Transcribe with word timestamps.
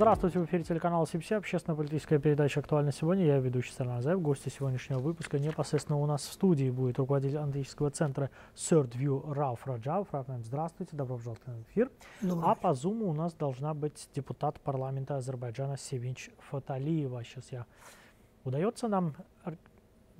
Здравствуйте, 0.00 0.38
в 0.38 0.46
эфире 0.46 0.64
телеканала 0.64 1.06
СИПСИ, 1.06 1.34
общественно-политическая 1.34 2.18
передача 2.18 2.60
«Актуально 2.60 2.90
сегодня». 2.90 3.26
Я 3.26 3.36
ведущий 3.36 3.70
Сарнар 3.72 4.00
Заев. 4.00 4.22
Гости 4.22 4.48
сегодняшнего 4.48 4.98
выпуска 4.98 5.38
непосредственно 5.38 5.98
у 5.98 6.06
нас 6.06 6.22
в 6.22 6.32
студии 6.32 6.70
будет 6.70 6.98
руководитель 6.98 7.36
аналитического 7.36 7.90
центра 7.90 8.30
Third 8.54 8.92
View 8.92 9.30
Рауф 9.30 9.66
Раджав. 9.66 10.08
Рауф, 10.10 10.26
здравствуйте, 10.38 10.96
добро 10.96 11.18
пожаловать 11.18 11.42
в 11.44 11.70
эфир. 11.70 11.90
Добрый. 12.22 12.50
А 12.50 12.54
по 12.54 12.72
зуму 12.72 13.10
у 13.10 13.12
нас 13.12 13.34
должна 13.34 13.74
быть 13.74 14.08
депутат 14.14 14.58
парламента 14.60 15.18
Азербайджана 15.18 15.76
Севинч 15.76 16.30
Фаталиева. 16.48 17.22
Сейчас 17.22 17.52
я... 17.52 17.66
Удается 18.44 18.88
нам 18.88 19.14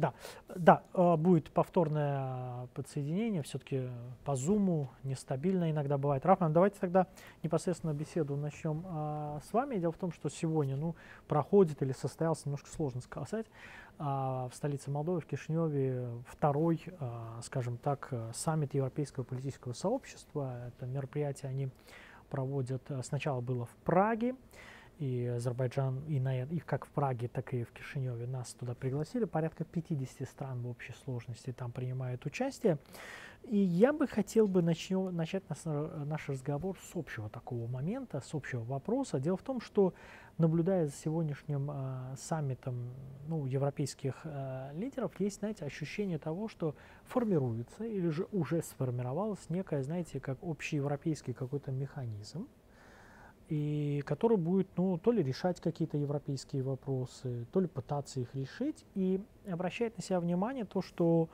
да, 0.00 0.14
да, 0.48 0.82
э, 0.95 1.16
будет 1.16 1.50
повторное 1.50 2.66
подсоединение, 2.74 3.42
все-таки 3.42 3.88
по 4.24 4.34
зуму, 4.34 4.88
нестабильно 5.04 5.70
иногда 5.70 5.98
бывает. 5.98 6.24
Рафман, 6.24 6.54
давайте 6.54 6.78
тогда 6.80 7.06
непосредственно 7.42 7.92
беседу 7.92 8.34
начнем 8.36 8.82
а, 8.86 9.40
с 9.46 9.52
вами. 9.52 9.76
Дело 9.76 9.92
в 9.92 9.98
том, 9.98 10.10
что 10.10 10.30
сегодня 10.30 10.76
ну, 10.76 10.96
проходит 11.28 11.82
или 11.82 11.92
состоялся, 11.92 12.45
немножко 12.46 12.70
сложно 12.70 13.02
сказать, 13.02 13.45
а, 13.98 14.48
в 14.48 14.54
столице 14.54 14.90
Молдовы, 14.90 15.20
в 15.20 15.26
Кишиневе, 15.26 16.09
второй, 16.26 16.82
а, 16.98 17.38
скажем 17.42 17.76
так, 17.76 18.10
саммит 18.32 18.73
Европейского 18.73 19.24
политического 19.24 19.74
сообщества. 19.74 20.68
Это 20.68 20.87
мероприятие 20.87 21.51
они 21.51 21.68
проводят, 22.30 22.82
сначала 23.02 23.42
было 23.42 23.66
в 23.66 23.76
Праге, 23.85 24.35
и 25.01 25.26
Азербайджан, 25.26 26.04
и, 26.06 26.20
на, 26.20 26.43
и 26.43 26.59
как 26.59 26.84
в 26.84 26.90
Праге, 26.90 27.26
так 27.29 27.54
и 27.54 27.65
в 27.65 27.73
Кишиневе 27.73 28.26
нас 28.26 28.52
туда 28.52 28.74
пригласили. 28.74 29.24
Порядка 29.24 29.65
50 29.65 30.29
стран 30.29 30.60
в 30.60 30.68
общей 30.68 30.92
сложности 31.04 31.52
там 31.52 31.73
принимают 31.73 32.26
участие. 32.26 32.79
И 33.45 33.57
я 33.57 33.95
бы 33.95 34.07
хотел 34.07 34.46
бы 34.46 34.60
начнем, 34.60 35.16
начать 35.16 35.42
наш, 35.48 35.65
наш 35.65 36.29
разговор 36.29 36.76
с 36.79 36.95
общего 36.95 37.30
такого 37.30 37.66
момента, 37.66 38.20
с 38.20 38.34
общего 38.34 38.62
вопроса. 38.62 39.18
Дело 39.18 39.38
в 39.38 39.42
том, 39.42 39.62
что 39.62 39.95
наблюдая 40.37 40.84
за 40.84 40.92
сегодняшним 40.92 41.70
э, 41.70 42.16
саммитом 42.18 42.92
ну, 43.26 43.46
европейских 43.46 44.20
э, 44.24 44.70
лидеров, 44.74 45.18
есть, 45.18 45.38
знаете, 45.38 45.64
ощущение 45.64 46.18
того, 46.18 46.48
что 46.48 46.74
формируется 47.04 47.85
или 47.85 48.10
же 48.10 48.26
уже 48.32 48.62
сформировалось 48.62 49.48
некое, 49.48 49.82
знаете, 49.82 50.20
как 50.20 50.38
общеевропейский 50.42 51.32
какой-то 51.32 51.73
механизм, 51.73 52.46
и 53.51 54.02
который 54.06 54.37
будет, 54.37 54.68
ну, 54.76 54.96
то 54.96 55.10
ли 55.10 55.23
решать 55.24 55.60
какие-то 55.60 55.98
европейские 55.98 56.62
вопросы, 56.62 57.46
то 57.52 57.60
ли 57.60 57.66
пытаться 57.66 58.20
их 58.20 58.32
решить, 58.34 58.84
и 58.95 59.20
обращает 59.51 59.96
на 59.96 60.04
себя 60.04 60.20
внимание 60.20 60.65
то, 60.65 60.80
что, 60.80 61.29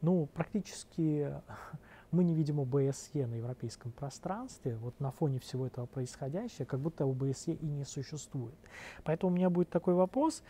ну, 0.00 0.26
практически 0.34 1.32
мы 2.10 2.24
не 2.24 2.34
видим 2.34 2.58
ОБСЕ 2.60 3.26
на 3.28 3.36
европейском 3.36 3.92
пространстве, 3.92 4.76
вот 4.78 4.98
на 4.98 5.12
фоне 5.12 5.38
всего 5.38 5.64
этого 5.64 5.86
происходящего, 5.86 6.64
как 6.64 6.80
будто 6.80 7.04
ОБСЕ 7.04 7.52
и 7.52 7.66
не 7.66 7.84
существует. 7.84 8.56
Поэтому 9.04 9.32
у 9.32 9.36
меня 9.36 9.48
будет 9.48 9.70
такой 9.70 9.94
вопрос, 9.94 10.42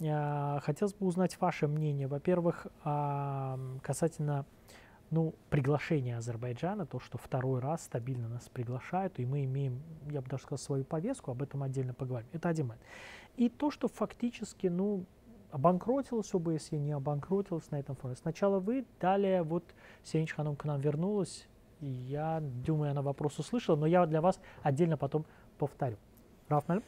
хотелось 0.00 0.94
бы 0.94 1.06
узнать 1.06 1.40
ваше 1.40 1.68
мнение, 1.68 2.08
во-первых, 2.08 2.66
касательно 2.82 4.44
ну, 5.10 5.34
приглашение 5.50 6.16
Азербайджана, 6.16 6.86
то, 6.86 6.98
что 7.00 7.18
второй 7.18 7.60
раз 7.60 7.84
стабильно 7.84 8.28
нас 8.28 8.48
приглашают, 8.48 9.18
и 9.18 9.26
мы 9.26 9.44
имеем, 9.44 9.82
я 10.10 10.20
бы 10.20 10.28
даже 10.28 10.42
сказал, 10.42 10.58
свою 10.58 10.84
повестку, 10.84 11.30
об 11.30 11.42
этом 11.42 11.62
отдельно 11.62 11.94
поговорим. 11.94 12.28
Это 12.32 12.48
один 12.48 12.68
момент. 12.68 12.82
И 13.36 13.48
то, 13.48 13.70
что 13.70 13.88
фактически, 13.88 14.66
ну, 14.66 15.04
обанкротилась 15.50 16.34
ОБСЕ, 16.34 16.78
не 16.78 16.92
обанкротилась 16.92 17.70
на 17.70 17.76
этом 17.76 17.94
фоне. 17.96 18.16
Сначала 18.16 18.58
вы, 18.58 18.84
далее 19.00 19.42
вот 19.42 19.64
Сенич 20.02 20.32
Ханум 20.34 20.56
к 20.56 20.64
нам 20.64 20.80
вернулась, 20.80 21.46
и 21.80 21.86
я 21.86 22.40
думаю, 22.40 22.90
она 22.90 23.02
вопрос 23.02 23.38
услышала, 23.38 23.76
но 23.76 23.86
я 23.86 24.06
для 24.06 24.20
вас 24.20 24.40
отдельно 24.62 24.96
потом 24.96 25.26
повторю. 25.58 25.96
Рафмель? 26.48 26.82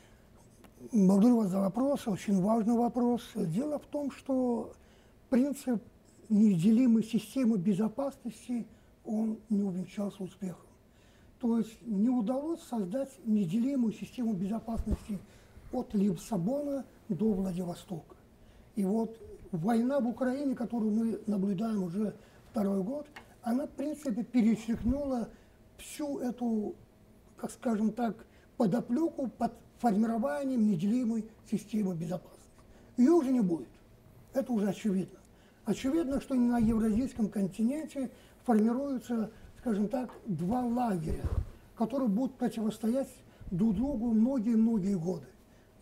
Благодарю 0.92 1.38
вас 1.38 1.48
за 1.48 1.60
вопрос, 1.60 2.06
очень 2.06 2.42
важный 2.42 2.74
вопрос. 2.76 3.22
Дело 3.34 3.78
в 3.78 3.86
том, 3.86 4.10
что 4.10 4.72
принцип 5.30 5.82
неделимой 6.28 7.04
системы 7.04 7.58
безопасности 7.58 8.66
он 9.04 9.38
не 9.48 9.62
увенчался 9.62 10.22
успехом. 10.22 10.66
То 11.40 11.58
есть 11.58 11.76
не 11.82 12.08
удалось 12.08 12.60
создать 12.62 13.10
неделимую 13.24 13.92
систему 13.92 14.32
безопасности 14.32 15.18
от 15.72 15.94
Лиссабона 15.94 16.84
до 17.08 17.32
Владивостока. 17.32 18.16
И 18.74 18.84
вот 18.84 19.20
война 19.52 20.00
в 20.00 20.08
Украине, 20.08 20.54
которую 20.54 20.92
мы 20.92 21.20
наблюдаем 21.26 21.82
уже 21.82 22.14
второй 22.50 22.82
год, 22.82 23.06
она, 23.42 23.66
в 23.66 23.70
принципе, 23.70 24.24
перечеркнула 24.24 25.28
всю 25.76 26.18
эту, 26.18 26.74
как 27.36 27.50
скажем 27.50 27.92
так, 27.92 28.26
подоплеку 28.56 29.28
под 29.28 29.52
формированием 29.78 30.66
неделимой 30.66 31.28
системы 31.50 31.94
безопасности. 31.94 32.36
Ее 32.96 33.10
уже 33.10 33.30
не 33.30 33.40
будет. 33.40 33.68
Это 34.32 34.52
уже 34.52 34.68
очевидно. 34.68 35.18
Очевидно, 35.66 36.20
что 36.20 36.36
на 36.36 36.58
евразийском 36.58 37.28
континенте 37.28 38.08
формируются, 38.44 39.32
скажем 39.58 39.88
так, 39.88 40.10
два 40.24 40.64
лагеря, 40.64 41.24
которые 41.74 42.08
будут 42.08 42.36
противостоять 42.36 43.12
друг 43.50 43.74
другу 43.74 44.12
многие-многие 44.12 44.96
годы. 44.96 45.26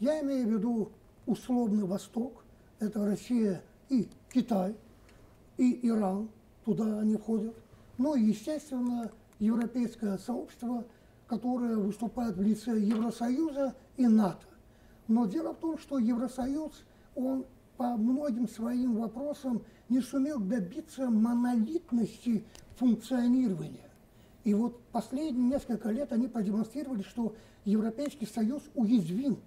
Я 0.01 0.23
имею 0.23 0.49
в 0.49 0.53
виду 0.53 0.91
условный 1.27 1.85
Восток, 1.85 2.45
это 2.81 3.05
Россия 3.05 3.63
и 3.91 4.09
Китай, 4.33 4.75
и 5.59 5.87
Иран, 5.87 6.31
туда 6.65 7.01
они 7.01 7.17
входят. 7.17 7.55
Ну 7.99 8.15
и, 8.15 8.23
естественно, 8.23 9.13
европейское 9.39 10.17
сообщество, 10.17 10.85
которое 11.27 11.77
выступает 11.77 12.39
в 12.39 12.43
лице 12.43 12.79
Евросоюза 12.81 13.75
и 13.99 14.07
НАТО. 14.07 14.47
Но 15.09 15.27
дело 15.27 15.53
в 15.53 15.59
том, 15.59 15.77
что 15.77 15.99
Евросоюз, 15.99 16.73
он 17.15 17.45
по 17.77 17.97
многим 17.97 18.49
своим 18.49 18.97
вопросам 18.97 19.63
не 19.89 20.01
сумел 20.01 20.39
добиться 20.41 21.11
монолитности 21.11 22.45
функционирования. 22.77 23.91
И 24.45 24.53
вот 24.55 24.81
последние 24.93 25.47
несколько 25.47 25.91
лет 25.91 26.13
они 26.13 26.29
продемонстрировали, 26.29 27.03
что 27.03 27.35
Европейский 27.65 28.27
Союз 28.27 28.63
уязвим 28.75 29.39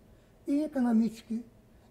и 0.45 0.65
экономически, 0.65 1.43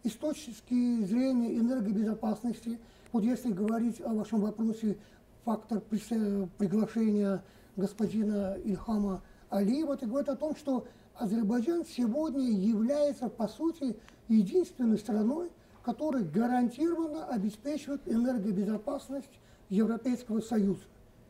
и 0.02 0.08
с 0.08 0.14
точки 0.14 1.04
зрения 1.04 1.56
энергобезопасности. 1.56 2.78
Вот 3.12 3.22
если 3.22 3.52
говорить 3.52 4.00
о 4.00 4.12
вашем 4.14 4.40
вопросе, 4.40 4.96
фактор 5.44 5.80
приглашения 5.80 7.44
господина 7.76 8.56
Ильхама 8.64 9.22
Алиева, 9.50 9.94
это 9.94 10.06
говорит 10.06 10.28
о 10.28 10.36
том, 10.36 10.56
что 10.56 10.86
Азербайджан 11.14 11.84
сегодня 11.86 12.50
является, 12.50 13.28
по 13.28 13.46
сути, 13.46 13.96
единственной 14.28 14.98
страной, 14.98 15.50
который 15.86 16.24
гарантированно 16.24 17.26
обеспечивает 17.26 18.00
энергобезопасность 18.08 19.30
Европейского 19.68 20.40
Союза. 20.40 20.82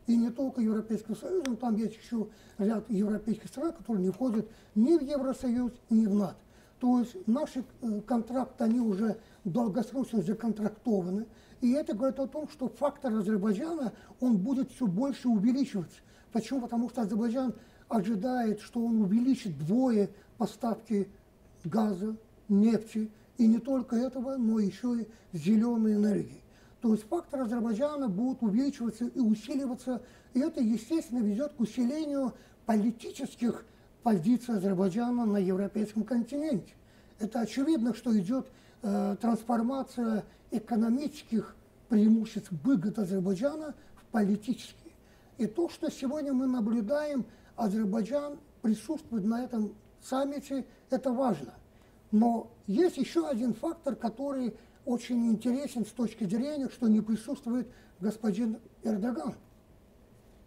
И 0.07 0.17
не 0.17 0.31
только 0.31 0.61
Европейского 0.61 1.13
Союза, 1.13 1.43
но 1.45 1.55
там 1.57 1.75
есть 1.75 1.95
еще 1.95 2.27
ряд 2.57 2.89
европейских 2.89 3.49
стран, 3.49 3.73
которые 3.73 4.05
не 4.05 4.11
входят 4.11 4.49
ни 4.73 4.97
в 4.97 5.03
Евросоюз, 5.03 5.73
ни 5.91 6.07
в 6.07 6.15
НАТО. 6.15 6.39
То 6.79 6.99
есть 6.99 7.15
наши 7.27 7.63
э, 7.83 8.01
контракты, 8.01 8.63
они 8.63 8.79
уже 8.79 9.19
долгосрочно 9.43 10.23
законтрактованы. 10.23 11.27
И 11.61 11.73
это 11.73 11.95
говорит 11.95 12.19
о 12.19 12.25
том, 12.25 12.49
что 12.49 12.67
фактор 12.67 13.13
Азербайджана, 13.13 13.93
он 14.19 14.37
будет 14.37 14.71
все 14.71 14.87
больше 14.87 15.27
увеличиваться. 15.27 15.99
Почему? 16.31 16.61
Потому 16.61 16.89
что 16.89 17.03
Азербайджан 17.03 17.53
ожидает, 17.89 18.61
что 18.61 18.83
он 18.83 19.03
увеличит 19.03 19.51
вдвое 19.51 20.09
поставки 20.39 21.07
газа, 21.63 22.17
нефти, 22.49 23.11
и 23.37 23.47
не 23.47 23.59
только 23.59 23.95
этого, 23.95 24.37
но 24.37 24.59
еще 24.59 25.01
и 25.01 25.37
зеленой 25.37 25.93
энергии. 25.93 26.41
То 26.81 26.93
есть 26.93 27.07
фактор 27.07 27.41
Азербайджана 27.41 28.07
будет 28.07 28.41
увеличиваться 28.41 29.05
и 29.05 29.19
усиливаться, 29.19 30.01
и 30.33 30.39
это, 30.39 30.61
естественно, 30.61 31.19
ведет 31.19 31.53
к 31.53 31.59
усилению 31.59 32.33
политических 32.65 33.65
позиций 34.03 34.55
Азербайджана 34.55 35.25
на 35.25 35.37
европейском 35.37 36.03
континенте. 36.03 36.73
Это 37.19 37.41
очевидно, 37.41 37.95
что 37.95 38.17
идет 38.17 38.47
э, 38.83 39.15
трансформация 39.19 40.23
экономических 40.51 41.55
преимуществ 41.89 42.51
выгод 42.63 42.99
Азербайджана 42.99 43.73
в 43.95 44.05
политические. 44.11 44.93
И 45.37 45.47
то, 45.47 45.69
что 45.69 45.89
сегодня 45.89 46.33
мы 46.33 46.47
наблюдаем, 46.47 47.25
Азербайджан 47.55 48.37
присутствует 48.61 49.25
на 49.25 49.43
этом 49.43 49.73
саммите, 50.01 50.65
это 50.89 51.11
важно– 51.11 51.53
но 52.11 52.51
есть 52.67 52.97
еще 52.97 53.27
один 53.27 53.53
фактор, 53.53 53.95
который 53.95 54.55
очень 54.85 55.27
интересен 55.27 55.85
с 55.85 55.89
точки 55.89 56.23
зрения, 56.23 56.69
что 56.69 56.87
не 56.87 57.01
присутствует 57.01 57.67
господин 57.99 58.57
Эрдоган. 58.83 59.35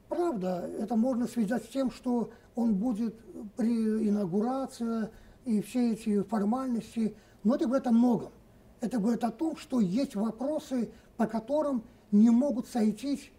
Правда, 0.08 0.68
это 0.78 0.96
можно 0.96 1.26
связать 1.28 1.64
с 1.64 1.68
тем, 1.68 1.90
что 1.90 2.30
он 2.54 2.74
будет 2.74 3.14
при 3.56 4.08
инаугурации 4.08 5.08
и 5.44 5.60
все 5.62 5.92
эти 5.92 6.22
формальности, 6.22 7.14
но 7.44 7.54
это 7.54 7.66
говорит 7.66 7.86
о 7.86 7.92
многом. 7.92 8.32
Это 8.80 8.98
говорит 8.98 9.24
о 9.24 9.30
том, 9.30 9.56
что 9.56 9.80
есть 9.80 10.14
вопросы, 10.14 10.90
по 11.16 11.26
которым 11.26 11.84
не 12.10 12.30
могут 12.30 12.66
сойтись 12.66 13.30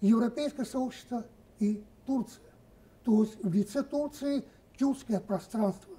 европейское 0.00 0.64
сообщество 0.64 1.24
и 1.58 1.84
Турция. 2.06 2.42
То 3.04 3.22
есть 3.22 3.36
в 3.42 3.52
лице 3.52 3.82
Турции 3.82 4.44
тюркское 4.78 5.20
пространство 5.20 5.95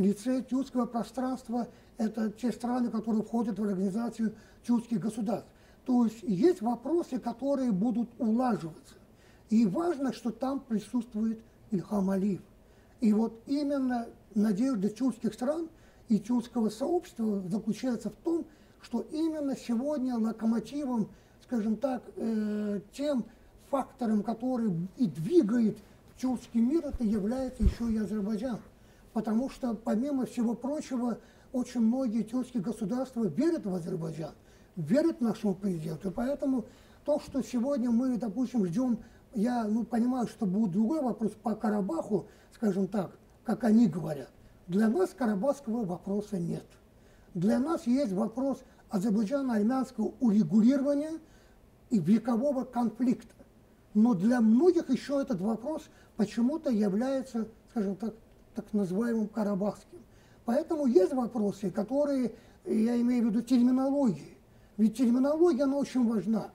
лице 0.00 0.42
тюркского 0.42 0.86
пространства– 0.86 1.68
это 1.98 2.30
те 2.30 2.50
страны, 2.50 2.90
которые 2.90 3.22
входят 3.22 3.58
в 3.58 3.62
организацию 3.62 4.34
тюркских 4.66 5.00
государств. 5.00 5.48
То 5.84 6.04
есть 6.04 6.22
есть 6.22 6.62
вопросы, 6.62 7.18
которые 7.18 7.72
будут 7.72 8.08
улаживаться. 8.18 8.94
И 9.50 9.66
важно, 9.66 10.12
что 10.12 10.30
там 10.30 10.60
присутствует 10.60 11.40
Ильхам 11.70 12.10
Алиев. 12.10 12.42
И 13.00 13.12
вот 13.12 13.42
именно 13.46 14.06
надежда 14.34 14.88
тюркских 14.88 15.34
стран 15.34 15.68
и 16.08 16.18
тюркского 16.18 16.68
сообщества 16.68 17.42
заключается 17.48 18.10
в 18.10 18.14
том, 18.24 18.46
что 18.82 19.00
именно 19.10 19.56
сегодня 19.56 20.16
локомотивом, 20.16 21.08
скажем 21.42 21.76
так, 21.76 22.02
э, 22.16 22.80
тем 22.92 23.24
фактором, 23.70 24.22
который 24.22 24.72
и 24.96 25.06
двигает 25.06 25.78
тюркский 26.16 26.60
мир, 26.60 26.86
это 26.86 27.04
является 27.04 27.62
еще 27.62 27.90
и 27.92 27.98
Азербайджан. 27.98 28.58
Потому 29.20 29.50
что, 29.50 29.74
помимо 29.74 30.24
всего 30.24 30.54
прочего, 30.54 31.18
очень 31.52 31.82
многие 31.82 32.22
тюркские 32.22 32.62
государства 32.62 33.24
верят 33.24 33.66
в 33.66 33.74
Азербайджан, 33.74 34.32
верят 34.76 35.20
нашему 35.20 35.54
президенту. 35.54 36.08
И 36.08 36.10
поэтому 36.10 36.64
то, 37.04 37.20
что 37.20 37.42
сегодня 37.42 37.90
мы, 37.90 38.16
допустим, 38.16 38.64
ждем, 38.64 38.98
я 39.34 39.64
ну, 39.64 39.84
понимаю, 39.84 40.26
что 40.26 40.46
будет 40.46 40.70
другой 40.70 41.02
вопрос 41.02 41.32
по 41.32 41.54
Карабаху, 41.54 42.28
скажем 42.54 42.88
так, 42.88 43.10
как 43.44 43.64
они 43.64 43.88
говорят. 43.88 44.30
Для 44.68 44.88
нас 44.88 45.10
карабахского 45.10 45.84
вопроса 45.84 46.38
нет. 46.38 46.64
Для 47.34 47.58
нас 47.58 47.86
есть 47.86 48.12
вопрос 48.12 48.62
азербайджано-армянского 48.88 50.14
урегулирования 50.20 51.18
и 51.90 51.98
векового 51.98 52.64
конфликта. 52.64 53.34
Но 53.92 54.14
для 54.14 54.40
многих 54.40 54.88
еще 54.88 55.20
этот 55.20 55.42
вопрос 55.42 55.90
почему-то 56.16 56.70
является, 56.70 57.48
скажем 57.68 57.96
так, 57.96 58.14
так 58.60 58.72
называемым 58.72 59.28
карабахским. 59.28 59.98
Поэтому 60.44 60.86
есть 60.86 61.12
вопросы, 61.12 61.70
которые, 61.70 62.34
я 62.64 63.00
имею 63.00 63.24
в 63.24 63.30
виду 63.30 63.42
терминологии. 63.42 64.36
Ведь 64.76 64.96
терминология, 64.96 65.64
она 65.64 65.76
очень 65.76 66.06
важна. 66.06 66.50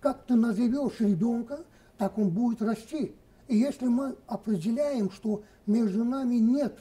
Как 0.00 0.24
ты 0.24 0.34
назовешь 0.34 1.00
ребенка, 1.00 1.60
так 1.98 2.16
он 2.18 2.30
будет 2.30 2.62
расти. 2.62 3.14
И 3.48 3.56
если 3.56 3.86
мы 3.86 4.16
определяем, 4.26 5.10
что 5.10 5.42
между 5.66 6.04
нами 6.04 6.36
нет 6.36 6.78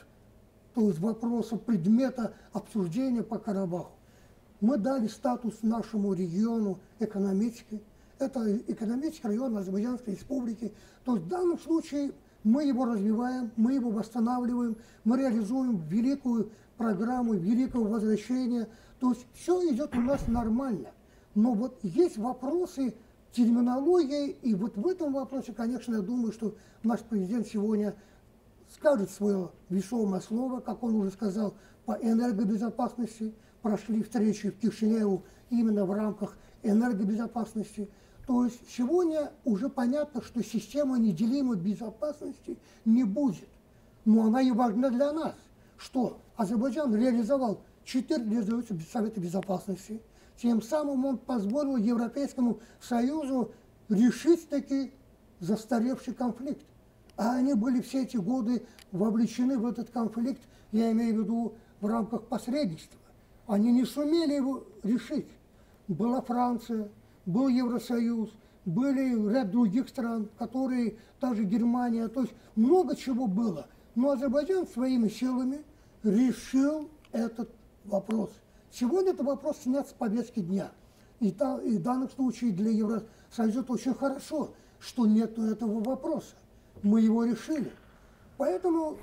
то 0.76 0.88
есть 0.88 1.00
вопроса 1.00 1.58
предмета 1.58 2.34
обсуждения 2.54 3.24
по 3.24 3.38
Карабаху, 3.38 3.92
мы 4.62 4.78
дали 4.78 5.08
статус 5.08 5.56
нашему 5.62 6.14
региону 6.14 6.80
экономический. 7.00 7.82
Это 8.18 8.58
экономический 8.68 9.28
район 9.28 9.58
Азербайджанской 9.58 10.14
республики. 10.14 10.72
То 11.04 11.14
в 11.14 11.28
данном 11.28 11.60
случае 11.60 12.12
мы 12.44 12.64
его 12.66 12.86
развиваем, 12.86 13.52
мы 13.56 13.74
его 13.74 13.90
восстанавливаем, 13.90 14.78
мы 15.04 15.18
реализуем 15.18 15.82
великую 15.88 16.52
программу 16.78 17.34
великого 17.34 17.86
возвращения. 17.86 18.68
То 19.00 19.12
есть 19.12 19.26
все 19.34 19.62
идет 19.72 19.96
у 19.96 20.02
нас 20.02 20.28
нормально. 20.28 20.90
Но 21.36 21.54
вот 21.54 21.80
есть 21.84 22.18
вопросы 22.18 22.96
терминологии, 23.32 24.30
и 24.42 24.56
вот 24.56 24.78
в 24.78 24.88
этом 24.88 25.14
вопросе, 25.14 25.54
конечно, 25.54 25.96
я 25.96 26.02
думаю, 26.02 26.32
что 26.32 26.56
наш 26.84 27.02
президент 27.02 27.48
сегодня 27.48 27.96
скажет 28.74 29.10
свое 29.10 29.52
весомое 29.70 30.22
слово, 30.22 30.60
как 30.60 30.84
он 30.84 30.96
уже 30.96 31.12
сказал, 31.12 31.54
по 31.86 31.94
энергобезопасности. 31.94 33.34
Прошли 33.62 34.04
встречи 34.04 34.52
в 34.52 34.58
Кишиневу 34.60 35.24
именно 35.50 35.86
в 35.86 35.92
рамках 35.92 36.38
энергобезопасности. 36.64 37.90
То 38.30 38.46
есть 38.46 38.60
сегодня 38.70 39.32
уже 39.44 39.70
понятно, 39.70 40.22
что 40.22 40.44
система 40.44 41.00
неделимой 41.00 41.58
безопасности 41.58 42.60
не 42.86 43.04
будет. 43.04 43.50
Но 44.06 44.28
она 44.28 44.40
и 44.40 44.52
важна 44.52 44.92
для 44.92 45.12
нас. 45.12 45.34
Что 45.78 46.20
Азербайджан 46.36 46.94
реализовал 46.96 47.60
четыре 47.84 48.24
резолюции 48.26 48.80
Совета 48.94 49.20
Безопасности. 49.20 50.00
Тем 50.40 50.62
самым 50.62 51.06
он 51.06 51.18
позволил 51.18 51.76
Европейскому 51.78 52.60
Союзу 52.80 53.52
решить 53.90 54.48
таки 54.48 54.92
застаревший 55.40 56.14
конфликт. 56.14 56.68
А 57.18 57.38
они 57.38 57.56
были 57.56 57.82
все 57.82 58.04
эти 58.04 58.18
годы 58.18 58.64
вовлечены 58.92 59.58
в 59.58 59.66
этот 59.66 59.90
конфликт, 59.90 60.44
я 60.72 60.92
имею 60.92 61.16
в 61.16 61.24
виду 61.24 61.54
в 61.82 61.88
рамках 61.88 62.28
посредничества. 62.28 63.00
Они 63.48 63.72
не 63.72 63.86
сумели 63.86 64.36
его 64.36 64.66
решить. 64.84 65.26
Была 65.88 66.22
Франция, 66.22 66.90
был 67.30 67.48
Евросоюз, 67.48 68.32
были 68.66 69.32
ряд 69.32 69.52
других 69.52 69.88
стран, 69.88 70.30
которые, 70.38 70.98
даже 71.22 71.44
Германия, 71.44 72.08
то 72.08 72.22
есть 72.22 72.34
много 72.56 72.96
чего 72.96 73.28
было. 73.28 73.68
Но 73.96 74.12
Азербайджан 74.12 74.68
своими 74.68 75.08
силами 75.10 75.64
решил 76.04 76.90
этот 77.12 77.50
вопрос. 77.86 78.32
Сегодня 78.72 79.12
этот 79.12 79.26
вопрос 79.26 79.58
снят 79.64 79.88
с 79.88 79.94
повестки 79.94 80.40
дня. 80.40 80.72
И, 81.20 81.32
та, 81.32 81.60
и 81.62 81.78
в 81.78 81.84
данном 81.84 82.10
случае 82.10 82.52
для 82.52 82.72
Евросоюза 82.72 83.62
это 83.62 83.74
очень 83.74 83.94
хорошо, 83.94 84.52
что 84.80 85.06
нет 85.06 85.38
этого 85.38 85.84
вопроса. 85.84 86.36
Мы 86.82 87.02
его 87.02 87.26
решили. 87.26 87.72
Поэтому 88.38 88.98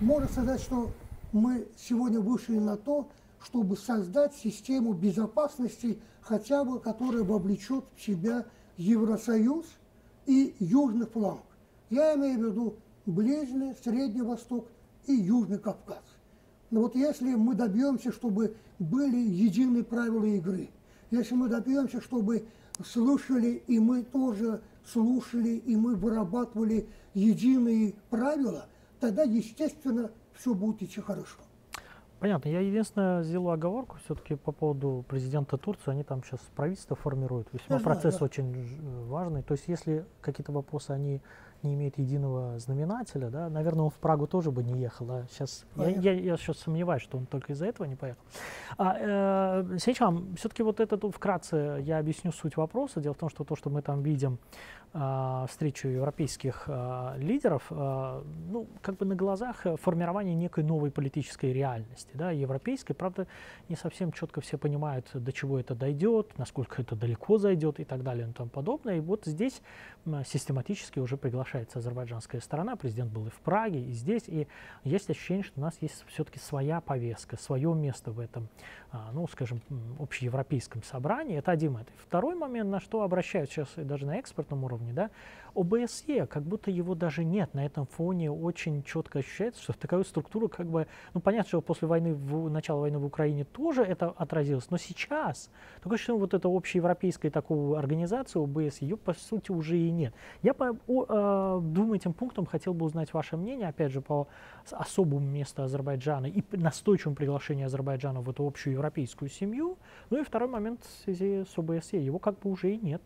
можно 0.00 0.28
сказать, 0.28 0.60
что 0.60 0.90
мы 1.32 1.66
сегодня 1.76 2.20
вышли 2.20 2.58
на 2.58 2.76
то, 2.76 3.08
чтобы 3.42 3.76
создать 3.76 4.34
систему 4.34 4.92
безопасности, 4.92 5.98
хотя 6.20 6.64
бы 6.64 6.80
которая 6.80 7.22
вовлечет 7.22 7.84
в 7.96 8.02
себя 8.02 8.46
Евросоюз 8.76 9.66
и 10.26 10.54
Южный 10.58 11.06
фланг. 11.06 11.42
Я 11.90 12.14
имею 12.14 12.38
в 12.38 12.50
виду 12.50 12.74
Ближний, 13.06 13.74
Средний 13.82 14.22
Восток 14.22 14.68
и 15.06 15.12
Южный 15.12 15.58
Кавказ. 15.58 16.02
Но 16.70 16.82
вот 16.82 16.96
если 16.96 17.34
мы 17.34 17.54
добьемся, 17.54 18.10
чтобы 18.12 18.56
были 18.78 19.16
единые 19.16 19.84
правила 19.84 20.24
игры, 20.24 20.68
если 21.10 21.34
мы 21.34 21.48
добьемся, 21.48 22.00
чтобы 22.00 22.46
слушали, 22.84 23.62
и 23.66 23.78
мы 23.78 24.02
тоже 24.02 24.60
слушали, 24.84 25.50
и 25.50 25.76
мы 25.76 25.94
вырабатывали 25.94 26.88
единые 27.14 27.94
правила, 28.10 28.66
тогда, 29.00 29.22
естественно, 29.22 30.10
все 30.34 30.54
будет 30.54 30.82
идти 30.82 31.00
хорошо. 31.00 31.38
Понятно. 32.18 32.48
Я 32.48 32.60
единственное 32.60 33.22
сделаю 33.22 33.52
оговорку 33.52 33.98
все-таки 34.04 34.36
по 34.36 34.50
поводу 34.52 35.04
президента 35.06 35.58
Турции. 35.58 35.90
Они 35.90 36.02
там 36.02 36.24
сейчас 36.24 36.40
правительство 36.54 36.96
формируют. 36.96 37.48
Весьма 37.52 37.78
процесс 37.78 38.14
да, 38.14 38.20
да. 38.20 38.24
очень 38.24 39.06
важный. 39.06 39.42
То 39.42 39.52
есть 39.52 39.68
если 39.68 40.06
какие-то 40.22 40.52
вопросы 40.52 40.92
они 40.92 41.20
не 41.66 41.74
имеет 41.74 41.98
единого 41.98 42.58
знаменателя, 42.58 43.28
да, 43.28 43.48
наверное, 43.48 43.84
он 43.84 43.90
в 43.90 43.98
Прагу 43.98 44.26
тоже 44.26 44.50
бы 44.50 44.62
не 44.62 44.80
ехал. 44.80 45.10
А 45.10 45.26
сейчас 45.30 45.64
я, 45.76 45.88
я, 45.88 46.12
я 46.12 46.36
сейчас 46.36 46.58
сомневаюсь, 46.58 47.02
что 47.02 47.18
он 47.18 47.26
только 47.26 47.52
из-за 47.52 47.66
этого 47.66 47.86
не 47.86 47.96
поехал. 47.96 48.20
А, 48.78 48.96
э, 48.98 49.78
сейчас 49.78 50.14
все-таки 50.36 50.62
вот 50.62 50.80
это 50.80 50.96
вкратце 51.10 51.82
я 51.82 51.98
объясню 51.98 52.32
суть 52.32 52.56
вопроса. 52.56 53.00
Дело 53.00 53.14
в 53.14 53.18
том, 53.18 53.28
что 53.28 53.44
то, 53.44 53.56
что 53.56 53.70
мы 53.70 53.82
там 53.82 54.02
видим 54.02 54.38
э, 54.92 55.46
встречу 55.48 55.88
европейских 55.88 56.64
э, 56.66 57.14
лидеров, 57.18 57.64
э, 57.70 58.22
ну, 58.50 58.66
как 58.82 58.96
бы 58.96 59.06
на 59.06 59.14
глазах 59.14 59.66
формирование 59.80 60.34
некой 60.34 60.64
новой 60.64 60.90
политической 60.90 61.52
реальности, 61.52 62.10
да, 62.14 62.30
европейской. 62.30 62.94
Правда, 62.94 63.26
не 63.68 63.76
совсем 63.76 64.12
четко 64.12 64.40
все 64.40 64.58
понимают, 64.58 65.10
до 65.12 65.32
чего 65.32 65.58
это 65.58 65.74
дойдет, 65.74 66.38
насколько 66.38 66.82
это 66.82 66.94
далеко 66.96 67.38
зайдет 67.38 67.80
и 67.80 67.84
так 67.84 68.02
далее 68.02 68.28
и 68.28 68.32
тому 68.32 68.50
подобное. 68.50 68.96
И 68.96 69.00
вот 69.00 69.24
здесь 69.24 69.62
систематически 70.24 70.98
уже 71.00 71.16
приглашается 71.56 71.78
азербайджанская 71.78 72.40
сторона. 72.40 72.76
Президент 72.76 73.12
был 73.12 73.26
и 73.26 73.30
в 73.30 73.40
Праге, 73.40 73.80
и 73.80 73.92
здесь. 73.92 74.24
И 74.26 74.46
есть 74.84 75.08
ощущение, 75.08 75.42
что 75.42 75.58
у 75.58 75.62
нас 75.62 75.76
есть 75.80 76.04
все-таки 76.08 76.38
своя 76.38 76.80
повестка, 76.80 77.36
свое 77.36 77.72
место 77.74 78.10
в 78.10 78.20
этом, 78.20 78.48
а, 78.92 79.10
ну, 79.12 79.26
скажем, 79.28 79.60
общеевропейском 79.98 80.82
собрании. 80.82 81.38
Это 81.38 81.52
один 81.52 81.72
момент. 81.72 81.88
Второй 81.96 82.34
момент, 82.34 82.70
на 82.70 82.80
что 82.80 83.02
обращают 83.02 83.50
сейчас 83.50 83.68
даже 83.76 84.06
на 84.06 84.16
экспортном 84.16 84.64
уровне, 84.64 84.92
да, 84.92 85.10
ОБСЕ, 85.56 86.26
как 86.26 86.42
будто 86.42 86.70
его 86.70 86.94
даже 86.94 87.24
нет. 87.24 87.54
На 87.54 87.64
этом 87.64 87.86
фоне 87.86 88.30
очень 88.30 88.82
четко 88.82 89.20
ощущается, 89.20 89.62
что 89.62 89.72
такая 89.72 90.02
структура 90.04 90.48
как 90.48 90.66
бы, 90.66 90.86
ну 91.14 91.20
понятно, 91.20 91.48
что 91.48 91.60
после 91.60 91.88
войны, 91.88 92.14
в, 92.14 92.50
начала 92.50 92.80
войны 92.80 92.98
в 92.98 93.04
Украине 93.04 93.44
тоже 93.44 93.82
это 93.82 94.08
отразилось, 94.10 94.70
но 94.70 94.76
сейчас, 94.76 95.50
только 95.82 95.98
что 95.98 96.18
вот 96.18 96.34
эта 96.34 96.48
общеевропейская 96.48 97.30
такую 97.30 97.76
организацию 97.76 98.44
ОБСЕ, 98.44 98.84
ее 98.84 98.96
по 98.96 99.14
сути 99.14 99.50
уже 99.50 99.78
и 99.78 99.90
нет. 99.90 100.14
Я 100.42 100.54
по 100.54 100.76
о, 100.86 101.58
э, 101.58 101.60
двум 101.62 101.92
этим 101.92 102.12
пунктам 102.12 102.46
хотел 102.46 102.74
бы 102.74 102.84
узнать 102.86 103.12
ваше 103.12 103.36
мнение, 103.36 103.68
опять 103.68 103.92
же, 103.92 104.00
по 104.00 104.28
особому 104.70 105.26
месту 105.26 105.62
Азербайджана 105.62 106.26
и 106.26 106.42
настойчивому 106.52 107.16
приглашению 107.16 107.66
Азербайджана 107.66 108.20
в 108.20 108.30
эту 108.30 108.46
общую 108.46 108.74
европейскую 108.74 109.28
семью. 109.28 109.78
Ну 110.10 110.20
и 110.20 110.24
второй 110.24 110.48
момент 110.48 110.84
в 110.84 111.04
связи 111.04 111.44
с 111.44 111.58
ОБСЕ, 111.58 112.04
его 112.04 112.18
как 112.18 112.38
бы 112.38 112.50
уже 112.50 112.72
и 112.72 112.78
нет. 112.78 113.02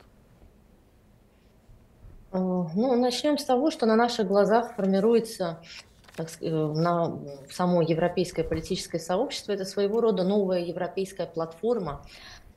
Э, 2.32 2.38
ну, 2.38 2.96
начнем 2.96 3.38
с 3.38 3.44
того, 3.44 3.70
что 3.70 3.86
на 3.86 3.96
наших 3.96 4.26
глазах 4.28 4.74
формируется 4.76 5.60
так, 6.16 6.28
э, 6.40 6.48
на 6.48 7.18
само 7.50 7.82
европейское 7.82 8.44
политическое 8.44 8.98
сообщество. 8.98 9.52
Это 9.52 9.64
своего 9.64 10.00
рода 10.00 10.22
новая 10.22 10.60
европейская 10.60 11.26
платформа, 11.26 12.04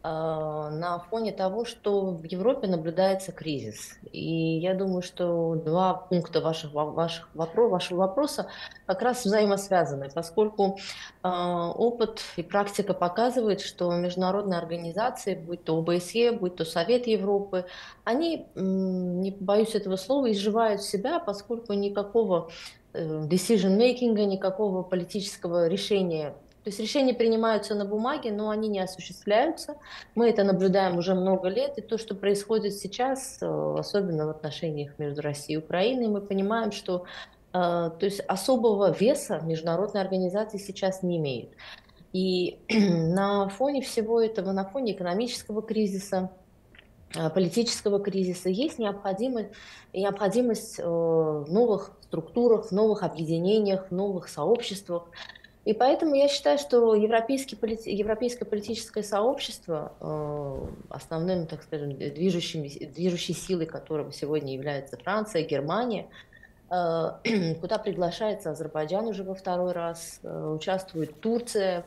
на 0.04 1.00
фоне 1.10 1.32
того, 1.32 1.64
что 1.64 2.12
в 2.12 2.24
Европе 2.26 2.68
наблюдается 2.68 3.32
кризис. 3.32 3.98
И 4.12 4.58
я 4.60 4.74
думаю, 4.74 5.02
что 5.02 5.56
два 5.56 5.94
пункта 5.94 6.42
ваших, 6.42 6.74
ваших 6.74 7.30
вопрос, 7.34 7.72
вашего 7.72 8.00
вопроса 8.00 8.48
как 8.86 9.02
раз 9.02 9.24
взаимосвязаны, 9.24 10.10
поскольку 10.14 10.78
э, 11.24 11.28
опыт 11.30 12.22
и 12.36 12.44
практика 12.44 12.94
показывает, 12.94 13.62
что 13.62 13.94
международные 13.94 14.60
организации, 14.60 15.36
будь 15.36 15.64
то 15.64 15.78
ОБСЕ, 15.78 16.34
будь 16.34 16.58
то 16.58 16.66
Совет 16.66 17.08
Европы, 17.08 17.66
они, 18.04 18.48
не 18.56 19.32
боюсь 19.32 19.74
этого 19.74 19.96
слова, 19.96 20.30
изживают 20.32 20.82
себя, 20.82 21.20
поскольку 21.20 21.72
никакого 21.74 22.50
э, 22.92 23.24
decision-making, 23.26 24.26
никакого 24.26 24.84
политического 24.84 25.68
решения 25.70 26.36
то 26.64 26.70
есть 26.70 26.80
решения 26.80 27.14
принимаются 27.14 27.76
на 27.76 27.84
бумаге, 27.84 28.32
но 28.32 28.50
они 28.50 28.70
не 28.70 28.80
осуществляются. 28.80 29.76
Мы 30.16 30.30
это 30.30 30.46
наблюдаем 30.46 30.98
уже 30.98 31.14
много 31.14 31.50
лет, 31.50 31.78
и 31.78 31.82
то, 31.82 31.98
что 31.98 32.16
происходит 32.16 32.74
сейчас, 32.74 33.38
э, 33.42 33.76
особенно 33.78 34.28
в 34.28 34.30
отношениях 34.30 34.98
между 34.98 35.22
Россией 35.22 35.60
и 35.60 35.62
Украиной, 35.62 36.08
мы 36.08 36.22
понимаем, 36.22 36.72
что 36.72 37.04
э, 37.52 37.52
то 37.52 38.00
есть 38.00 38.22
особого 38.22 38.92
веса 38.92 39.42
международные 39.44 40.02
организации 40.02 40.58
сейчас 40.58 41.04
не 41.04 41.18
имеют. 41.18 41.50
И 42.14 42.60
на 42.70 43.50
фоне 43.50 43.82
всего 43.82 44.22
этого, 44.22 44.54
на 44.54 44.64
фоне 44.64 44.94
экономического 44.94 45.62
кризиса, 45.62 46.32
э, 47.14 47.30
политического 47.30 48.00
кризиса 48.00 48.48
есть 48.48 48.80
необходимость, 48.80 49.50
необходимость 49.92 50.78
в 50.78 51.46
новых 51.50 51.92
структурах, 52.04 52.68
в 52.68 52.72
новых 52.72 53.04
объединениях, 53.04 53.88
в 53.90 53.92
новых 53.94 54.30
сообществах, 54.30 55.10
и 55.66 55.74
поэтому 55.74 56.16
я 56.16 56.28
считаю, 56.28 56.58
что 56.58 56.94
европейский, 56.94 57.58
европейское 57.90 58.48
политическое 58.48 59.02
сообщество, 59.02 59.94
э, 60.02 60.68
основным, 60.90 61.48
так 61.48 61.64
скажем, 61.64 61.98
движущим, 61.98 62.64
движущей 62.92 63.34
силой 63.34 63.66
которого 63.66 64.12
сегодня 64.12 64.54
является 64.54 64.98
Франция, 64.98 65.44
Германия, 65.44 66.08
э, 66.70 67.56
куда 67.62 67.78
приглашается 67.78 68.52
Азербайджан 68.52 69.08
уже 69.08 69.24
во 69.24 69.36
второй 69.36 69.72
раз, 69.72 70.20
э, 70.24 70.48
участвует 70.48 71.20
Турция. 71.22 71.86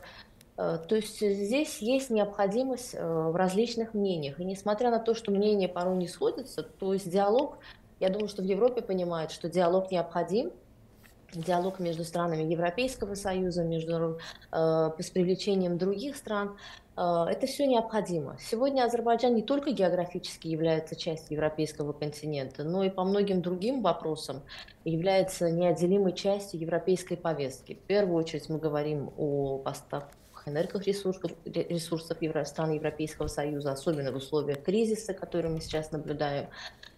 То 0.55 0.95
есть 0.95 1.19
здесь 1.19 1.77
есть 1.83 2.09
необходимость 2.09 2.95
в 2.95 3.35
различных 3.35 3.93
мнениях. 3.93 4.39
И 4.39 4.43
несмотря 4.43 4.89
на 4.89 4.97
то, 4.97 5.13
что 5.13 5.29
мнения 5.29 5.67
порой 5.67 5.97
не 5.97 6.07
сходятся, 6.07 6.63
то 6.63 6.93
есть 6.93 7.07
диалог, 7.11 7.59
я 7.99 8.09
думаю, 8.09 8.27
что 8.27 8.41
в 8.41 8.45
Европе 8.45 8.81
понимают, 8.81 9.29
что 9.31 9.49
диалог 9.49 9.91
необходим, 9.91 10.51
диалог 11.33 11.79
между 11.79 12.03
странами 12.03 12.43
Европейского 12.43 13.15
Союза, 13.15 13.63
между, 13.63 14.19
э, 14.51 14.89
с 14.99 15.09
привлечением 15.09 15.77
других 15.77 16.15
стран. 16.15 16.57
Э, 16.95 17.25
это 17.29 17.47
все 17.47 17.67
необходимо. 17.67 18.37
Сегодня 18.39 18.83
Азербайджан 18.83 19.35
не 19.35 19.41
только 19.41 19.71
географически 19.71 20.47
является 20.47 20.95
частью 20.95 21.35
европейского 21.35 21.93
континента, 21.93 22.63
но 22.63 22.83
и 22.83 22.89
по 22.89 23.03
многим 23.03 23.41
другим 23.41 23.81
вопросам 23.81 24.41
является 24.85 25.51
неотделимой 25.51 26.13
частью 26.13 26.59
европейской 26.59 27.15
повестки. 27.15 27.73
В 27.73 27.87
первую 27.87 28.17
очередь 28.17 28.49
мы 28.49 28.57
говорим 28.57 29.11
о 29.17 29.59
поставках 29.59 30.17
энергоресурсов 30.47 31.31
ресурсов 31.45 32.17
стран 32.45 32.71
Европейского 32.71 33.27
Союза, 33.27 33.73
особенно 33.73 34.11
в 34.11 34.15
условиях 34.15 34.63
кризиса, 34.63 35.13
который 35.13 35.49
мы 35.49 35.59
сейчас 35.59 35.91
наблюдаем. 35.91 36.47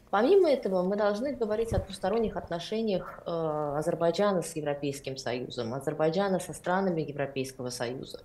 Помимо 0.09 0.49
этого, 0.49 0.81
мы 0.81 0.95
должны 0.95 1.33
говорить 1.33 1.71
о 1.73 1.79
двусторонних 1.79 2.35
отношениях 2.35 3.21
э, 3.25 3.73
Азербайджана 3.77 4.41
с 4.41 4.55
Европейским 4.55 5.17
Союзом, 5.17 5.73
Азербайджана 5.73 6.39
со 6.39 6.53
странами 6.53 7.01
Европейского 7.01 7.69
Союза. 7.69 8.19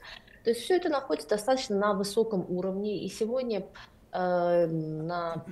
То 0.45 0.51
есть 0.51 0.63
все 0.63 0.77
это 0.77 0.89
находится 0.89 1.29
достаточно 1.29 1.77
на 1.77 1.93
высоком 1.93 2.47
уровне, 2.49 3.05
и 3.05 3.09
сегодня 3.09 3.67
э, 4.13 4.67
на 4.67 5.45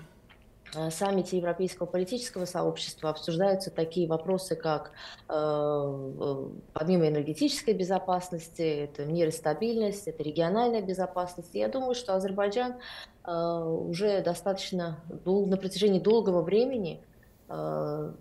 Э, 0.74 0.90
саммите 0.90 1.36
Европейского 1.36 1.86
политического 1.86 2.46
сообщества 2.46 3.10
обсуждаются 3.10 3.70
такие 3.70 4.08
вопросы, 4.08 4.56
как 4.56 4.92
помимо 5.26 7.08
энергетической 7.08 7.74
безопасности, 7.74 8.62
это 8.62 9.04
мир 9.04 9.28
и 9.28 9.30
стабильность, 9.30 10.08
это 10.08 10.22
региональная 10.22 10.82
безопасность. 10.82 11.54
Я 11.54 11.68
думаю, 11.68 11.94
что 11.94 12.14
Азербайджан 12.14 12.74
уже 13.26 14.22
достаточно 14.22 15.00
дол- 15.24 15.46
на 15.46 15.56
протяжении 15.56 16.00
долгого 16.00 16.42
времени 16.42 17.00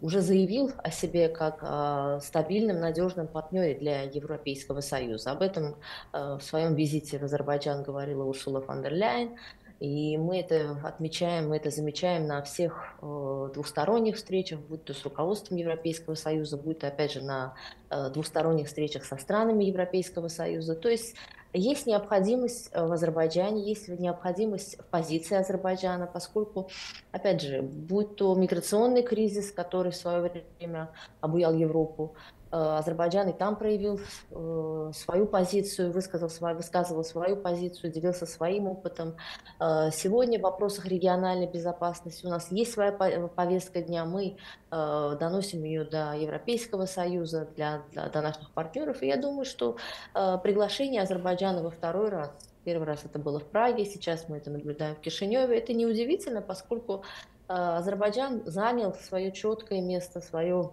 уже 0.02 0.20
заявил 0.20 0.72
о 0.84 0.92
себе 0.92 1.30
как 1.30 1.60
о 1.62 2.20
стабильном, 2.20 2.80
надежном 2.82 3.28
партнере 3.28 3.76
для 3.80 4.02
Европейского 4.02 4.82
Союза. 4.82 5.32
Об 5.32 5.42
этом 5.42 5.76
в 6.12 6.42
своем 6.42 6.76
визите 6.76 7.18
в 7.18 7.24
Азербайджан 7.24 7.84
говорила 7.84 8.26
Урсула 8.26 8.60
фон 8.62 8.82
дер 8.82 8.94
Ляйен. 8.94 9.38
И 9.82 10.16
мы 10.16 10.40
это 10.40 10.78
отмечаем, 10.84 11.50
мы 11.50 11.58
это 11.58 11.72
замечаем 11.72 12.28
на 12.28 12.44
всех 12.44 12.94
э, 13.02 13.50
двусторонних 13.52 14.18
встречах, 14.18 14.60
будь 14.60 14.84
то 14.84 14.94
с 14.94 15.04
руководством 15.04 15.58
Европейского 15.58 16.14
Союза, 16.14 16.56
будь 16.56 16.78
то, 16.78 16.88
опять 16.88 17.14
же, 17.14 17.22
на 17.22 17.56
э, 17.90 18.12
двусторонних 18.12 18.68
встречах 18.68 19.06
со 19.06 19.18
странами 19.18 19.64
Европейского 19.64 20.28
Союза. 20.28 20.76
То 20.76 20.88
есть 20.88 21.16
есть 21.52 21.88
необходимость 21.88 22.70
в 22.72 22.92
Азербайджане, 22.92 23.68
есть 23.68 23.88
необходимость 23.88 24.78
в 24.78 24.86
позиции 24.86 25.36
Азербайджана, 25.36 26.06
поскольку, 26.06 26.70
опять 27.12 27.42
же, 27.42 27.64
будь 27.64 28.18
то 28.18 28.36
миграционный 28.36 29.02
кризис, 29.02 29.52
который 29.52 29.92
в 29.92 29.96
свое 29.96 30.32
время 30.60 30.92
обуял 31.22 31.56
Европу, 31.56 32.16
Азербайджан 32.52 33.30
и 33.30 33.34
там 33.34 33.56
проявил 33.56 34.00
э, 34.32 34.92
свою 34.94 35.26
позицию, 35.26 35.92
высказал 35.92 36.30
высказывал 36.56 37.04
свою 37.04 37.38
позицию, 37.38 37.92
делился 37.92 38.26
своим 38.26 38.68
опытом. 38.68 39.16
Э, 39.60 39.90
сегодня 39.92 40.40
в 40.40 40.44
вопросах 40.44 40.86
региональной 40.86 41.48
безопасности 41.48 42.26
у 42.26 42.30
нас 42.30 42.52
есть 42.52 42.74
своя 42.74 42.92
повестка 42.92 43.82
дня, 43.82 44.06
мы 44.06 44.38
доносим 44.70 45.64
ее 45.64 45.84
до 45.84 46.14
Европейского 46.14 46.86
Союза, 46.86 47.50
для, 47.56 47.82
для, 47.92 48.08
до 48.08 48.22
наших 48.22 48.52
партнеров. 48.52 49.02
И 49.02 49.08
я 49.08 49.18
думаю, 49.18 49.44
что 49.44 49.76
приглашение 50.14 51.02
Азербайджана 51.02 51.62
во 51.62 51.72
второй 51.72 52.08
раз 52.08 52.32
Первый 52.64 52.86
раз 52.86 53.04
это 53.04 53.18
было 53.18 53.40
в 53.40 53.46
Праге, 53.46 53.86
сейчас 53.86 54.30
мы 54.30 54.38
это 54.38 54.52
наблюдаем 54.52 54.96
в 54.96 55.00
Кишиневе. 55.00 55.58
Это 55.58 55.74
неудивительно, 55.74 56.42
поскольку 56.42 57.04
Азербайджан 57.48 58.44
занял 58.46 58.94
свое 58.94 59.32
четкое 59.32 59.82
место, 59.82 60.22
свое 60.22 60.72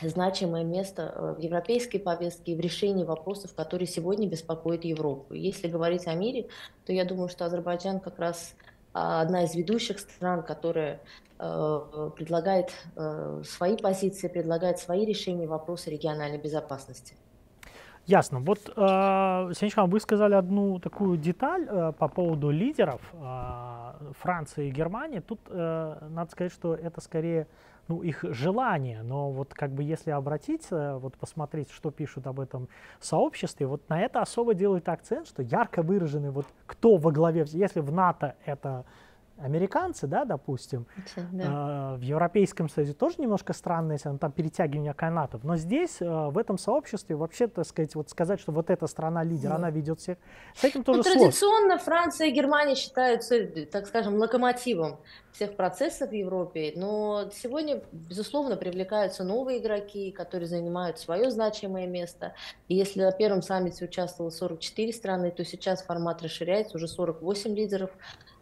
значимое 0.00 0.64
место 0.64 1.12
э, 1.14 1.34
в 1.34 1.38
европейской 1.40 1.98
повестке 1.98 2.52
и 2.52 2.56
в 2.56 2.60
решении 2.60 3.04
вопросов, 3.04 3.54
которые 3.54 3.86
сегодня 3.86 4.28
беспокоят 4.28 4.84
Европу. 4.84 5.34
Если 5.34 5.68
говорить 5.68 6.06
о 6.06 6.14
мире, 6.14 6.48
то 6.86 6.92
я 6.92 7.04
думаю, 7.04 7.28
что 7.28 7.44
Азербайджан 7.44 8.00
как 8.00 8.18
раз 8.18 8.54
а, 8.94 9.22
одна 9.22 9.44
из 9.44 9.54
ведущих 9.54 9.98
стран, 9.98 10.42
которая 10.42 11.00
э, 11.38 12.10
предлагает 12.16 12.70
э, 12.96 13.42
свои 13.44 13.76
позиции, 13.76 14.28
предлагает 14.28 14.78
свои 14.78 15.06
решения 15.06 15.46
вопроса 15.46 15.90
региональной 15.90 16.38
безопасности. 16.38 17.14
Ясно. 18.04 18.40
Вот, 18.40 18.58
э, 18.68 18.70
Сенечхан, 18.74 19.88
вы 19.88 20.00
сказали 20.00 20.34
одну 20.34 20.78
такую 20.78 21.16
деталь 21.16 21.92
по 21.94 22.08
поводу 22.08 22.50
лидеров 22.50 23.00
Франции 24.20 24.68
и 24.68 24.70
Германии. 24.70 25.20
Тут 25.20 25.38
надо 25.48 26.28
сказать, 26.30 26.52
что 26.52 26.74
это 26.74 27.00
скорее 27.00 27.46
ну, 27.88 28.02
их 28.02 28.22
желание, 28.22 29.02
но 29.02 29.30
вот 29.30 29.54
как 29.54 29.70
бы 29.70 29.82
если 29.82 30.10
обратиться, 30.10 30.98
вот 30.98 31.16
посмотреть, 31.16 31.70
что 31.70 31.90
пишут 31.90 32.26
об 32.26 32.40
этом 32.40 32.68
сообществе, 33.00 33.66
вот 33.66 33.88
на 33.88 34.00
это 34.00 34.20
особо 34.20 34.54
делают 34.54 34.88
акцент, 34.88 35.26
что 35.26 35.42
ярко 35.42 35.82
выраженный 35.82 36.30
вот 36.30 36.46
кто 36.66 36.96
во 36.96 37.10
главе, 37.10 37.44
если 37.48 37.80
в 37.80 37.92
НАТО 37.92 38.36
это 38.44 38.84
американцы, 39.42 40.06
да, 40.06 40.24
допустим, 40.24 40.86
да. 41.32 41.94
Э, 41.94 41.96
в 41.96 42.00
Европейском 42.00 42.68
Союзе 42.68 42.92
тоже 42.92 43.16
немножко 43.18 43.52
странно, 43.52 43.92
если 43.92 44.16
там 44.16 44.32
перетягивание 44.32 44.94
канатов, 44.94 45.44
но 45.44 45.56
здесь, 45.56 46.00
э, 46.00 46.06
в 46.06 46.38
этом 46.38 46.58
сообществе, 46.58 47.16
вообще, 47.16 47.46
так 47.46 47.66
сказать, 47.66 47.94
вот 47.94 48.10
сказать, 48.10 48.40
что 48.40 48.52
вот 48.52 48.70
эта 48.70 48.86
страна 48.86 49.22
лидер, 49.22 49.50
да. 49.50 49.56
она 49.56 49.70
ведет 49.70 50.00
всех, 50.00 50.18
с 50.54 50.64
этим 50.64 50.84
тоже 50.84 50.98
ну, 50.98 51.02
сложно. 51.02 51.20
Традиционно 51.20 51.78
Франция 51.78 52.28
и 52.28 52.30
Германия 52.30 52.74
считаются, 52.74 53.46
так 53.70 53.86
скажем, 53.86 54.16
локомотивом 54.16 54.98
всех 55.32 55.56
процессов 55.56 56.10
в 56.10 56.12
Европе, 56.12 56.72
но 56.76 57.30
сегодня, 57.34 57.82
безусловно, 57.90 58.56
привлекаются 58.56 59.24
новые 59.24 59.58
игроки, 59.58 60.10
которые 60.12 60.46
занимают 60.46 60.98
свое 60.98 61.30
значимое 61.30 61.86
место. 61.86 62.34
И 62.68 62.74
если 62.74 63.02
на 63.02 63.12
первом 63.12 63.42
саммите 63.42 63.84
участвовало 63.86 64.30
44 64.30 64.92
страны, 64.92 65.30
то 65.30 65.44
сейчас 65.44 65.82
формат 65.82 66.22
расширяется, 66.22 66.76
уже 66.76 66.86
48 66.86 67.54
лидеров 67.54 67.90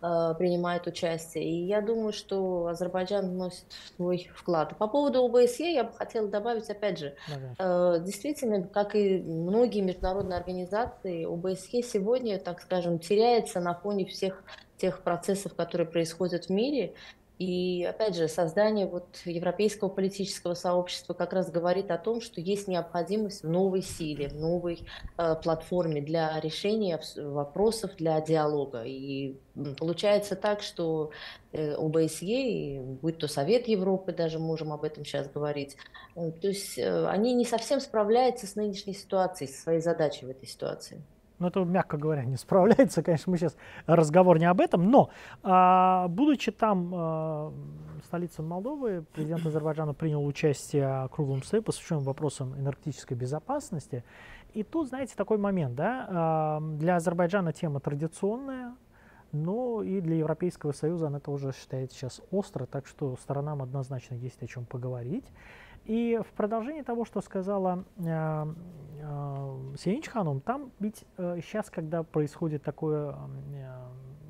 э, 0.03 0.35
принимают 0.39 0.87
участие. 0.87 1.45
И 1.45 1.65
я 1.67 1.81
думаю, 1.81 2.13
что 2.13 2.67
Азербайджан 2.67 3.31
вносит 3.31 3.65
свой 3.97 4.31
вклад. 4.35 4.77
По 4.79 4.89
поводу 4.89 5.25
ОБСЕ 5.25 5.73
я 5.73 5.85
бы 5.85 5.93
хотела 5.93 6.29
добавить, 6.29 6.69
опять 6.71 6.99
же, 6.99 7.15
э, 7.59 7.97
действительно, 8.01 8.63
как 8.63 8.95
и 8.95 9.19
многие 9.19 9.81
международные 9.81 10.39
организации, 10.39 11.25
ОБСЕ 11.25 11.83
сегодня, 11.83 12.39
так 12.39 12.61
скажем, 12.61 12.99
теряется 12.99 13.61
на 13.61 13.75
фоне 13.75 14.07
всех 14.07 14.43
тех 14.77 15.03
процессов, 15.03 15.55
которые 15.55 15.87
происходят 15.87 16.47
в 16.47 16.51
мире. 16.51 16.95
И, 17.41 17.85
опять 17.85 18.17
же, 18.17 18.29
создание 18.29 18.87
вот 18.87 19.17
европейского 19.25 19.89
политического 19.89 20.53
сообщества 20.53 21.15
как 21.15 21.33
раз 21.33 21.51
говорит 21.51 21.91
о 21.91 21.97
том, 21.97 22.21
что 22.21 22.39
есть 22.39 22.69
необходимость 22.69 23.45
в 23.45 23.49
новой 23.49 23.81
силе, 23.81 24.29
в 24.29 24.35
новой 24.35 24.87
э, 25.17 25.37
платформе 25.43 26.03
для 26.03 26.39
решения 26.39 27.01
вопросов, 27.17 27.97
для 27.97 28.21
диалога. 28.21 28.83
И 28.85 29.39
получается 29.79 30.37
так, 30.37 30.61
что 30.61 31.13
э, 31.53 31.73
ОБСЕ, 31.77 32.83
будь 33.01 33.17
то 33.17 33.27
Совет 33.27 33.69
Европы, 33.69 34.13
даже 34.13 34.39
можем 34.39 34.71
об 34.71 34.85
этом 34.85 35.07
сейчас 35.07 35.27
говорить, 35.31 35.79
э, 36.17 36.33
то 36.33 36.49
есть 36.49 36.79
э, 36.79 37.07
они 37.07 37.33
не 37.33 37.47
совсем 37.47 37.81
справляются 37.81 38.47
с 38.47 38.55
нынешней 38.55 38.93
ситуацией, 38.93 39.49
со 39.49 39.63
своей 39.63 39.81
задачей 39.81 40.27
в 40.27 40.29
этой 40.29 40.47
ситуации. 40.47 41.03
Ну, 41.41 41.49
это, 41.49 41.65
мягко 41.65 41.97
говоря, 41.97 42.25
не 42.25 42.37
справляется. 42.37 43.03
Конечно, 43.03 43.31
мы 43.31 43.39
сейчас 43.39 43.57
разговор 43.87 44.39
не 44.39 44.45
об 44.45 44.61
этом. 44.61 44.91
Но, 44.91 45.11
а, 45.43 46.07
будучи 46.09 46.53
там, 46.53 46.93
а, 46.95 47.53
столица 48.05 48.43
Молдовы, 48.43 49.05
президент 49.13 49.45
Азербайджана 49.47 49.95
принял 49.95 50.25
участие 50.25 51.07
в 51.07 51.09
круглом 51.09 51.43
столе, 51.43 51.63
посвященном 51.63 52.05
вопросам 52.05 52.55
энергетической 52.59 53.15
безопасности. 53.15 54.05
И 54.53 54.63
тут, 54.63 54.89
знаете, 54.89 55.15
такой 55.17 55.39
момент, 55.39 55.75
да, 55.75 56.07
а, 56.09 56.61
для 56.61 56.97
Азербайджана 56.97 57.55
тема 57.55 57.81
традиционная, 57.81 58.75
но 59.33 59.83
и 59.83 60.01
для 60.01 60.17
Европейского 60.17 60.73
Союза 60.73 61.07
она 61.07 61.21
тоже 61.21 61.53
считается 61.53 61.97
сейчас 61.97 62.21
остро, 62.31 62.67
так 62.67 62.87
что 62.87 63.17
сторонам 63.17 63.63
однозначно 63.63 64.15
есть 64.15 64.43
о 64.43 64.47
чем 64.47 64.67
поговорить. 64.67 65.25
И 65.85 66.21
в 66.23 66.33
продолжении 66.35 66.83
того, 66.83 67.05
что 67.05 67.21
сказала 67.21 67.85
э, 67.97 68.55
э, 69.01 69.77
Сенич 69.79 70.09
там 70.41 70.71
ведь 70.79 71.05
э, 71.17 71.41
сейчас, 71.43 71.71
когда 71.71 72.03
происходит 72.03 72.63
такое 72.63 73.13
э, 73.13 73.17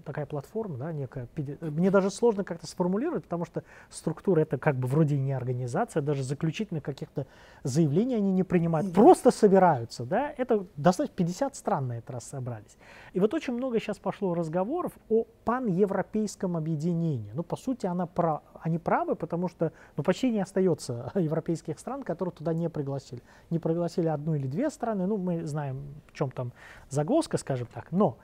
такая 0.04 0.26
платформа, 0.26 0.76
да, 0.76 0.92
некая. 0.92 1.28
Мне 1.61 1.90
даже 1.90 2.11
сложно 2.11 2.45
как-то 2.45 2.66
сформулировать, 2.66 3.25
потому 3.25 3.45
что 3.45 3.62
структура 3.88 4.40
это 4.40 4.59
как 4.59 4.76
бы 4.76 4.87
вроде 4.87 5.19
не 5.19 5.33
организация, 5.33 6.02
даже 6.02 6.23
заключительных 6.23 6.83
каких-то 6.83 7.26
заявлений 7.62 8.14
они 8.14 8.33
не 8.33 8.42
принимают, 8.42 8.88
да. 8.88 8.95
просто 8.95 9.30
собираются, 9.30 10.04
да, 10.04 10.33
это 10.37 10.66
достаточно 10.76 11.16
50 11.16 11.57
стран 11.57 11.88
на 11.88 11.99
этот 11.99 12.11
раз 12.11 12.25
собрались. 12.25 12.76
И 13.12 13.21
вот 13.21 13.35
очень 13.35 13.54
много 13.54 13.80
сейчас 13.80 13.99
пошло 13.99 14.35
разговоров 14.35 14.92
о 15.09 15.25
паневропейском 15.45 16.57
объединении. 16.57 17.30
Ну, 17.35 17.42
по 17.42 17.57
сути, 17.57 17.87
она 17.87 18.07
про, 18.07 18.42
они 18.61 18.78
правы, 18.78 19.16
потому 19.16 19.49
что 19.49 19.73
ну, 19.97 20.02
почти 20.02 20.30
не 20.30 20.40
остается 20.40 21.12
европейских 21.14 21.78
стран, 21.78 22.02
которых 22.02 22.35
туда 22.35 22.52
не 22.54 22.69
пригласили. 22.69 23.23
Не 23.50 23.59
пригласили 23.59 24.09
одну 24.09 24.35
или 24.35 24.47
две 24.47 24.71
страны, 24.71 25.07
ну, 25.07 25.16
мы 25.16 25.45
знаем, 25.47 25.95
в 26.07 26.12
чем 26.12 26.30
там 26.30 26.52
загвоздка, 26.88 27.38
скажем 27.38 27.69
так, 27.73 27.92
но 27.92 28.19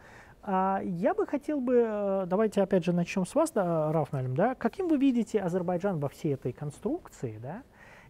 я 0.46 1.14
бы 1.14 1.26
хотел 1.26 1.60
бы, 1.60 1.84
э, 1.84 2.26
давайте 2.26 2.62
опять 2.62 2.84
же 2.84 2.92
начнем 2.92 3.26
с 3.26 3.34
вас, 3.34 3.50
да, 3.50 3.90
Рафналем, 3.90 4.36
да, 4.36 4.54
каким 4.54 4.86
вы 4.86 4.96
видите 4.96 5.40
Азербайджан 5.40 5.98
во 5.98 6.08
всей 6.08 6.34
этой 6.34 6.52
конструкции, 6.52 7.38
да, 7.42 7.64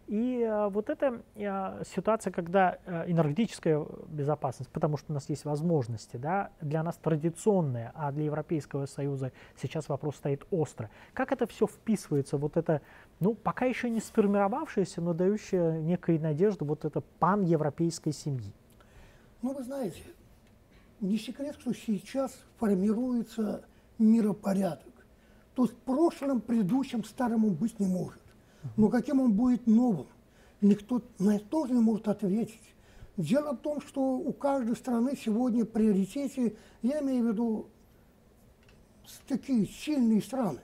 и 0.05 0.41
э, 0.41 0.69
вот 0.69 0.91
эта 0.91 1.21
э, 1.33 1.83
ситуация, 1.95 2.31
когда 2.31 2.77
энергетическая 3.07 3.83
безопасность, 4.07 4.69
потому 4.69 4.97
что 4.97 5.11
у 5.11 5.15
нас 5.15 5.27
есть 5.29 5.45
возможности, 5.45 6.17
да, 6.17 6.51
для 6.61 6.83
нас 6.83 6.97
традиционная, 6.97 7.91
а 7.95 8.11
для 8.11 8.25
Европейского 8.25 8.85
Союза 8.85 9.31
сейчас 9.59 9.89
вопрос 9.89 10.17
стоит 10.17 10.45
остро. 10.51 10.91
Как 11.13 11.31
это 11.31 11.47
все 11.47 11.65
вписывается, 11.65 12.37
вот 12.37 12.55
это, 12.55 12.81
ну, 13.19 13.33
пока 13.33 13.65
еще 13.65 13.89
не 13.89 13.99
сформировавшееся, 13.99 15.01
но 15.01 15.13
дающее 15.13 15.81
некой 15.81 16.19
надежду 16.19 16.65
вот 16.65 16.85
это 16.85 17.01
пан-европейской 17.01 18.11
семьи? 18.11 18.53
Ну, 19.41 19.53
вы 19.53 19.63
знаете, 19.63 20.03
не 21.01 21.17
секрет, 21.17 21.55
что 21.59 21.73
сейчас 21.73 22.33
формируется 22.57 23.63
миропорядок. 23.97 24.93
То 25.55 25.63
есть 25.63 25.75
в 25.75 25.81
прошлом, 25.81 26.41
предыдущем, 26.41 27.03
старым 27.03 27.45
он 27.45 27.53
быть 27.53 27.79
не 27.79 27.87
может. 27.87 28.21
Но 28.75 28.89
каким 28.89 29.19
он 29.19 29.33
будет 29.33 29.65
новым, 29.67 30.07
никто 30.61 31.01
на 31.19 31.37
это 31.37 31.45
тоже 31.45 31.73
не 31.73 31.79
может 31.79 32.07
ответить. 32.07 32.61
Дело 33.15 33.53
в 33.53 33.57
том, 33.57 33.81
что 33.81 34.01
у 34.01 34.31
каждой 34.33 34.75
страны 34.75 35.17
сегодня 35.17 35.65
приоритете, 35.65 36.55
я 36.83 36.99
имею 37.01 37.23
в 37.23 37.27
виду 37.29 37.67
такие 39.27 39.65
сильные 39.65 40.21
страны, 40.21 40.59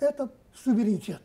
это 0.00 0.32
суверенитет. 0.54 1.22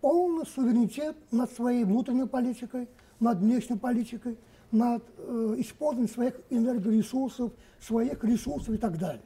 Полный 0.00 0.46
суверенитет 0.46 1.16
над 1.30 1.52
своей 1.52 1.84
внутренней 1.84 2.26
политикой, 2.26 2.88
над 3.20 3.38
внешней 3.38 3.76
политикой, 3.76 4.38
над 4.70 5.02
э, 5.16 5.54
использованием 5.58 6.12
своих 6.12 6.40
энергоресурсов, 6.50 7.52
своих 7.80 8.22
ресурсов 8.24 8.74
и 8.74 8.78
так 8.78 8.98
далее. 8.98 9.22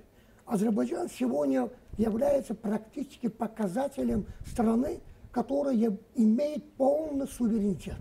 Азербайджан 0.46 1.08
сегодня 1.08 1.68
является 1.98 2.54
практически 2.54 3.28
показателем 3.28 4.26
страны, 4.46 5.00
которая 5.30 5.98
имеет 6.14 6.72
полный 6.74 7.26
суверенитет. 7.26 7.96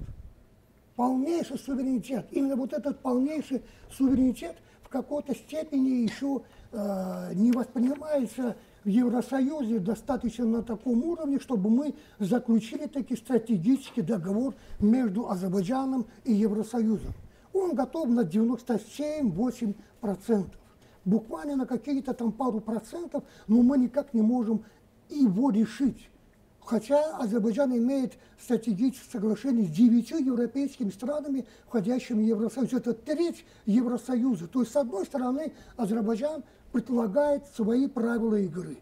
Полнейший 0.95 1.57
суверенитет. 1.57 2.27
Именно 2.31 2.55
вот 2.57 2.73
этот 2.73 2.99
полнейший 2.99 3.63
суверенитет 3.91 4.55
в 4.83 4.89
какой-то 4.89 5.33
степени 5.33 6.03
еще 6.03 6.41
э, 6.71 7.31
не 7.33 7.51
воспринимается 7.51 8.55
в 8.83 8.89
Евросоюзе 8.89 9.79
достаточно 9.79 10.45
на 10.45 10.63
таком 10.63 11.03
уровне, 11.03 11.39
чтобы 11.39 11.69
мы 11.69 11.95
заключили 12.19 12.87
таки 12.87 13.15
стратегический 13.15 14.01
договор 14.01 14.55
между 14.79 15.29
Азербайджаном 15.29 16.07
и 16.23 16.33
Евросоюзом 16.33 17.13
он 17.53 17.75
готов 17.75 18.09
на 18.09 18.21
97-8%. 18.21 20.49
Буквально 21.03 21.55
на 21.55 21.65
какие-то 21.65 22.13
там 22.13 22.31
пару 22.31 22.59
процентов, 22.59 23.23
но 23.47 23.61
мы 23.61 23.77
никак 23.77 24.13
не 24.13 24.21
можем 24.21 24.63
его 25.09 25.49
решить. 25.49 26.09
Хотя 26.63 27.17
Азербайджан 27.17 27.75
имеет 27.75 28.13
стратегическое 28.39 29.11
соглашение 29.11 29.65
с 29.65 29.71
девятью 29.71 30.19
европейскими 30.19 30.89
странами, 30.89 31.45
входящими 31.67 32.23
в 32.23 32.27
Евросоюз. 32.27 32.73
Это 32.73 32.93
треть 32.93 33.45
Евросоюза. 33.65 34.47
То 34.47 34.61
есть, 34.61 34.71
с 34.71 34.75
одной 34.75 35.05
стороны, 35.05 35.53
Азербайджан 35.75 36.43
предлагает 36.71 37.45
свои 37.47 37.87
правила 37.87 38.35
игры. 38.35 38.77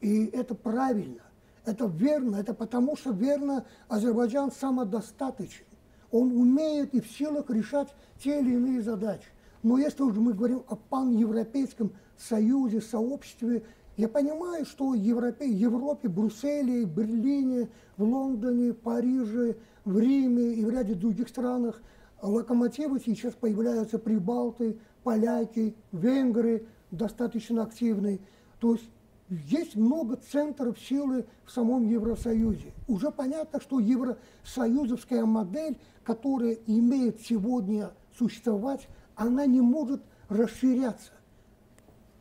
И 0.00 0.26
это 0.26 0.54
правильно, 0.54 1.22
это 1.64 1.86
верно, 1.86 2.36
это 2.36 2.54
потому 2.54 2.96
что 2.96 3.10
верно 3.10 3.66
Азербайджан 3.88 4.52
самодостаточен. 4.52 5.65
Он 6.10 6.32
умеет 6.32 6.94
и 6.94 7.00
в 7.00 7.06
силах 7.06 7.50
решать 7.50 7.88
те 8.22 8.40
или 8.40 8.52
иные 8.52 8.82
задачи. 8.82 9.28
Но 9.62 9.78
если 9.78 10.02
уже 10.02 10.20
мы 10.20 10.32
говорим 10.32 10.62
о 10.68 10.76
паневропейском 10.76 11.92
союзе, 12.16 12.80
сообществе, 12.80 13.64
я 13.96 14.08
понимаю, 14.08 14.64
что 14.66 14.90
в 14.90 14.94
Европе, 14.94 15.48
Европе, 15.48 16.08
Брюсселе, 16.08 16.84
Берлине, 16.84 17.68
в 17.96 18.02
Лондоне, 18.02 18.74
Париже, 18.74 19.56
в 19.84 19.98
Риме 19.98 20.52
и 20.54 20.64
в 20.64 20.70
ряде 20.70 20.94
других 20.94 21.28
странах 21.28 21.80
локомотивы 22.20 23.00
сейчас 23.00 23.34
появляются 23.34 23.98
прибалты, 23.98 24.78
поляки, 25.02 25.74
венгры 25.92 26.66
достаточно 26.90 27.62
активные. 27.62 28.20
То 28.60 28.74
есть 28.74 28.88
есть 29.28 29.74
много 29.76 30.16
центров 30.16 30.78
силы 30.78 31.26
в 31.44 31.50
самом 31.50 31.88
Евросоюзе. 31.88 32.72
Уже 32.86 33.10
понятно, 33.10 33.60
что 33.60 33.80
евросоюзовская 33.80 35.24
модель, 35.24 35.78
которая 36.04 36.58
имеет 36.66 37.20
сегодня 37.20 37.90
существовать, 38.16 38.88
она 39.16 39.46
не 39.46 39.60
может 39.60 40.02
расширяться. 40.28 41.10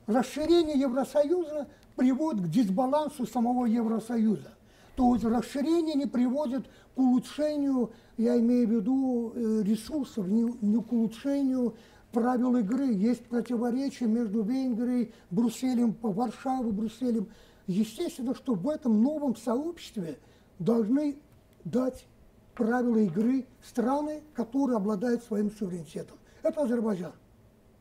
Расширение 0.07 0.79
Евросоюза 0.79 1.67
приводит 1.95 2.45
к 2.45 2.49
дисбалансу 2.49 3.25
самого 3.25 3.65
Евросоюза. 3.65 4.53
То 4.95 5.13
есть 5.13 5.25
расширение 5.25 5.95
не 5.95 6.05
приводит 6.05 6.67
к 6.95 6.99
улучшению, 6.99 7.91
я 8.17 8.39
имею 8.39 8.67
в 8.67 8.71
виду 8.71 9.33
э, 9.35 9.63
ресурсов, 9.63 10.27
не, 10.27 10.43
не 10.61 10.81
к 10.81 10.91
улучшению 10.91 11.75
правил 12.15 12.55
игры, 12.55 12.93
есть 12.93 13.25
противоречия 13.25 14.05
между 14.05 14.41
Венгрией, 14.41 15.13
Брюсселем, 15.31 15.97
Варшавой, 16.01 16.71
Брюсселем. 16.71 17.27
Естественно, 17.67 18.33
что 18.33 18.53
в 18.53 18.69
этом 18.69 19.03
новом 19.03 19.35
сообществе 19.35 20.17
должны 20.57 21.17
дать 21.65 22.07
правила 22.53 22.99
игры 22.99 23.45
страны, 23.61 24.21
которые 24.33 24.77
обладают 24.77 25.25
своим 25.25 25.51
суверенитетом. 25.51 26.17
Это 26.41 26.61
Азербайджан, 26.61 27.11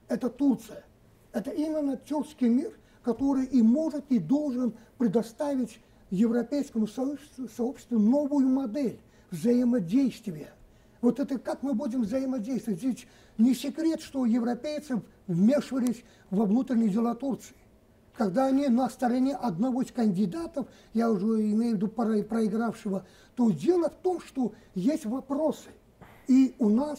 это 0.08 0.28
Турция, 0.28 0.84
это 1.32 1.52
именно 1.52 1.96
тюркский 1.96 2.48
мир, 2.48 2.72
который 3.04 3.44
и 3.44 3.62
может, 3.62 4.04
и 4.08 4.18
должен 4.18 4.74
предоставить 4.98 5.78
европейскому 6.10 6.88
сообществу, 6.88 7.48
сообществу 7.56 8.00
новую 8.00 8.48
модель 8.48 8.98
взаимодействия. 9.30 10.52
Вот 11.04 11.20
это 11.20 11.38
как 11.38 11.62
мы 11.62 11.74
будем 11.74 12.00
взаимодействовать. 12.00 12.82
Ведь 12.82 13.06
не 13.36 13.54
секрет, 13.54 14.00
что 14.00 14.24
европейцы 14.24 15.02
вмешивались 15.26 16.02
во 16.30 16.46
внутренние 16.46 16.88
дела 16.88 17.14
Турции. 17.14 17.54
Когда 18.16 18.46
они 18.46 18.68
на 18.68 18.88
стороне 18.88 19.36
одного 19.36 19.82
из 19.82 19.92
кандидатов, 19.92 20.66
я 20.94 21.10
уже 21.10 21.26
имею 21.26 21.72
в 21.72 21.76
виду 21.76 21.88
проигравшего, 21.88 23.04
то 23.36 23.50
дело 23.50 23.90
в 23.90 23.96
том, 23.96 24.18
что 24.22 24.54
есть 24.74 25.04
вопросы. 25.04 25.68
И 26.26 26.54
у 26.58 26.70
нас 26.70 26.98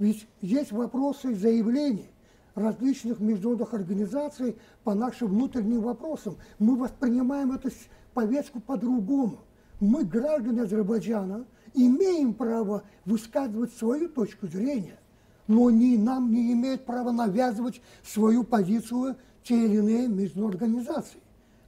ведь 0.00 0.26
есть 0.40 0.72
вопросы 0.72 1.32
заявлений 1.36 2.08
различных 2.56 3.20
международных 3.20 3.74
организаций 3.74 4.56
по 4.82 4.92
нашим 4.94 5.28
внутренним 5.28 5.82
вопросам. 5.82 6.36
Мы 6.58 6.74
воспринимаем 6.74 7.52
это 7.52 7.70
повестку 8.12 8.58
по-другому. 8.58 9.38
Мы, 9.78 10.04
граждане 10.04 10.62
Азербайджана, 10.62 11.46
имеем 11.74 12.34
право 12.34 12.84
высказывать 13.04 13.72
свою 13.74 14.08
точку 14.08 14.46
зрения, 14.46 14.98
но 15.46 15.70
не, 15.70 15.96
нам 15.96 16.32
не 16.32 16.52
имеют 16.52 16.84
права 16.84 17.12
навязывать 17.12 17.80
свою 18.04 18.44
позицию 18.44 19.16
те 19.42 19.64
или 19.64 19.76
иные 19.76 20.08
международные 20.08 20.56
организации. 20.56 21.20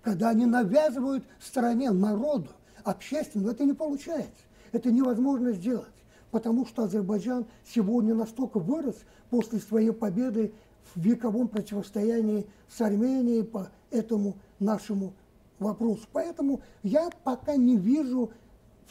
Когда 0.02 0.30
они 0.30 0.46
навязывают 0.46 1.24
стране, 1.40 1.90
народу, 1.90 2.48
общественному, 2.84 3.50
это 3.50 3.64
не 3.64 3.72
получается. 3.72 4.42
Это 4.72 4.90
невозможно 4.90 5.52
сделать, 5.52 5.86
потому 6.30 6.66
что 6.66 6.84
Азербайджан 6.84 7.46
сегодня 7.64 8.14
настолько 8.14 8.58
вырос 8.58 8.96
после 9.30 9.60
своей 9.60 9.92
победы 9.92 10.52
в 10.94 11.00
вековом 11.00 11.48
противостоянии 11.48 12.46
с 12.68 12.80
Арменией 12.80 13.44
по 13.44 13.68
этому 13.90 14.36
нашему 14.58 15.12
вопросу. 15.58 16.06
Поэтому 16.12 16.60
я 16.82 17.10
пока 17.24 17.56
не 17.56 17.76
вижу 17.76 18.30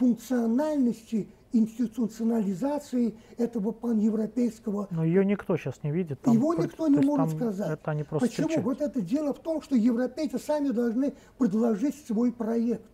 функциональности 0.01 1.27
институционализации 1.53 3.13
этого 3.37 3.71
паневропейского. 3.71 4.87
Но 4.89 5.03
ее 5.03 5.23
никто 5.23 5.55
сейчас 5.57 5.83
не 5.83 5.91
видит. 5.91 6.19
Там, 6.21 6.33
Его 6.33 6.55
никто 6.55 6.87
не 6.87 6.97
может 7.05 7.35
сказать. 7.35 7.69
Это 7.69 7.91
они 7.91 8.03
просто 8.03 8.27
Почему? 8.27 8.47
чуть-чуть. 8.47 8.63
Вот 8.63 8.81
это 8.81 8.99
дело 9.01 9.33
в 9.33 9.39
том, 9.39 9.61
что 9.61 9.75
европейцы 9.75 10.39
сами 10.39 10.69
должны 10.69 11.13
предложить 11.37 11.95
свой 12.07 12.31
проект. 12.31 12.89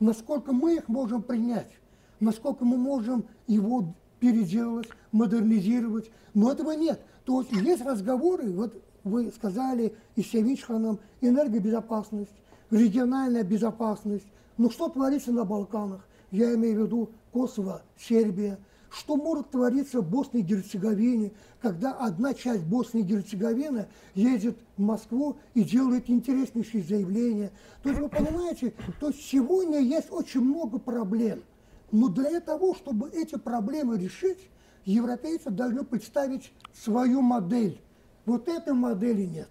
Насколько 0.00 0.52
мы 0.52 0.76
их 0.76 0.88
можем 0.88 1.22
принять, 1.22 1.70
насколько 2.18 2.64
мы 2.64 2.76
можем 2.76 3.24
его 3.46 3.94
переделать, 4.18 4.88
модернизировать. 5.12 6.10
Но 6.34 6.52
этого 6.52 6.72
нет. 6.72 7.00
То 7.24 7.40
есть 7.40 7.52
есть 7.52 7.84
разговоры, 7.86 8.50
вот 8.50 8.82
вы 9.02 9.30
сказали, 9.30 9.94
и 10.16 10.22
Севичханом, 10.22 10.98
энергобезопасность, 11.22 12.34
региональная 12.70 13.44
безопасность. 13.44 14.26
Но 14.58 14.68
что 14.68 14.90
творится 14.90 15.32
на 15.32 15.44
Балканах? 15.44 16.04
Я 16.30 16.54
имею 16.54 16.82
в 16.82 16.86
виду 16.86 17.10
Косово, 17.32 17.82
Сербия. 17.98 18.58
Что 18.90 19.16
может 19.16 19.50
твориться 19.50 20.00
в 20.00 20.10
Боснии 20.10 20.40
и 20.40 20.44
Герцеговине, 20.44 21.30
когда 21.62 21.92
одна 21.92 22.34
часть 22.34 22.64
Боснии 22.64 23.02
и 23.02 23.06
Герцеговины 23.06 23.86
едет 24.14 24.58
в 24.76 24.82
Москву 24.82 25.36
и 25.54 25.62
делает 25.62 26.10
интереснейшие 26.10 26.82
заявления. 26.82 27.52
То 27.84 27.90
есть 27.90 28.00
вы 28.00 28.08
понимаете, 28.08 28.74
то 28.98 29.12
сегодня 29.12 29.78
есть 29.78 30.10
очень 30.10 30.40
много 30.40 30.78
проблем. 30.78 31.44
Но 31.92 32.08
для 32.08 32.40
того, 32.40 32.74
чтобы 32.74 33.10
эти 33.10 33.36
проблемы 33.36 33.96
решить, 33.96 34.38
европейцы 34.84 35.50
должны 35.50 35.84
представить 35.84 36.52
свою 36.72 37.20
модель. 37.20 37.80
Вот 38.26 38.48
этой 38.48 38.74
модели 38.74 39.22
нет. 39.22 39.48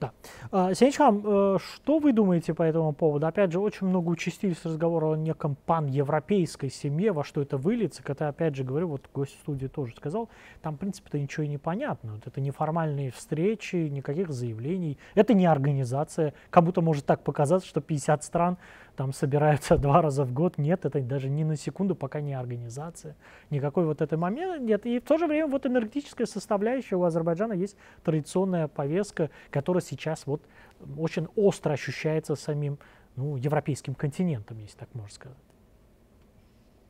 Да. 0.00 0.12
А, 0.50 0.74
Сенечхам, 0.74 1.22
э, 1.24 1.58
что 1.58 1.98
вы 1.98 2.12
думаете 2.12 2.54
по 2.54 2.62
этому 2.62 2.92
поводу? 2.92 3.26
Опять 3.26 3.52
же, 3.52 3.60
очень 3.60 3.86
много 3.86 4.08
участились 4.08 4.64
разговоры 4.64 5.06
о 5.06 5.16
неком 5.16 5.56
пан-европейской 5.66 6.70
семье, 6.70 7.12
во 7.12 7.24
что 7.24 7.42
это 7.42 7.56
выльется. 7.56 8.02
Когда, 8.02 8.28
опять 8.28 8.56
же, 8.56 8.64
говорю, 8.64 8.88
вот 8.88 9.02
гость 9.14 9.38
студии 9.40 9.66
тоже 9.66 9.94
сказал, 9.96 10.28
там, 10.62 10.74
в 10.74 10.78
принципе-то, 10.78 11.18
ничего 11.18 11.44
и 11.44 11.48
не 11.48 11.58
понятно. 11.58 12.14
Вот 12.14 12.26
это 12.26 12.40
неформальные 12.40 13.10
встречи, 13.10 13.76
никаких 13.76 14.30
заявлений. 14.30 14.98
Это 15.14 15.34
не 15.34 15.46
организация. 15.46 16.34
Как 16.50 16.64
будто 16.64 16.80
может 16.80 17.06
так 17.06 17.22
показаться, 17.22 17.68
что 17.68 17.80
50 17.80 18.24
стран 18.24 18.58
там 18.96 19.12
собираются 19.12 19.76
два 19.78 20.02
раза 20.02 20.24
в 20.24 20.32
год. 20.32 20.58
Нет, 20.58 20.84
это 20.84 21.00
даже 21.00 21.28
ни 21.28 21.44
на 21.44 21.56
секунду 21.56 21.94
пока 21.94 22.20
не 22.20 22.34
организация. 22.34 23.16
Никакой 23.50 23.84
вот 23.84 24.00
этой 24.00 24.18
момент 24.18 24.62
нет. 24.62 24.86
И 24.86 24.98
в 24.98 25.04
то 25.04 25.18
же 25.18 25.26
время 25.26 25.46
вот 25.46 25.66
энергетическая 25.66 26.26
составляющая 26.26 26.96
у 26.96 27.04
Азербайджана 27.04 27.52
есть 27.52 27.76
традиционная 28.02 28.68
повестка, 28.68 29.30
которая 29.50 29.82
сейчас 29.82 30.26
вот 30.26 30.42
очень 30.98 31.28
остро 31.36 31.72
ощущается 31.72 32.34
самим 32.34 32.78
ну, 33.16 33.36
европейским 33.36 33.94
континентом, 33.94 34.58
если 34.58 34.78
так 34.78 34.88
можно 34.94 35.12
сказать. 35.12 35.38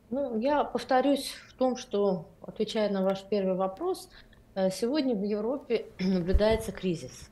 Ну, 0.09 0.39
я 0.39 0.63
повторюсь 0.63 1.33
в 1.49 1.53
том, 1.53 1.75
что, 1.75 2.29
отвечая 2.41 2.89
на 2.89 3.03
ваш 3.03 3.23
первый 3.23 3.55
вопрос, 3.55 4.09
э, 4.55 4.69
сегодня 4.69 5.15
в 5.15 5.23
Европе 5.23 5.87
наблюдается 5.99 6.71
кризис. 6.71 7.29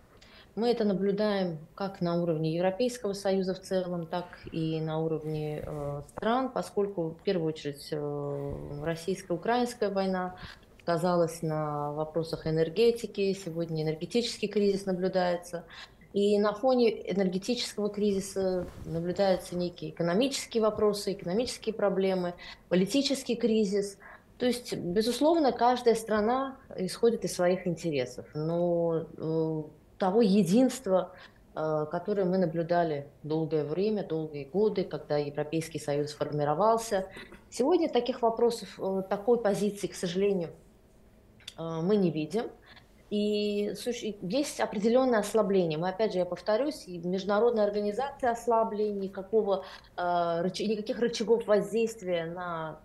Мы 0.56 0.72
это 0.72 0.86
наблюдаем 0.86 1.58
как 1.76 2.00
на 2.00 2.22
уровне 2.22 2.56
Европейского 2.56 3.12
Союза 3.12 3.54
в 3.54 3.60
целом, 3.60 4.08
так 4.08 4.26
и 4.54 4.80
на 4.80 5.00
уровне 5.00 5.62
э, 5.66 6.02
стран, 6.12 6.50
поскольку 6.50 7.10
в 7.10 7.24
первую 7.24 7.50
очередь 7.50 7.90
э, 7.92 8.82
российско-украинская 8.82 9.90
война 9.90 10.38
сказалась 10.82 11.42
на 11.42 11.92
вопросах 11.92 12.48
энергетики, 12.48 13.34
сегодня 13.34 13.84
энергетический 13.84 14.48
кризис 14.48 14.86
наблюдается. 14.86 15.66
И 16.14 16.40
на 16.40 16.54
фоне 16.54 17.12
энергетического 17.12 17.90
кризиса 17.90 18.66
наблюдаются 18.86 19.58
некие 19.58 19.92
экономические 19.92 20.64
вопросы, 20.64 21.12
экономические 21.12 21.76
проблемы, 21.76 22.34
политический 22.70 23.36
кризис. 23.36 23.98
То 24.38 24.46
есть, 24.46 24.74
безусловно, 24.74 25.52
каждая 25.52 25.96
страна 25.96 26.58
исходит 26.78 27.26
из 27.26 27.34
своих 27.34 27.68
интересов. 27.68 28.26
Но 28.34 29.06
э, 29.18 29.64
того 29.98 30.22
единства, 30.22 31.14
э, 31.56 31.86
которое 31.92 32.26
мы 32.26 32.38
наблюдали 32.38 33.08
долгое 33.24 33.64
время, 33.64 34.06
долгие 34.06 34.46
годы, 34.46 34.84
когда 34.84 35.18
Европейский 35.18 35.80
Союз 35.80 36.14
формировался. 36.14 37.08
Сегодня 37.50 37.90
таких 37.90 38.22
вопросов, 38.22 38.80
э, 38.80 39.04
такой 39.10 39.42
позиции, 39.42 39.88
к 39.88 39.96
сожалению, 39.96 40.50
э, 41.58 41.64
мы 41.82 41.96
не 41.96 42.12
видим. 42.12 42.46
И 43.12 43.74
есть 44.22 44.60
определенное 44.60 45.20
ослабление. 45.20 45.78
Мы, 45.78 45.90
опять 45.90 46.14
же, 46.14 46.18
я 46.18 46.26
повторюсь, 46.26 46.86
международные 46.88 47.64
организации 47.64 48.28
ослабли, 48.28 48.86
никакого, 48.86 49.64
никаких 49.96 51.00
рычагов 51.00 51.46
воздействия 51.46 52.26
на 52.26 52.80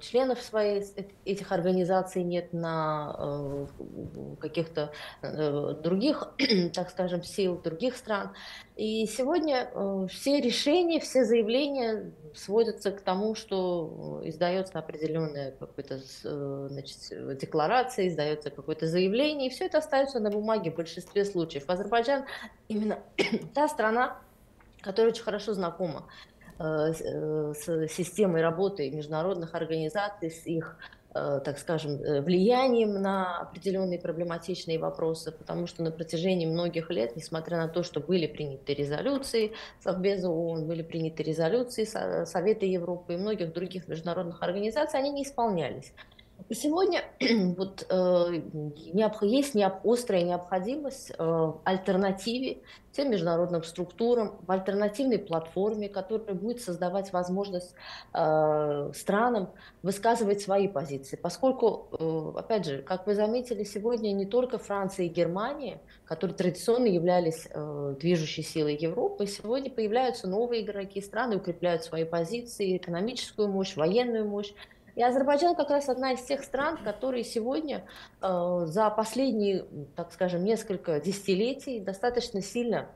членов 0.00 0.42
своей, 0.42 0.84
этих 1.24 1.52
организаций 1.52 2.22
нет 2.24 2.52
на 2.52 3.14
э, 3.18 3.66
каких-то 4.40 4.92
э, 5.22 5.74
других, 5.82 6.32
так 6.74 6.90
скажем, 6.90 7.22
сил 7.22 7.60
других 7.62 7.96
стран. 7.96 8.32
И 8.74 9.06
сегодня 9.06 9.70
все 10.08 10.40
решения, 10.40 10.98
все 10.98 11.24
заявления 11.24 12.12
сводятся 12.34 12.90
к 12.90 13.02
тому, 13.02 13.34
что 13.34 14.22
издается 14.24 14.78
определенная 14.78 15.52
какая-то 15.52 16.00
значит, 16.68 17.38
декларация, 17.38 18.08
издается 18.08 18.50
какое-то 18.50 18.86
заявление, 18.86 19.48
и 19.48 19.50
все 19.50 19.66
это 19.66 19.78
остается 19.78 20.20
на 20.20 20.30
бумаге 20.30 20.70
в 20.70 20.76
большинстве 20.76 21.24
случаев. 21.24 21.68
Азербайджан 21.68 22.24
именно 22.68 22.98
та 23.54 23.68
страна, 23.68 24.18
которая 24.80 25.12
очень 25.12 25.22
хорошо 25.22 25.52
знакома 25.52 26.06
Э, 26.06 26.31
э, 26.31 26.31
с 26.62 27.88
системой 27.88 28.42
работы 28.42 28.90
международных 28.90 29.54
организаций, 29.54 30.30
с 30.30 30.46
их 30.46 30.76
э, 31.14 31.40
так 31.44 31.58
скажем, 31.58 31.98
влиянием 32.22 33.02
на 33.02 33.40
определенные 33.40 33.98
проблематичные 33.98 34.78
вопросы, 34.78 35.32
потому 35.32 35.66
что 35.66 35.82
на 35.82 35.90
протяжении 35.90 36.46
многих 36.46 36.90
лет, 36.90 37.16
несмотря 37.16 37.56
на 37.56 37.68
то, 37.68 37.82
что 37.82 38.00
были 38.00 38.26
приняты 38.26 38.74
резолюции 38.74 39.52
Совбеза 39.80 40.28
ООН, 40.28 40.66
были 40.66 40.82
приняты 40.82 41.22
резолюции 41.22 41.84
Совета 41.84 42.66
Европы 42.66 43.14
и 43.14 43.16
многих 43.16 43.52
других 43.52 43.88
международных 43.88 44.42
организаций, 44.42 45.00
они 45.00 45.10
не 45.10 45.24
исполнялись. 45.24 45.92
И 46.48 46.54
сегодня 46.54 47.04
вот, 47.56 47.86
э, 47.88 48.42
есть 49.22 49.54
необ, 49.54 49.86
острая 49.86 50.22
необходимость 50.22 51.10
э, 51.10 51.22
в 51.22 51.60
альтернативе 51.64 52.62
тем 52.92 53.10
международным 53.10 53.64
структурам, 53.64 54.36
в 54.46 54.52
альтернативной 54.52 55.18
платформе, 55.18 55.88
которая 55.88 56.34
будет 56.34 56.60
создавать 56.60 57.12
возможность 57.12 57.74
э, 58.12 58.90
странам 58.94 59.50
высказывать 59.82 60.42
свои 60.42 60.68
позиции. 60.68 61.16
Поскольку, 61.16 61.88
э, 61.98 62.38
опять 62.38 62.66
же, 62.66 62.82
как 62.82 63.06
вы 63.06 63.14
заметили, 63.14 63.64
сегодня 63.64 64.12
не 64.12 64.26
только 64.26 64.58
Франция 64.58 65.06
и 65.06 65.08
Германия, 65.08 65.80
которые 66.04 66.36
традиционно 66.36 66.86
являлись 66.86 67.48
э, 67.48 67.94
движущей 67.98 68.42
силой 68.42 68.76
Европы, 68.76 69.26
сегодня 69.26 69.70
появляются 69.70 70.28
новые 70.28 70.62
игроки, 70.62 71.00
страны 71.00 71.36
укрепляют 71.36 71.84
свои 71.84 72.04
позиции, 72.04 72.76
экономическую 72.76 73.48
мощь, 73.48 73.74
военную 73.76 74.28
мощь. 74.28 74.52
И 74.94 75.02
Азербайджан 75.02 75.54
как 75.54 75.70
раз 75.70 75.88
одна 75.88 76.12
из 76.12 76.22
тех 76.22 76.44
стран, 76.44 76.78
которые 76.84 77.24
сегодня 77.24 77.84
э, 78.20 78.62
за 78.66 78.90
последние, 78.90 79.64
так 79.96 80.12
скажем, 80.12 80.44
несколько 80.44 81.00
десятилетий 81.00 81.80
достаточно 81.80 82.42
сильно 82.42 82.88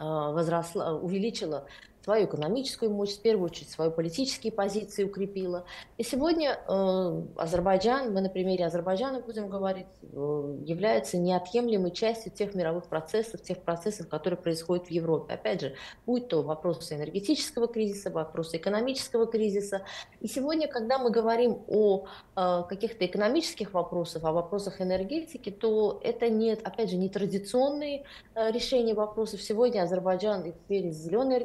э, 0.00 0.04
возросла, 0.04 0.94
увеличила 0.94 1.66
свою 2.06 2.26
экономическую 2.26 2.92
мощь, 2.92 3.16
в 3.16 3.20
первую 3.20 3.46
очередь 3.46 3.68
свою 3.68 3.90
политические 3.90 4.52
позиции 4.52 5.02
укрепила. 5.02 5.64
И 5.98 6.04
сегодня 6.04 6.56
э, 6.56 7.22
Азербайджан, 7.36 8.14
мы 8.14 8.20
на 8.20 8.28
примере 8.28 8.64
Азербайджана 8.64 9.18
будем 9.18 9.48
говорить, 9.48 9.88
э, 10.02 10.56
является 10.64 11.18
неотъемлемой 11.18 11.90
частью 11.90 12.30
тех 12.30 12.54
мировых 12.54 12.86
процессов, 12.86 13.42
тех 13.42 13.58
процессов, 13.58 14.08
которые 14.08 14.38
происходят 14.38 14.86
в 14.86 14.90
Европе. 14.92 15.34
Опять 15.34 15.60
же, 15.62 15.74
будь 16.06 16.28
то 16.28 16.42
вопросы 16.42 16.94
энергетического 16.94 17.66
кризиса, 17.66 18.10
вопросы 18.10 18.58
экономического 18.58 19.26
кризиса. 19.26 19.82
И 20.20 20.28
сегодня, 20.28 20.68
когда 20.68 20.98
мы 20.98 21.10
говорим 21.10 21.64
о 21.66 22.06
э, 22.36 22.62
каких-то 22.68 23.04
экономических 23.04 23.74
вопросах, 23.74 24.22
о 24.22 24.30
вопросах 24.30 24.80
энергетики, 24.80 25.50
то 25.50 26.00
это 26.04 26.28
не, 26.28 26.52
опять 26.52 26.88
же, 26.90 26.96
не 26.98 27.08
традиционные 27.08 28.04
э, 28.36 28.52
решения 28.52 28.94
вопросов. 28.94 29.42
Сегодня 29.42 29.82
Азербайджан 29.82 30.52
в 30.52 30.54
сфере 30.66 30.92
зеленой 30.92 31.40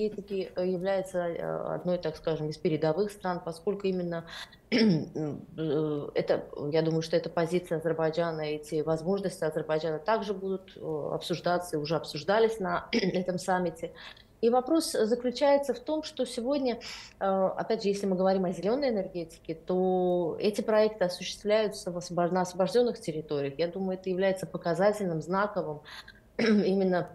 энергетики 0.00 0.30
энергетики 0.30 0.50
является 0.58 1.74
одной, 1.74 1.98
так 1.98 2.16
скажем, 2.16 2.48
из 2.48 2.56
передовых 2.56 3.10
стран, 3.10 3.40
поскольку 3.44 3.86
именно 3.86 4.26
это, 4.70 6.44
я 6.70 6.82
думаю, 6.82 7.02
что 7.02 7.16
эта 7.16 7.28
позиция 7.28 7.78
Азербайджана, 7.78 8.42
эти 8.42 8.82
возможности 8.82 9.44
Азербайджана 9.44 9.98
также 9.98 10.34
будут 10.34 10.76
обсуждаться 10.76 11.76
и 11.76 11.80
уже 11.80 11.96
обсуждались 11.96 12.60
на 12.60 12.88
этом 12.92 13.38
саммите. 13.38 13.92
И 14.40 14.48
вопрос 14.48 14.92
заключается 14.92 15.74
в 15.74 15.80
том, 15.80 16.02
что 16.02 16.24
сегодня, 16.24 16.80
э, 17.18 17.26
опять 17.26 17.82
же, 17.82 17.90
если 17.90 18.06
мы 18.06 18.16
говорим 18.16 18.46
о 18.46 18.52
зеленой 18.52 18.88
энергетике, 18.88 19.54
то 19.54 20.38
эти 20.40 20.62
проекты 20.62 21.04
осуществляются 21.04 21.92
на 22.10 22.40
освобожденных 22.40 22.98
территориях. 23.00 23.58
Я 23.58 23.68
думаю, 23.68 23.98
это 23.98 24.08
является 24.08 24.46
показательным, 24.46 25.20
знаковым 25.20 25.82
именно 26.38 27.10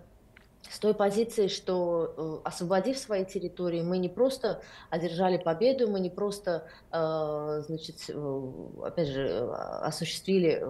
с 0.70 0.80
той 0.80 0.94
позиции, 0.94 1.48
что 1.48 2.14
э, 2.44 2.48
освободив 2.48 2.98
свои 2.98 3.26
территории, 3.26 3.82
мы 3.82 3.98
не 3.98 4.10
просто 4.10 4.62
одержали 4.90 5.38
победу, 5.38 5.90
мы 5.90 6.00
не 6.00 6.10
просто, 6.10 6.68
э, 6.92 7.64
значит, 7.68 7.96
э, 8.10 8.52
опять 8.84 9.08
же, 9.08 9.50
осуществили, 9.82 10.62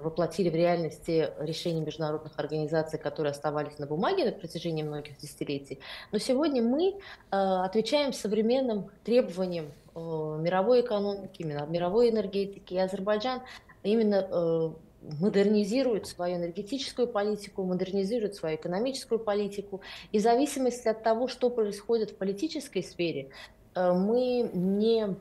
воплотили 0.00 0.48
в 0.48 0.54
реальности 0.54 1.30
решения 1.38 1.80
международных 1.80 2.38
организаций, 2.38 2.98
которые 2.98 3.32
оставались 3.32 3.78
на 3.78 3.86
бумаге 3.86 4.24
на 4.24 4.32
протяжении 4.32 4.82
многих 4.82 5.18
десятилетий, 5.18 5.80
но 6.12 6.18
сегодня 6.18 6.62
мы 6.62 6.98
отвечаем 7.30 8.12
современным 8.12 8.90
требованиям 9.04 9.72
мировой 9.94 10.80
экономики, 10.80 11.42
мировой 11.42 12.10
энергетики, 12.10 12.74
и 12.74 12.78
Азербайджан. 12.78 13.42
Именно 13.82 14.74
модернизирует 15.20 16.06
свою 16.06 16.36
энергетическую 16.36 17.08
политику, 17.08 17.64
модернизирует 17.64 18.34
свою 18.34 18.56
экономическую 18.56 19.18
политику. 19.18 19.80
И 20.12 20.18
в 20.18 20.22
зависимости 20.22 20.88
от 20.88 21.02
того, 21.02 21.28
что 21.28 21.50
происходит 21.50 22.10
в 22.10 22.16
политической 22.16 22.82
сфере, 22.82 23.30
э, 23.74 23.92
мы 23.92 24.50
не 24.52 25.16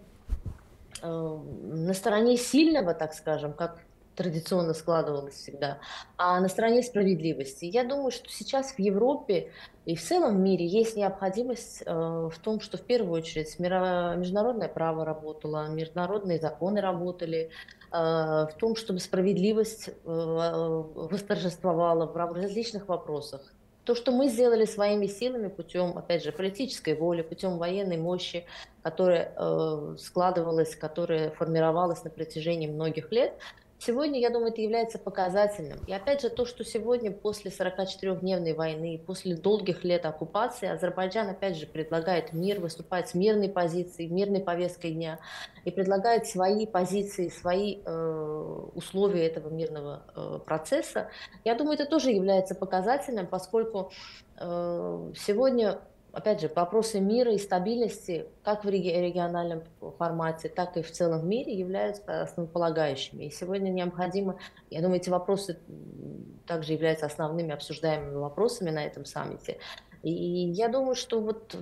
э, 1.02 1.08
на 1.08 1.94
стороне 1.94 2.38
сильного, 2.38 2.94
так 2.94 3.14
скажем, 3.14 3.54
как 3.54 3.80
традиционно 4.16 4.74
складывалось 4.74 5.36
всегда, 5.36 5.80
а 6.18 6.40
на 6.40 6.48
стороне 6.48 6.84
справедливости. 6.84 7.66
Я 7.66 7.84
думаю, 7.84 8.12
что 8.12 8.30
сейчас 8.30 8.74
в 8.74 8.80
Европе 8.80 9.52
и 9.86 9.96
в 9.96 10.04
целом 10.04 10.44
мире 10.44 10.66
есть 10.66 10.96
необходимость 10.96 11.84
э, 11.86 11.92
в 11.92 12.38
том, 12.44 12.60
что 12.60 12.78
в 12.78 12.82
первую 12.82 13.14
очередь 13.14 13.58
международное 13.58 14.68
право 14.68 15.06
работало, 15.06 15.70
международные 15.70 16.40
законы 16.40 16.82
работали, 16.82 17.50
в 17.92 18.52
том, 18.58 18.76
чтобы 18.76 19.00
справедливость 19.00 19.90
э, 19.90 19.94
восторжествовала 20.06 22.06
в 22.06 22.16
различных 22.16 22.88
вопросах. 22.88 23.42
То, 23.84 23.96
что 23.96 24.12
мы 24.12 24.30
сделали 24.30 24.66
своими 24.66 25.08
силами 25.08 25.48
путем, 25.48 25.98
опять 25.98 26.24
же, 26.24 26.32
политической 26.32 26.96
воли, 26.96 27.24
путем 27.24 27.58
военной 27.58 27.98
мощи, 27.98 28.46
которая 28.84 29.34
э, 29.36 29.96
складывалась, 30.00 30.76
которая 30.76 31.32
формировалась 31.32 32.04
на 32.04 32.12
протяжении 32.12 32.68
многих 32.68 33.12
лет, 33.12 33.34
Сегодня, 33.84 34.20
я 34.20 34.30
думаю, 34.30 34.52
это 34.52 34.62
является 34.62 35.00
показательным. 35.00 35.80
И 35.88 35.94
опять 35.94 36.22
же, 36.22 36.30
то, 36.30 36.46
что 36.46 36.64
сегодня 36.64 37.10
после 37.10 37.50
44-дневной 37.50 38.54
войны, 38.54 39.02
после 39.04 39.36
долгих 39.36 39.84
лет 39.84 40.06
оккупации, 40.06 40.70
Азербайджан, 40.70 41.30
опять 41.30 41.58
же, 41.58 41.66
предлагает 41.66 42.32
мир, 42.32 42.60
выступает 42.60 43.10
с 43.10 43.16
мирной 43.16 43.50
позицией, 43.50 44.08
мирной 44.10 44.42
повесткой 44.42 44.92
дня, 44.92 45.18
и 45.66 45.72
предлагает 45.72 46.28
свои 46.28 46.68
позиции, 46.68 47.30
свои 47.30 47.80
э, 47.84 48.60
условия 48.76 49.26
этого 49.26 49.50
мирного 49.50 50.04
э, 50.16 50.40
процесса. 50.46 51.10
Я 51.44 51.56
думаю, 51.56 51.74
это 51.74 51.88
тоже 51.88 52.12
является 52.12 52.54
показательным, 52.54 53.26
поскольку 53.26 53.92
э, 54.38 55.12
сегодня 55.18 55.80
опять 56.14 56.42
же, 56.42 56.52
вопросы 56.56 57.00
мира 57.00 57.34
и 57.34 57.38
стабильности 57.38 58.28
как 58.44 58.66
в 58.66 58.70
региональном 58.70 59.64
формате, 59.98 60.50
так 60.50 60.78
и 60.78 60.82
в 60.82 60.92
целом 60.92 61.22
в 61.22 61.26
мире 61.26 61.54
являются 61.54 62.24
основополагающими. 62.24 63.26
И 63.26 63.30
сегодня 63.32 63.70
необходимо, 63.70 64.38
я 64.70 64.82
думаю, 64.82 65.00
эти 65.00 65.10
вопросы 65.10 65.60
также 66.46 66.74
являются 66.74 67.06
основными 67.06 67.52
обсуждаемыми 67.52 68.16
вопросами 68.16 68.72
на 68.72 68.84
этом 68.84 69.06
саммите. 69.06 69.58
И 70.04 70.12
я 70.12 70.68
думаю, 70.68 70.96
что 70.96 71.22
вот 71.22 71.56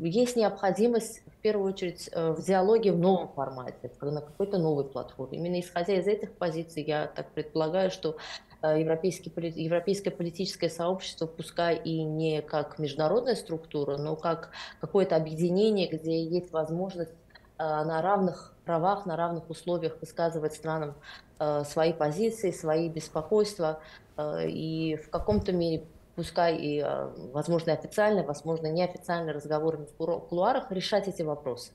есть 0.00 0.36
необходимость 0.36 1.22
в 1.26 1.40
первую 1.40 1.72
очередь 1.72 2.10
э, 2.12 2.32
в 2.32 2.44
диалоге 2.44 2.92
в 2.92 2.98
новом 2.98 3.28
формате, 3.32 3.90
на 4.02 4.20
какой-то 4.20 4.58
новой 4.58 4.84
платформе. 4.84 5.38
Именно 5.38 5.60
исходя 5.60 5.94
из 5.94 6.06
этих 6.06 6.32
позиций, 6.32 6.82
я 6.82 7.06
так 7.06 7.30
предполагаю, 7.32 7.90
что 7.90 8.18
европейский, 8.66 9.32
европейское 9.62 10.12
политическое 10.12 10.68
сообщество, 10.68 11.26
пускай 11.26 11.76
и 11.76 12.02
не 12.02 12.42
как 12.42 12.78
международная 12.78 13.34
структура, 13.34 13.96
но 13.96 14.16
как 14.16 14.50
какое-то 14.80 15.16
объединение, 15.16 15.88
где 15.88 16.22
есть 16.24 16.52
возможность 16.52 17.12
э, 17.12 17.62
на 17.62 18.02
равных 18.02 18.54
правах, 18.64 19.06
на 19.06 19.16
равных 19.16 19.48
условиях 19.48 19.96
высказывать 20.00 20.54
странам 20.54 20.94
э, 21.38 21.64
свои 21.64 21.92
позиции, 21.92 22.50
свои 22.50 22.88
беспокойства 22.88 23.80
и 24.20 24.98
в 25.04 25.10
каком-то 25.10 25.52
мере 25.52 25.84
пускай 26.16 26.56
и, 26.56 26.84
возможно, 27.32 27.72
официально, 27.72 28.24
возможно, 28.24 28.66
неофициально 28.66 29.32
разговорами 29.32 29.86
в 29.86 29.94
кулуарах 29.94 30.72
решать 30.72 31.06
эти 31.06 31.22
вопросы. 31.22 31.70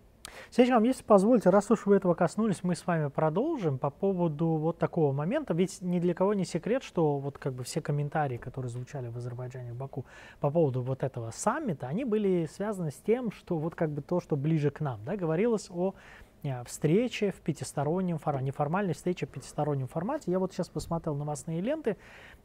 Сечкам, 0.49 0.83
если 0.83 1.03
позволите, 1.03 1.49
раз 1.49 1.69
уж 1.71 1.85
вы 1.85 1.95
этого 1.95 2.13
коснулись, 2.13 2.63
мы 2.63 2.75
с 2.75 2.85
вами 2.85 3.09
продолжим 3.09 3.77
по 3.77 3.89
поводу 3.89 4.47
вот 4.47 4.77
такого 4.77 5.11
момента. 5.11 5.53
Ведь 5.53 5.81
ни 5.81 5.99
для 5.99 6.13
кого 6.13 6.33
не 6.33 6.45
секрет, 6.45 6.83
что 6.83 7.17
вот 7.17 7.37
как 7.37 7.53
бы 7.53 7.63
все 7.63 7.81
комментарии, 7.81 8.37
которые 8.37 8.69
звучали 8.69 9.07
в 9.07 9.17
Азербайджане, 9.17 9.73
в 9.73 9.75
Баку 9.75 10.05
по 10.39 10.49
поводу 10.49 10.81
вот 10.81 11.03
этого 11.03 11.31
саммита, 11.31 11.87
они 11.87 12.05
были 12.05 12.47
связаны 12.51 12.91
с 12.91 12.97
тем, 12.97 13.31
что 13.31 13.57
вот 13.57 13.75
как 13.75 13.89
бы 13.89 14.01
то, 14.01 14.19
что 14.19 14.35
ближе 14.35 14.69
к 14.69 14.79
нам, 14.79 14.99
да, 15.05 15.15
говорилось 15.15 15.69
о 15.69 15.93
встречи 16.65 17.31
в 17.31 17.39
пятистороннем 17.41 18.17
формате, 18.17 18.45
неформальной 18.45 18.93
встречи 18.93 19.25
в 19.25 19.29
пятистороннем 19.29 19.87
формате. 19.87 20.31
Я 20.31 20.39
вот 20.39 20.51
сейчас 20.51 20.67
посмотрел 20.67 21.15
новостные 21.15 21.61
ленты. 21.61 21.95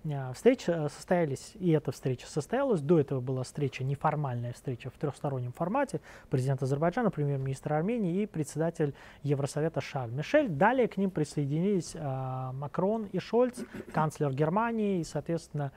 Э, 0.05 0.33
встречи 0.33 0.71
э, 0.71 0.89
состоялись, 0.89 1.53
и 1.59 1.73
эта 1.73 1.91
встреча 1.91 2.27
состоялась. 2.27 2.81
До 2.81 3.01
этого 3.01 3.21
была 3.21 3.43
встреча, 3.43 3.83
неформальная 3.83 4.53
встреча 4.53 4.91
в 4.91 4.95
трехстороннем 4.95 5.53
формате. 5.53 6.01
Президент 6.31 6.63
Азербайджана, 6.63 7.11
премьер-министр 7.11 7.73
Армении 7.73 8.23
и 8.23 8.27
председатель 8.27 8.95
Евросовета 9.25 9.81
Шарль 9.81 10.13
Мишель. 10.13 10.49
Далее 10.49 10.87
к 10.87 10.97
ним 10.97 11.11
присоединились 11.11 11.95
Макрон 11.95 13.09
и 13.13 13.19
Шольц, 13.19 13.59
канцлер 13.93 14.33
Германии 14.33 15.01
и, 15.01 15.05
соответственно, 15.05 15.73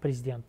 президент 0.00 0.46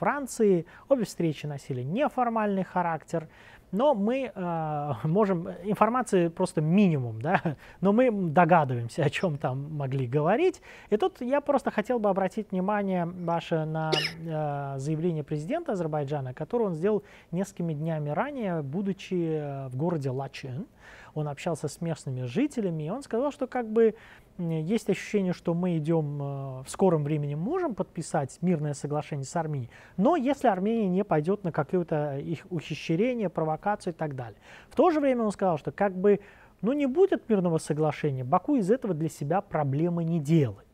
Франции. 0.00 0.66
Обе 0.88 1.04
встречи 1.04 1.46
носили 1.46 1.82
неформальный 1.82 2.64
характер. 2.64 3.28
Но 3.72 3.94
мы 3.94 4.32
э, 4.34 4.92
можем, 5.04 5.48
информации 5.62 6.28
просто 6.28 6.60
минимум, 6.60 7.22
да, 7.22 7.56
но 7.80 7.92
мы 7.92 8.10
догадываемся, 8.10 9.04
о 9.04 9.10
чем 9.10 9.38
там 9.38 9.76
могли 9.76 10.06
говорить. 10.06 10.60
И 10.90 10.96
тут 10.96 11.20
я 11.20 11.40
просто 11.40 11.70
хотел 11.70 11.98
бы 11.98 12.08
обратить 12.08 12.50
внимание 12.50 13.04
ваше 13.06 13.64
на 13.64 13.92
э, 13.92 14.78
заявление 14.78 15.22
президента 15.22 15.72
Азербайджана, 15.72 16.34
которое 16.34 16.64
он 16.64 16.74
сделал 16.74 17.04
несколькими 17.30 17.74
днями 17.74 18.10
ранее, 18.10 18.62
будучи 18.62 19.38
э, 19.38 19.68
в 19.68 19.76
городе 19.76 20.10
Лачин. 20.10 20.66
Он 21.14 21.28
общался 21.28 21.68
с 21.68 21.80
местными 21.80 22.22
жителями, 22.24 22.84
и 22.84 22.90
он 22.90 23.02
сказал, 23.02 23.32
что 23.32 23.46
как 23.46 23.68
бы 23.68 23.94
есть 24.40 24.88
ощущение, 24.88 25.32
что 25.32 25.54
мы 25.54 25.76
идем 25.76 26.22
э, 26.22 26.62
в 26.62 26.66
скором 26.68 27.04
времени, 27.04 27.34
можем 27.34 27.74
подписать 27.74 28.38
мирное 28.40 28.74
соглашение 28.74 29.24
с 29.24 29.36
Арменией, 29.36 29.70
но 29.96 30.16
если 30.16 30.48
Армения 30.48 30.88
не 30.88 31.04
пойдет 31.04 31.44
на 31.44 31.52
какое-то 31.52 32.18
их 32.18 32.46
ухищрение, 32.50 33.28
провокацию 33.28 33.92
и 33.92 33.96
так 33.96 34.16
далее. 34.16 34.38
В 34.70 34.76
то 34.76 34.90
же 34.90 35.00
время 35.00 35.24
он 35.24 35.32
сказал, 35.32 35.58
что 35.58 35.72
как 35.72 35.94
бы 35.94 36.20
ну, 36.62 36.72
не 36.72 36.86
будет 36.86 37.28
мирного 37.28 37.58
соглашения, 37.58 38.24
Баку 38.24 38.56
из 38.56 38.70
этого 38.70 38.94
для 38.94 39.08
себя 39.08 39.40
проблемы 39.40 40.04
не 40.04 40.20
делает. 40.20 40.66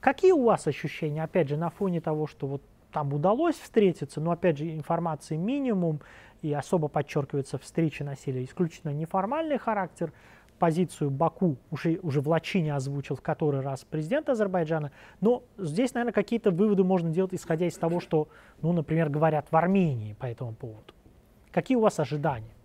Какие 0.00 0.32
у 0.32 0.44
вас 0.44 0.66
ощущения, 0.66 1.22
опять 1.22 1.48
же, 1.48 1.56
на 1.56 1.70
фоне 1.70 2.00
того, 2.00 2.26
что 2.26 2.46
вот 2.46 2.62
там 2.92 3.12
удалось 3.12 3.56
встретиться, 3.56 4.20
но 4.20 4.30
опять 4.30 4.58
же 4.58 4.72
информации 4.72 5.36
минимум, 5.36 6.00
и 6.42 6.52
особо 6.52 6.88
подчеркивается 6.88 7.58
встречи 7.58 8.02
носили 8.02 8.44
исключительно 8.44 8.92
неформальный 8.92 9.58
характер, 9.58 10.12
позицию 10.58 11.10
Баку 11.10 11.56
уже, 11.70 11.98
уже 12.02 12.20
в 12.20 12.28
Лачине 12.28 12.74
озвучил 12.74 13.16
в 13.16 13.22
который 13.22 13.60
раз 13.60 13.84
президент 13.88 14.28
Азербайджана, 14.28 14.92
но 15.20 15.42
здесь, 15.58 15.94
наверное, 15.94 16.12
какие-то 16.12 16.50
выводы 16.50 16.84
можно 16.84 17.10
делать, 17.10 17.34
исходя 17.34 17.66
из 17.66 17.76
того, 17.76 18.00
что, 18.00 18.28
ну, 18.62 18.72
например, 18.72 19.08
говорят 19.08 19.46
в 19.50 19.56
Армении 19.56 20.14
по 20.14 20.26
этому 20.26 20.54
поводу. 20.54 20.94
Какие 21.52 21.76
у 21.76 21.80
вас 21.80 21.98
ожидания? 22.00 22.56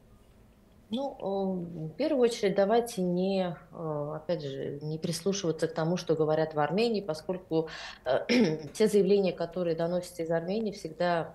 Ну, 0.94 1.16
э, 1.18 1.86
в 1.88 1.96
первую 1.96 2.24
очередь, 2.24 2.56
давайте 2.56 3.02
не, 3.02 3.56
э, 3.72 4.12
опять 4.14 4.44
же, 4.44 4.80
не 4.82 4.98
прислушиваться 4.98 5.70
к 5.70 5.74
тому, 5.74 5.96
что 5.96 6.16
говорят 6.16 6.54
в 6.54 6.60
Армении, 6.60 7.00
поскольку 7.00 7.70
э, 8.04 8.26
те 8.74 8.88
заявления, 8.88 9.32
которые 9.32 9.78
доносятся 9.78 10.24
из 10.24 10.32
Армении, 10.32 10.72
всегда 10.72 11.34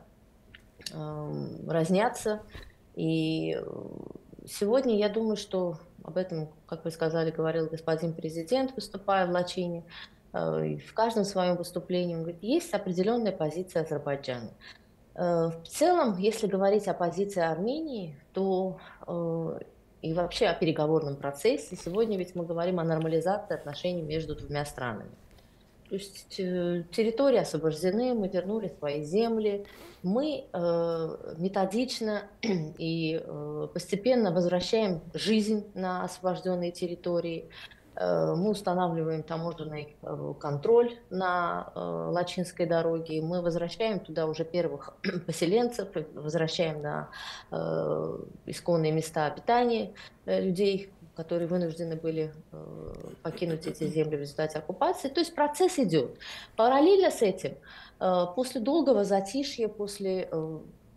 разнятся. 1.67 2.43
И 2.95 3.59
сегодня 4.47 4.97
я 4.97 5.09
думаю, 5.09 5.37
что 5.37 5.79
об 6.07 6.17
этом, 6.17 6.49
как 6.67 6.85
вы 6.85 6.91
сказали, 6.91 7.31
говорил 7.31 7.67
господин 7.67 8.15
президент, 8.15 8.75
выступая 8.75 9.27
в 9.27 9.31
Лачине. 9.31 9.85
Э, 10.33 10.77
в 10.77 10.95
каждом 10.95 11.25
своем 11.25 11.57
выступлении 11.57 12.15
он 12.15 12.23
говорит, 12.23 12.43
есть 12.43 12.73
определенная 12.73 13.33
позиция 13.33 13.83
Азербайджана. 13.83 14.51
Э, 15.15 15.51
в 15.63 15.69
целом, 15.69 16.17
если 16.19 16.47
говорить 16.47 16.87
о 16.89 16.95
позиции 16.95 17.43
Армении, 17.43 18.17
то 18.33 18.79
и 20.03 20.13
вообще 20.13 20.47
о 20.47 20.55
переговорном 20.55 21.17
процессе, 21.17 21.75
сегодня 21.75 22.17
ведь 22.17 22.35
мы 22.37 22.45
говорим 22.45 22.79
о 22.79 22.85
нормализации 22.85 23.55
отношений 23.55 24.03
между 24.03 24.37
двумя 24.37 24.65
странами. 24.65 25.11
То 25.89 25.95
есть 25.95 26.29
территории 26.37 27.39
освобождены, 27.39 28.15
мы 28.15 28.29
вернули 28.29 28.73
свои 28.79 29.05
земли, 29.05 29.67
мы 30.03 30.45
э, 30.53 31.35
методично 31.39 32.25
и 32.43 33.21
э, 33.23 33.69
постепенно 33.73 34.33
возвращаем 34.33 35.01
жизнь 35.15 35.65
на 35.75 36.05
освобожденные 36.05 36.73
территории. 36.73 37.49
Э, 37.97 38.35
мы 38.37 38.51
устанавливаем 38.51 39.23
таможенный 39.23 39.97
э, 40.03 40.35
контроль 40.39 40.99
на 41.11 41.73
э, 41.75 41.81
Лачинской 41.81 42.67
дороге, 42.67 43.23
мы 43.23 43.41
возвращаем 43.41 44.01
туда 44.01 44.27
уже 44.27 44.45
первых 44.45 44.95
поселенцев, 45.27 45.89
возвращаем 46.15 46.83
на 46.83 47.09
исконные 48.47 48.93
места 48.93 49.27
обитания 49.27 49.93
людей, 50.27 50.93
которые 51.17 51.49
вынуждены 51.49 51.97
были 51.97 52.33
покинуть 53.23 53.67
эти 53.67 53.85
земли 53.85 54.17
в 54.17 54.21
результате 54.21 54.59
оккупации. 54.59 55.09
То 55.09 55.21
есть 55.21 55.35
процесс 55.35 55.79
идет. 55.79 56.19
Параллельно 56.57 57.11
с 57.11 57.23
этим, 57.23 57.55
после 58.35 58.61
долгого 58.61 59.05
затишья, 59.05 59.69
после 59.69 60.29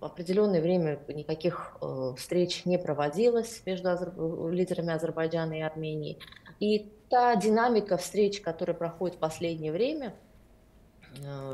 определенное 0.01 0.61
время 0.61 0.99
никаких 1.07 1.77
встреч 2.17 2.65
не 2.65 2.77
проводилось 2.77 3.61
между 3.65 4.49
лидерами 4.49 4.93
Азербайджана 4.93 5.53
и 5.53 5.61
Армении. 5.61 6.19
И 6.59 6.91
та 7.09 7.35
динамика 7.35 7.97
встреч, 7.97 8.41
которая 8.41 8.75
проходит 8.75 9.15
в 9.15 9.19
последнее 9.19 9.71
время, 9.71 10.07
э, 10.07 10.28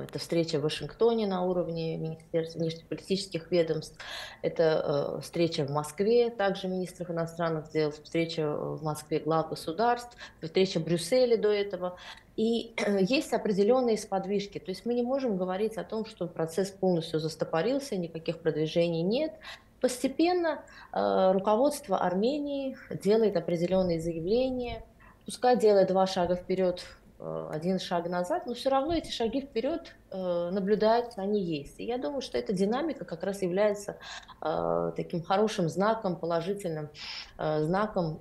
это 0.03 0.19
встреча 0.19 0.59
в 0.59 0.63
Вашингтоне 0.63 1.27
на 1.27 1.43
уровне 1.43 1.97
Министерства 1.97 2.59
внешнеполитических 2.59 3.51
ведомств, 3.51 3.97
это 4.41 5.17
э, 5.17 5.21
встреча 5.21 5.65
в 5.65 5.71
Москве, 5.71 6.29
также 6.29 6.67
министров 6.67 7.09
иностранных 7.09 7.71
дел, 7.71 7.91
встреча 7.91 8.49
в 8.49 8.83
Москве 8.83 9.19
глав 9.19 9.49
государств, 9.49 10.15
встреча 10.41 10.79
в 10.79 10.83
Брюсселе 10.83 11.37
до 11.37 11.51
этого. 11.51 11.97
И 12.35 12.75
есть 12.99 13.33
определенные 13.33 13.97
сподвижки. 13.97 14.59
То 14.59 14.71
есть 14.71 14.85
мы 14.85 14.93
не 14.93 15.03
можем 15.03 15.37
говорить 15.37 15.77
о 15.77 15.83
том, 15.83 16.05
что 16.05 16.27
процесс 16.27 16.69
полностью 16.69 17.19
застопорился, 17.19 17.95
никаких 17.95 18.39
продвижений 18.39 19.03
нет. 19.03 19.33
Постепенно 19.79 20.63
э, 20.91 21.31
руководство 21.31 21.97
Армении 21.97 22.77
делает 22.89 23.37
определенные 23.37 24.01
заявления, 24.01 24.83
пускай 25.25 25.57
делает 25.57 25.89
два 25.89 26.07
шага 26.07 26.35
вперед, 26.35 26.83
э, 26.83 27.04
один 27.19 27.80
шаг 27.80 28.10
назад, 28.10 28.45
но 28.45 28.54
все 28.54 28.69
равно 28.69 28.93
эти 28.93 29.10
шаги 29.12 29.41
вперед 29.41 29.95
э, 30.12 30.49
наблюдаются, 30.51 31.21
они 31.21 31.41
есть. 31.41 31.80
И 31.80 31.86
я 31.86 31.97
думаю, 31.97 32.21
что 32.21 32.38
эта 32.38 32.54
динамика 32.54 33.06
как 33.06 33.23
раз 33.23 33.41
является 33.41 33.97
э, 34.41 34.91
таким 34.95 35.23
хорошим 35.23 35.69
знаком, 35.69 36.17
положительным 36.17 36.89
знаком 37.38 38.19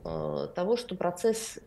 того, 0.55 0.77
что 0.77 0.95
процесс 0.95 1.59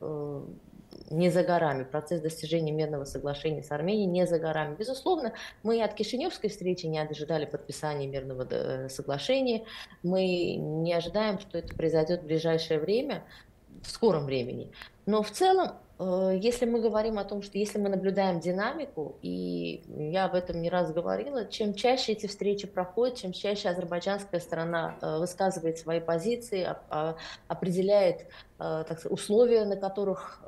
не 1.10 1.30
за 1.30 1.44
горами. 1.44 1.84
Процесс 1.84 2.22
достижения 2.22 2.72
мирного 2.72 3.06
соглашения 3.06 3.64
с 3.64 3.72
Арменией 3.72 4.08
не 4.08 4.26
за 4.28 4.40
горами. 4.40 4.76
Безусловно, 4.76 5.34
мы 5.64 5.82
от 5.82 5.94
Кишиневской 5.94 6.50
встречи 6.50 6.86
не 6.86 7.00
ожидали 7.00 7.46
подписания 7.46 8.08
мирного 8.08 8.88
соглашения. 8.90 9.64
Мы 10.04 10.56
не 10.56 10.94
ожидаем, 10.94 11.40
что 11.40 11.58
это 11.58 11.74
произойдет 11.76 12.22
в 12.22 12.26
ближайшее 12.26 12.80
время, 12.80 13.24
в 13.84 13.90
скором 13.90 14.26
времени. 14.26 14.72
Но 15.06 15.24
в 15.24 15.32
целом, 15.32 15.68
э, 15.68 15.87
если 16.00 16.66
мы 16.66 16.80
говорим 16.80 17.18
о 17.18 17.24
том, 17.24 17.42
что 17.42 17.58
если 17.58 17.80
мы 17.80 17.90
наблюдаем 17.90 18.40
динамику, 18.40 19.18
и 19.24 19.84
я 20.12 20.26
об 20.26 20.36
этом 20.36 20.62
не 20.62 20.70
раз 20.70 20.94
говорила, 20.94 21.46
чем 21.46 21.74
чаще 21.74 22.12
эти 22.12 22.28
встречи 22.28 22.68
проходят, 22.68 23.18
чем 23.18 23.32
чаще 23.32 23.70
азербайджанская 23.70 24.40
сторона 24.40 24.98
э, 25.02 25.18
высказывает 25.18 25.80
свои 25.80 26.00
позиции, 26.00 26.68
определяет 27.48 28.28
э, 28.60 28.86
так 28.88 29.00
сказать, 29.00 29.12
условия, 29.12 29.66
на 29.66 29.76
которых 29.76 30.44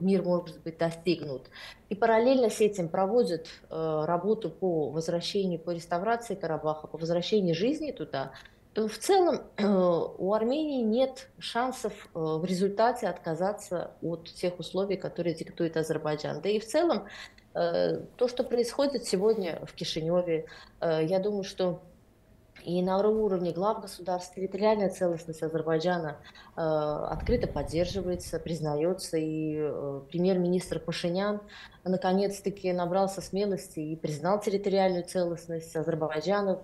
мир 0.00 0.22
может 0.22 0.62
быть 0.62 0.78
достигнут. 0.78 1.50
И 1.90 1.94
параллельно 1.94 2.48
с 2.48 2.60
этим 2.60 2.88
проводят 2.88 3.48
работу 3.68 4.50
по 4.50 4.88
возвращению, 4.88 5.58
по 5.60 5.70
реставрации 5.70 6.34
Карабаха, 6.34 6.86
по 6.86 6.96
возвращению 6.96 7.54
жизни 7.54 7.90
туда, 7.90 8.32
в 8.74 8.98
целом 8.98 9.42
э, 9.56 9.66
у 9.66 10.32
Армении 10.32 10.82
нет 10.82 11.28
шансов 11.38 11.92
э, 11.92 12.18
в 12.18 12.44
результате 12.44 13.06
отказаться 13.06 13.92
от 14.00 14.24
тех 14.24 14.58
условий, 14.58 14.96
которые 14.96 15.34
диктует 15.34 15.76
Азербайджан. 15.76 16.40
Да 16.40 16.48
и 16.48 16.58
в 16.58 16.66
целом 16.66 17.06
э, 17.54 18.00
то, 18.16 18.28
что 18.28 18.44
происходит 18.44 19.04
сегодня 19.04 19.60
в 19.66 19.74
Кишиневе, 19.74 20.46
я 20.80 21.18
думаю, 21.18 21.44
что 21.44 21.82
и 22.64 22.82
на 22.82 22.98
уровне 22.98 23.52
глав 23.52 23.82
государств 23.82 24.34
территориальная 24.34 24.90
целостность 24.90 25.42
Азербайджана 25.42 26.16
э, 26.56 26.60
открыто 26.60 27.46
поддерживается, 27.46 28.38
признается. 28.38 29.16
И 29.16 29.56
э, 29.58 30.00
премьер-министр 30.08 30.78
Пашинян 30.78 31.40
наконец-таки 31.84 32.72
набрался 32.72 33.20
смелости 33.20 33.80
и 33.80 33.96
признал 33.96 34.40
территориальную 34.40 35.04
целостность 35.04 35.74
Азербайджана 35.74 36.60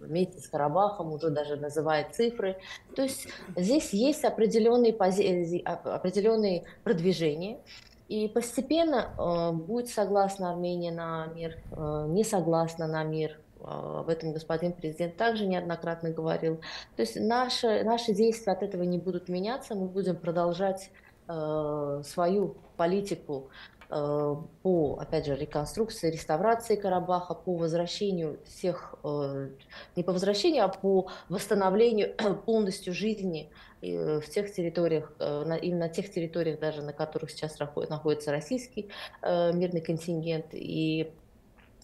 вместе 0.00 0.40
с 0.40 0.48
Карабахом, 0.48 1.12
уже 1.12 1.30
даже 1.30 1.56
называет 1.56 2.14
цифры. 2.14 2.56
То 2.94 3.02
есть 3.02 3.28
здесь 3.56 3.92
есть 3.92 4.24
определенные, 4.24 4.92
пози... 4.92 5.62
определенные 5.64 6.64
продвижения. 6.82 7.58
И 8.06 8.28
постепенно 8.28 9.14
э, 9.18 9.52
будет 9.52 9.88
согласна 9.88 10.50
Армения 10.50 10.92
на 10.92 11.26
мир, 11.34 11.56
э, 11.72 12.06
не 12.08 12.22
согласна 12.22 12.86
на 12.86 13.02
мир. 13.02 13.40
Э, 13.64 14.00
об 14.00 14.08
этом 14.08 14.32
господин 14.32 14.72
президент 14.72 15.16
также 15.16 15.46
неоднократно 15.46 16.10
говорил. 16.10 16.60
То 16.96 17.02
есть 17.02 17.16
наши, 17.16 17.82
наши 17.84 18.12
действия 18.12 18.52
от 18.52 18.62
этого 18.62 18.82
не 18.82 18.98
будут 18.98 19.28
меняться. 19.28 19.74
Мы 19.74 19.86
будем 19.86 20.16
продолжать 20.16 20.90
э, 21.28 22.02
свою 22.04 22.56
политику 22.76 23.50
Э, 23.90 24.36
по, 24.62 24.98
опять 25.00 25.26
же, 25.26 25.36
реконструкции, 25.36 26.10
реставрации 26.10 26.74
Карабаха, 26.74 27.34
по 27.34 27.54
возвращению 27.54 28.40
всех, 28.44 28.96
э, 29.04 29.50
не 29.94 30.02
по 30.02 30.12
возвращению, 30.12 30.64
а 30.64 30.68
по 30.68 31.08
восстановлению 31.28 32.14
полностью 32.46 32.92
жизни 32.92 33.50
э, 33.82 34.20
в 34.20 34.28
тех 34.28 34.52
территориях, 34.52 35.12
именно 35.20 35.86
на 35.86 35.88
тех 35.88 36.10
территориях 36.10 36.58
даже, 36.58 36.82
на 36.82 36.92
которых 36.92 37.30
сейчас 37.30 37.58
находится 37.58 38.32
российский 38.32 38.88
мирный 39.22 39.80
контингент. 39.80 40.46
И 40.52 41.12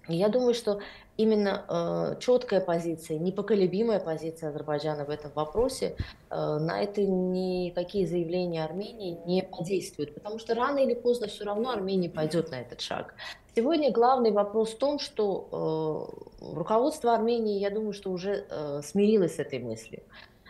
я 0.09 0.29
думаю, 0.29 0.55
что 0.55 0.81
именно 1.21 1.65
э, 1.69 2.21
четкая 2.21 2.61
позиция, 2.61 3.19
непоколебимая 3.19 4.01
позиция 4.01 4.49
Азербайджана 4.49 5.05
в 5.05 5.11
этом 5.11 5.31
вопросе, 5.35 5.97
э, 6.31 6.35
на 6.35 6.83
это 6.83 7.03
никакие 7.03 8.07
заявления 8.07 8.65
Армении 8.65 9.19
не 9.27 9.43
подействуют, 9.43 10.15
потому 10.15 10.39
что 10.39 10.55
рано 10.55 10.79
или 10.79 10.95
поздно 10.95 11.27
все 11.27 11.45
равно 11.45 11.71
Армения 11.71 12.09
пойдет 12.09 12.51
на 12.51 12.61
этот 12.61 12.81
шаг. 12.81 13.15
Сегодня 13.55 13.93
главный 13.93 14.31
вопрос 14.31 14.73
в 14.73 14.79
том, 14.79 14.99
что 14.99 16.09
э, 16.41 16.55
руководство 16.55 17.15
Армении, 17.15 17.59
я 17.59 17.71
думаю, 17.71 17.93
что 17.93 18.11
уже 18.11 18.47
э, 18.49 18.81
смирилось 18.83 19.37
с 19.37 19.39
этой 19.41 19.59
мыслью. 19.59 20.03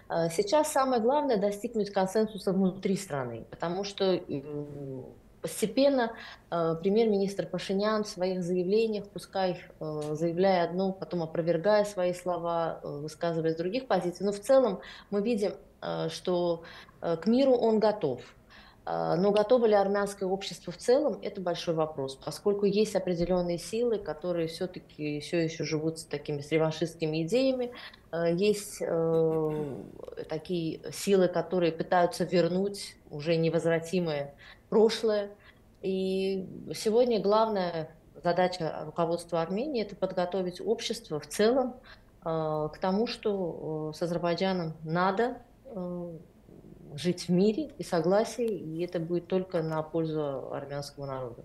Э, 0.09 0.29
сейчас 0.31 0.71
самое 0.71 1.03
главное 1.03 1.37
достигнуть 1.37 1.91
консенсуса 1.91 2.53
внутри 2.53 2.97
страны, 2.97 3.45
потому 3.51 3.83
что 3.83 4.21
Постепенно 5.43 6.13
э, 6.51 6.77
премьер-министр 6.83 7.47
Пашинян 7.47 8.05
в 8.05 8.09
своих 8.09 8.43
заявлениях, 8.43 9.09
пускай 9.09 9.59
э, 9.81 10.03
заявляя 10.13 10.65
одно, 10.65 10.93
потом 10.93 11.23
опровергая 11.23 11.85
свои 11.85 12.13
слова, 12.13 12.81
э, 12.83 12.89
высказывая 12.89 13.53
с 13.53 13.57
других 13.57 13.87
позиций, 13.87 14.27
но 14.27 14.33
в 14.33 14.41
целом 14.41 14.81
мы 15.11 15.23
видим, 15.23 15.55
э, 15.81 16.09
что 16.11 16.63
э, 17.01 17.17
к 17.17 17.27
миру 17.27 17.53
он 17.53 17.79
готов. 17.79 18.21
Э, 18.85 19.15
но 19.17 19.31
готово 19.31 19.65
ли 19.65 19.75
армянское 19.75 20.29
общество 20.29 20.73
в 20.73 20.77
целом, 20.77 21.19
это 21.23 21.41
большой 21.41 21.75
вопрос, 21.75 22.17
поскольку 22.17 22.67
есть 22.67 22.95
определенные 22.95 23.57
силы, 23.57 23.99
которые 23.99 24.49
все-таки 24.49 25.21
все 25.21 25.45
еще 25.45 25.65
живут 25.65 26.01
с 26.01 26.05
такими 26.05 26.43
с 26.43 26.51
реваншистскими 26.53 27.23
идеями, 27.23 27.73
э, 28.13 28.35
есть 28.35 28.83
э, 28.83 29.65
такие 30.29 30.81
силы, 30.93 31.29
которые 31.29 31.73
пытаются 31.73 32.25
вернуть 32.25 32.97
уже 33.11 33.37
невозвратимое 33.37 34.35
прошлое. 34.71 35.31
И 35.83 36.49
сегодня 36.75 37.21
главная 37.21 37.91
задача 38.23 38.85
руководства 38.87 39.43
Армении– 39.43 39.83
это 39.85 39.97
подготовить 39.97 40.61
общество 40.61 41.21
в 41.21 41.27
целом 41.27 41.75
э, 42.25 42.69
к 42.73 42.79
тому, 42.81 43.07
что 43.07 43.91
э, 43.93 43.97
с 43.97 44.03
Азербайджаном 44.03 44.75
надо 44.85 45.39
э, 45.67 46.13
жить 46.95 47.29
в 47.29 47.31
мире 47.31 47.73
и 47.79 47.83
согласии, 47.83 48.49
и 48.49 48.83
это 48.85 49.01
будет 49.01 49.27
только 49.27 49.63
на 49.63 49.83
пользу 49.83 50.53
армянского 50.53 51.07
народа. 51.07 51.45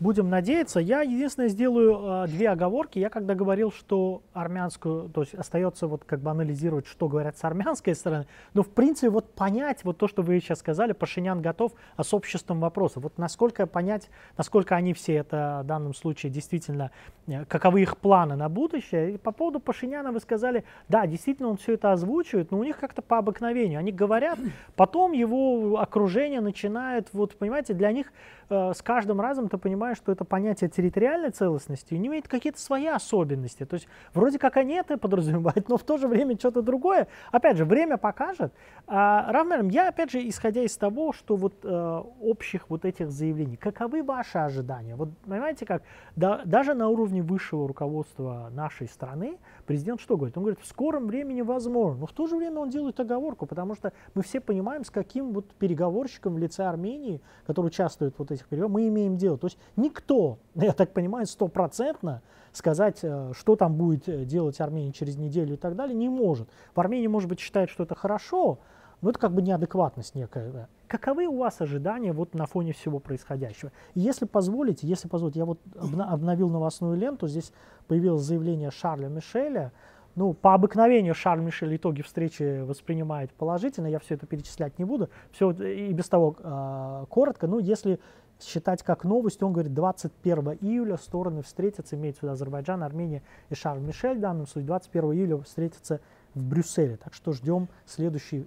Будем 0.00 0.28
надеяться. 0.28 0.80
Я 0.80 1.02
единственное 1.02 1.48
сделаю 1.48 2.24
э, 2.24 2.26
две 2.26 2.50
оговорки. 2.50 2.98
Я 2.98 3.10
когда 3.10 3.34
говорил, 3.36 3.70
что 3.70 4.22
армянскую, 4.32 5.08
то 5.08 5.20
есть 5.20 5.34
остается 5.34 5.86
вот 5.86 6.04
как 6.04 6.20
бы 6.20 6.30
анализировать, 6.30 6.86
что 6.86 7.08
говорят 7.08 7.38
с 7.38 7.44
армянской 7.44 7.94
стороны, 7.94 8.26
но 8.54 8.64
в 8.64 8.70
принципе 8.70 9.08
вот 9.08 9.32
понять 9.34 9.84
вот 9.84 9.98
то, 9.98 10.08
что 10.08 10.22
вы 10.22 10.40
сейчас 10.40 10.58
сказали, 10.58 10.92
Пашинян 10.92 11.40
готов, 11.40 11.72
а 11.96 12.02
с 12.02 12.12
обществом 12.12 12.58
вопросов. 12.58 13.04
Вот 13.04 13.18
насколько 13.18 13.68
понять, 13.68 14.10
насколько 14.36 14.74
они 14.74 14.94
все 14.94 15.14
это 15.14 15.60
в 15.62 15.66
данном 15.66 15.94
случае 15.94 16.32
действительно, 16.32 16.90
э, 17.28 17.44
каковы 17.44 17.82
их 17.82 17.96
планы 17.96 18.34
на 18.34 18.48
будущее. 18.48 19.14
И 19.14 19.16
по 19.16 19.30
поводу 19.30 19.60
Пашиняна 19.60 20.10
вы 20.10 20.18
сказали, 20.18 20.64
да, 20.88 21.06
действительно 21.06 21.48
он 21.48 21.56
все 21.56 21.74
это 21.74 21.92
озвучивает, 21.92 22.50
но 22.50 22.58
у 22.58 22.64
них 22.64 22.78
как-то 22.78 23.00
по 23.00 23.18
обыкновению. 23.18 23.78
Они 23.78 23.92
говорят, 23.92 24.40
потом 24.74 25.12
его 25.12 25.78
окружение 25.78 26.40
начинает, 26.40 27.08
вот 27.12 27.36
понимаете, 27.36 27.74
для 27.74 27.92
них 27.92 28.12
с 28.48 28.82
каждым 28.82 29.20
разом 29.20 29.48
ты 29.48 29.58
понимаешь, 29.58 29.96
что 29.96 30.12
это 30.12 30.24
понятие 30.24 30.70
территориальной 30.70 31.30
целостности 31.30 31.94
не 31.94 32.08
имеет 32.08 32.28
какие-то 32.28 32.60
свои 32.60 32.86
особенности. 32.86 33.64
То 33.64 33.74
есть 33.74 33.88
вроде 34.12 34.38
как 34.38 34.56
они 34.56 34.74
это 34.74 34.98
подразумевают, 34.98 35.68
но 35.68 35.76
в 35.76 35.82
то 35.82 35.96
же 35.98 36.08
время 36.08 36.36
что-то 36.38 36.62
другое. 36.62 37.08
Опять 37.32 37.56
же, 37.56 37.64
время 37.64 37.96
покажет. 37.96 38.52
А, 38.86 39.30
равным 39.32 39.68
я, 39.68 39.88
опять 39.88 40.10
же, 40.10 40.26
исходя 40.28 40.62
из 40.62 40.76
того, 40.76 41.12
что 41.12 41.36
вот 41.36 41.54
э, 41.62 42.02
общих 42.20 42.68
вот 42.68 42.84
этих 42.84 43.10
заявлений, 43.10 43.56
каковы 43.56 44.02
ваши 44.02 44.38
ожидания? 44.38 44.96
Вот 44.96 45.10
понимаете 45.18 45.66
как, 45.66 45.82
да, 46.16 46.42
даже 46.44 46.74
на 46.74 46.88
уровне 46.88 47.22
высшего 47.22 47.66
руководства 47.66 48.50
нашей 48.52 48.88
страны 48.88 49.38
президент 49.64 50.00
что 50.00 50.16
говорит? 50.16 50.36
Он 50.36 50.44
говорит, 50.44 50.60
в 50.60 50.66
скором 50.66 51.06
времени 51.06 51.42
возможно. 51.42 52.00
Но 52.00 52.06
в 52.06 52.12
то 52.12 52.26
же 52.26 52.36
время 52.36 52.58
он 52.58 52.70
делает 52.70 53.00
оговорку, 53.00 53.46
потому 53.46 53.74
что 53.74 53.92
мы 54.14 54.22
все 54.22 54.40
понимаем, 54.40 54.84
с 54.84 54.90
каким 54.90 55.32
вот 55.32 55.46
переговорщиком 55.54 56.34
в 56.34 56.38
лице 56.38 56.64
Армении, 56.64 57.20
который 57.46 57.66
участвует 57.66 58.14
вот 58.18 58.30
этих 58.34 58.46
переговорах, 58.46 58.74
мы 58.74 58.88
имеем 58.88 59.16
дело. 59.16 59.38
То 59.38 59.46
есть 59.46 59.58
никто, 59.76 60.38
я 60.54 60.72
так 60.72 60.92
понимаю, 60.92 61.26
стопроцентно 61.26 62.22
сказать, 62.52 63.00
э, 63.02 63.32
что 63.34 63.56
там 63.56 63.74
будет 63.74 64.08
э, 64.08 64.24
делать 64.24 64.60
Армения 64.60 64.92
через 64.92 65.16
неделю 65.16 65.54
и 65.54 65.56
так 65.56 65.76
далее, 65.76 65.94
не 65.94 66.08
может. 66.08 66.48
В 66.74 66.80
Армении, 66.80 67.06
может 67.06 67.28
быть, 67.28 67.40
считают, 67.40 67.70
что 67.70 67.82
это 67.82 67.94
хорошо, 67.94 68.58
но 69.00 69.10
это 69.10 69.18
как 69.18 69.32
бы 69.32 69.42
неадекватность 69.42 70.14
некая. 70.14 70.68
Каковы 70.86 71.26
у 71.26 71.38
вас 71.38 71.60
ожидания 71.60 72.12
вот 72.12 72.34
на 72.34 72.46
фоне 72.46 72.72
всего 72.72 73.00
происходящего? 73.00 73.72
Если 73.94 74.24
позволите, 74.24 74.86
если 74.86 75.08
позволите, 75.08 75.40
я 75.40 75.44
вот 75.44 75.58
обновил 75.76 76.48
новостную 76.48 76.96
ленту, 76.96 77.26
здесь 77.26 77.52
появилось 77.86 78.22
заявление 78.22 78.70
Шарля 78.70 79.08
Мишеля, 79.08 79.72
ну, 80.16 80.32
по 80.32 80.54
обыкновению 80.54 81.14
Шарль 81.14 81.40
Мишель 81.40 81.74
итоги 81.76 82.02
встречи 82.02 82.62
воспринимает 82.62 83.32
положительно, 83.32 83.88
я 83.88 83.98
все 83.98 84.14
это 84.14 84.26
перечислять 84.26 84.78
не 84.78 84.84
буду, 84.84 85.10
все 85.32 85.50
и 85.50 85.92
без 85.92 86.08
того 86.08 86.36
э, 86.38 87.06
коротко, 87.08 87.46
ну, 87.48 87.58
если 87.58 87.98
считать 88.40 88.82
как 88.82 89.04
новость, 89.04 89.42
он 89.42 89.52
говорит, 89.52 89.74
21 89.74 90.58
июля 90.60 90.96
стороны 90.96 91.42
встретятся, 91.42 91.96
имеется 91.96 92.20
в 92.20 92.22
виду 92.24 92.32
Азербайджан, 92.32 92.82
Армения 92.82 93.22
и 93.50 93.54
Шарль 93.54 93.80
Мишель 93.80 94.18
в 94.18 94.20
данном 94.20 94.46
случае, 94.46 94.66
21 94.66 95.12
июля 95.12 95.36
встретятся 95.38 96.00
в 96.34 96.42
Брюсселе, 96.42 96.96
так 96.96 97.14
что 97.14 97.32
ждем 97.32 97.68
следующий 97.86 98.46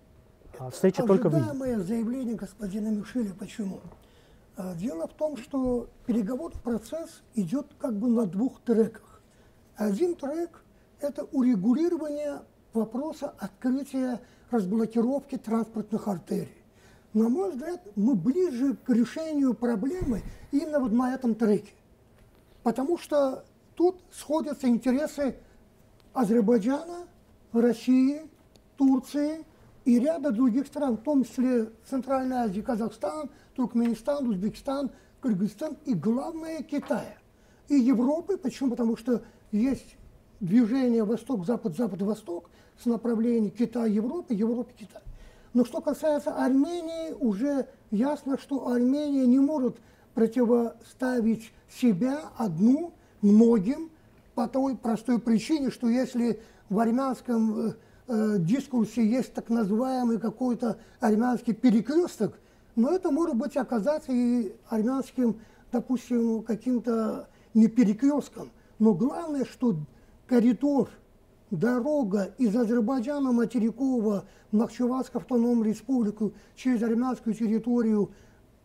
а, 0.60 0.70
встреча 0.70 1.04
только 1.04 1.30
в 1.30 1.36
Ожидаемое 1.36 1.80
заявление 1.80 2.36
господина 2.36 2.90
Мишеля, 2.90 3.34
почему? 3.38 3.80
А, 4.56 4.74
дело 4.76 5.08
в 5.08 5.14
том, 5.14 5.38
что 5.38 5.88
переговорный 6.06 6.60
процесс 6.62 7.22
идет 7.36 7.68
как 7.80 7.96
бы 7.98 8.10
на 8.10 8.26
двух 8.26 8.60
треках. 8.62 9.22
Один 9.76 10.16
трек– 10.16 10.64
это 11.00 11.26
урегулирование 11.26 12.40
вопроса 12.74 13.34
открытия 13.38 14.20
разблокировки 14.50 15.38
транспортных 15.38 16.08
артерий. 16.08 16.57
На 17.14 17.30
мой 17.30 17.52
взгляд, 17.52 17.82
мы 17.96 18.16
ближе 18.16 18.76
к 18.76 18.90
решению 18.90 19.54
проблемы 19.54 20.22
именно 20.52 20.80
вот 20.80 20.92
на 20.92 21.14
этом 21.14 21.36
треке. 21.36 21.72
Потому 22.64 22.98
что 22.98 23.46
тут 23.76 24.02
сходятся 24.12 24.68
интересы 24.68 25.38
Азербайджана, 26.14 27.08
России, 27.54 28.22
Турции 28.78 29.46
и 29.86 30.00
ряда 30.00 30.32
других 30.32 30.68
стран, 30.68 30.98
в 30.98 31.02
том 31.02 31.24
числе 31.24 31.72
Центральной 31.90 32.38
Азии, 32.38 32.62
Казахстан, 32.62 33.30
Туркменистан, 33.56 34.28
Узбекистан, 34.28 34.92
Кыргызстан 35.22 35.78
и, 35.86 35.94
главное, 35.94 36.62
Китая. 36.62 37.18
И 37.70 37.76
Европы, 37.76 38.38
почему? 38.38 38.72
Потому 38.72 38.98
что 38.98 39.24
есть 39.52 39.98
движение 40.40 41.04
Восток-Запад, 41.04 41.76
Запад-Восток 41.76 42.50
с 42.78 42.86
направлением 42.86 43.52
Китай-Европа, 43.52 44.34
Европа-Китай. 44.34 45.02
Но 45.58 45.66
что 45.66 45.82
касается 45.82 46.36
Армении, 46.36 47.14
уже 47.20 47.68
ясно, 47.90 48.38
что 48.38 48.68
Армения 48.68 49.26
не 49.26 49.40
может 49.40 49.78
противоставить 50.14 51.52
себя 51.68 52.30
одну 52.38 52.94
многим 53.24 53.90
по 54.36 54.48
той 54.48 54.78
простой 54.78 55.18
причине, 55.18 55.72
что 55.72 55.90
если 55.90 56.40
в 56.70 56.78
армянском 56.78 57.60
э, 57.60 57.74
э, 58.08 58.36
дискурсе 58.38 59.04
есть 59.04 59.34
так 59.34 59.50
называемый 59.50 60.20
какой-то 60.20 60.78
армянский 61.00 61.56
перекресток, 61.56 62.38
но 62.76 62.92
это 62.92 63.10
может 63.10 63.36
быть 63.36 63.58
оказаться 63.58 64.12
и 64.12 64.54
армянским, 64.70 65.42
допустим, 65.72 66.44
каким-то 66.44 67.30
не 67.56 67.68
перекрестком. 67.68 68.52
Но 68.78 68.94
главное, 68.94 69.46
что 69.46 69.76
коридор, 70.28 70.88
дорога 71.52 72.34
из 72.38 72.56
Азербайджана 72.56 73.32
материкового 73.32 74.26
в 74.52 74.56
Нахчеватскую 74.56 75.22
автономную 75.22 75.70
республику 75.70 76.34
через 76.56 76.84
армянскую 76.84 77.34
территорию 77.34 78.12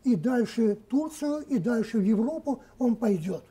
и 0.04 0.16
дальше 0.16 0.76
Турцию, 0.88 1.42
и 1.42 1.58
дальше 1.58 1.98
в 1.98 2.02
Европу 2.02 2.62
он 2.78 2.96
пойдет. 2.96 3.44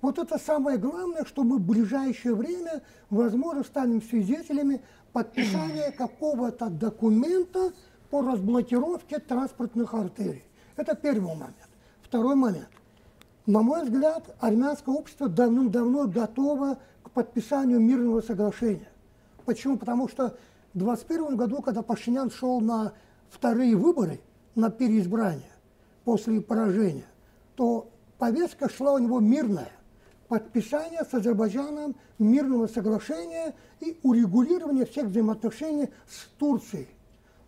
Вот 0.00 0.18
это 0.18 0.38
самое 0.38 0.78
главное, 0.78 1.24
что 1.24 1.42
мы 1.42 1.58
в 1.58 1.66
ближайшее 1.66 2.34
время, 2.34 2.82
возможно, 3.10 3.64
станем 3.64 4.00
свидетелями 4.00 4.80
подписание 5.12 5.90
какого-то 5.98 6.70
документа 6.70 7.72
по 8.10 8.22
разблокировке 8.22 9.18
транспортных 9.18 9.94
артерий. 9.94 10.44
Это 10.76 10.94
первый 10.94 11.34
момент. 11.34 11.56
Второй 12.02 12.36
момент. 12.36 12.68
На 13.46 13.62
мой 13.62 13.82
взгляд, 13.82 14.36
армянское 14.40 14.94
общество 14.94 15.28
давным-давно 15.28 16.06
готово 16.06 16.78
подписанию 17.18 17.80
мирного 17.80 18.20
соглашения. 18.20 18.88
Почему? 19.44 19.76
Потому 19.76 20.06
что 20.08 20.38
в 20.72 20.78
2021 20.78 21.36
году, 21.36 21.62
когда 21.62 21.82
Пашинян 21.82 22.30
шел 22.30 22.60
на 22.60 22.92
вторые 23.28 23.74
выборы, 23.74 24.20
на 24.54 24.70
переизбрание 24.70 25.50
после 26.04 26.40
поражения, 26.40 27.06
то 27.56 27.90
повестка 28.18 28.68
шла 28.70 28.92
у 28.92 28.98
него 28.98 29.18
мирная 29.18 29.72
подписания 30.28 31.04
с 31.04 31.12
Азербайджаном 31.12 31.96
мирного 32.20 32.68
соглашения 32.68 33.56
и 33.80 33.98
урегулирования 34.04 34.86
всех 34.86 35.06
взаимоотношений 35.06 35.88
с 36.08 36.28
Турцией. 36.38 36.86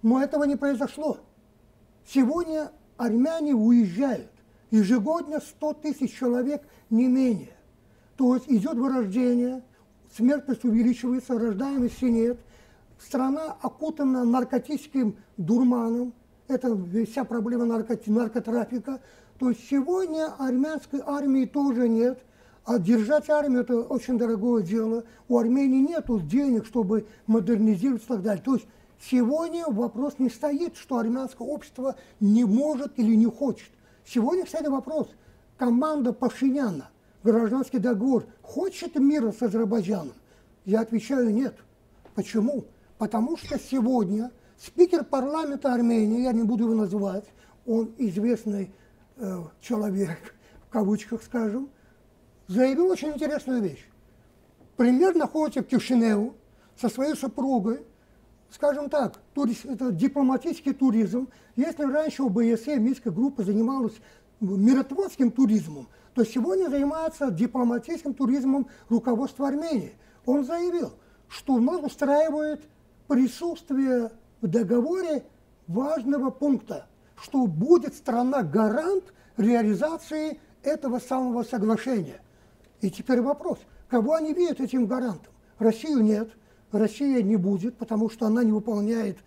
Но 0.02 0.20
этого 0.20 0.42
не 0.44 0.56
произошло. 0.56 1.18
Сегодня 2.08 2.72
армяне 2.96 3.54
уезжают. 3.54 4.32
Ежегодно 4.72 5.38
100 5.38 5.74
тысяч 5.74 6.18
человек, 6.18 6.66
не 6.90 7.06
менее. 7.06 7.54
То 8.20 8.34
есть 8.34 8.50
идет 8.50 8.74
вырождение, 8.74 9.62
смертность 10.14 10.62
увеличивается, 10.62 11.38
рождаемости 11.38 12.04
нет. 12.04 12.38
Страна 12.98 13.56
окутана 13.62 14.26
наркотическим 14.26 15.16
дурманом. 15.38 16.12
Это 16.46 16.76
вся 17.06 17.24
проблема 17.24 17.64
наркоти- 17.64 18.10
наркотрафика. 18.10 19.00
То 19.38 19.48
есть 19.48 19.66
сегодня 19.66 20.34
армянской 20.38 21.00
армии 21.02 21.46
тоже 21.46 21.88
нет– 21.88 22.22
а 22.66 22.78
держать 22.78 23.30
армию– 23.30 23.60
это 23.62 23.80
очень 23.80 24.18
дорогое 24.18 24.62
дело. 24.62 25.04
У 25.28 25.38
Армении 25.38 25.80
нет 25.80 26.04
денег, 26.28 26.66
чтобы 26.66 27.06
модернизировать 27.26 28.02
и 28.02 28.06
так 28.06 28.22
далее. 28.22 28.44
То 28.44 28.56
есть 28.56 28.66
сегодня 29.00 29.64
вопрос 29.66 30.16
не 30.18 30.28
стоит, 30.28 30.76
что 30.76 30.98
армянское 30.98 31.48
общество 31.48 31.96
не 32.20 32.44
может 32.44 32.98
или 32.98 33.14
не 33.16 33.24
хочет. 33.24 33.70
Сегодня, 34.04 34.44
кстати, 34.44 34.66
вопрос. 34.66 35.08
Команда 35.56 36.12
Пашиняна, 36.12 36.90
гражданский 37.22 37.78
договор, 37.78 38.26
хочет 38.42 38.96
мира 38.96 39.32
с 39.32 39.42
Азербайджаном? 39.42 40.14
Я 40.64 40.80
отвечаю 40.80 41.32
нет. 41.32 41.56
Почему? 42.14 42.64
Потому 42.98 43.36
что 43.36 43.58
сегодня 43.58 44.30
спикер 44.58 45.04
парламента 45.04 45.72
Армении, 45.72 46.22
я 46.22 46.32
не 46.32 46.42
буду 46.42 46.64
его 46.64 46.74
называть, 46.74 47.24
он 47.66 47.94
известный 47.98 48.70
э, 49.16 49.38
человек, 49.60 50.34
в 50.66 50.70
кавычках 50.70 51.22
скажем, 51.22 51.70
заявил 52.46 52.88
очень 52.88 53.08
интересную 53.08 53.62
вещь. 53.62 53.84
Пример 54.76 55.14
находится 55.14 55.62
в 55.62 55.66
Кишиневу 55.66 56.34
со 56.80 56.88
своей 56.88 57.14
супругой, 57.14 57.80
скажем 58.50 58.88
так, 58.90 59.20
турист, 59.34 59.64
это 59.64 59.92
дипломатический 59.92 60.72
туризм. 60.72 61.28
Если 61.56 61.84
раньше 61.84 62.22
ОБСЕ, 62.22 62.76
Минская 62.78 63.12
группа 63.12 63.44
занималась 63.44 63.94
миротворческим 64.40 65.30
туризмом, 65.30 65.88
то 66.14 66.24
сегодня 66.24 66.68
занимается 66.68 67.30
дипломатическим 67.30 68.14
туризмом 68.14 68.68
руководство 68.88 69.48
Армении. 69.48 69.94
Он 70.26 70.44
заявил, 70.44 70.92
что 71.28 71.58
нас 71.58 71.82
устраивает 71.82 72.62
присутствие 73.06 74.10
в 74.40 74.48
договоре 74.48 75.24
важного 75.66 76.30
пункта, 76.30 76.86
что 77.16 77.46
будет 77.46 77.94
страна 77.94 78.42
гарант 78.42 79.12
реализации 79.36 80.40
этого 80.62 80.98
самого 80.98 81.42
соглашения. 81.42 82.20
И 82.80 82.90
теперь 82.90 83.20
вопрос, 83.20 83.58
кого 83.88 84.14
они 84.14 84.32
видят 84.32 84.60
этим 84.60 84.86
гарантом? 84.86 85.32
Россию 85.58 86.02
нет, 86.02 86.30
Россия 86.72 87.22
не 87.22 87.36
будет, 87.36 87.76
потому 87.76 88.10
что 88.10 88.26
она 88.26 88.42
не 88.42 88.52
выполняет 88.52 89.18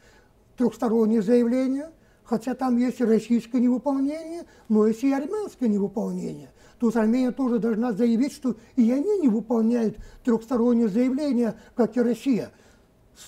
трехстороннее 0.58 1.22
заявление, 1.22 1.92
хотя 2.24 2.54
там 2.56 2.78
есть 2.78 3.02
российское 3.02 3.60
невыполнение, 3.60 4.44
но 4.70 4.88
есть 4.88 5.04
и 5.04 5.12
армянское 5.12 5.70
невыполнение. 5.70 6.50
То 6.80 6.88
есть 6.88 6.98
Армения 6.98 7.32
тоже 7.32 7.60
должна 7.60 7.94
заявить, 7.94 8.34
что 8.34 8.58
и 8.76 8.92
они 8.92 9.20
не 9.20 9.30
выполняют 9.30 9.98
трехстороннее 10.26 10.90
заявление, 10.90 11.56
как 11.76 11.96
и 11.96 12.02
Россия. 12.02 12.52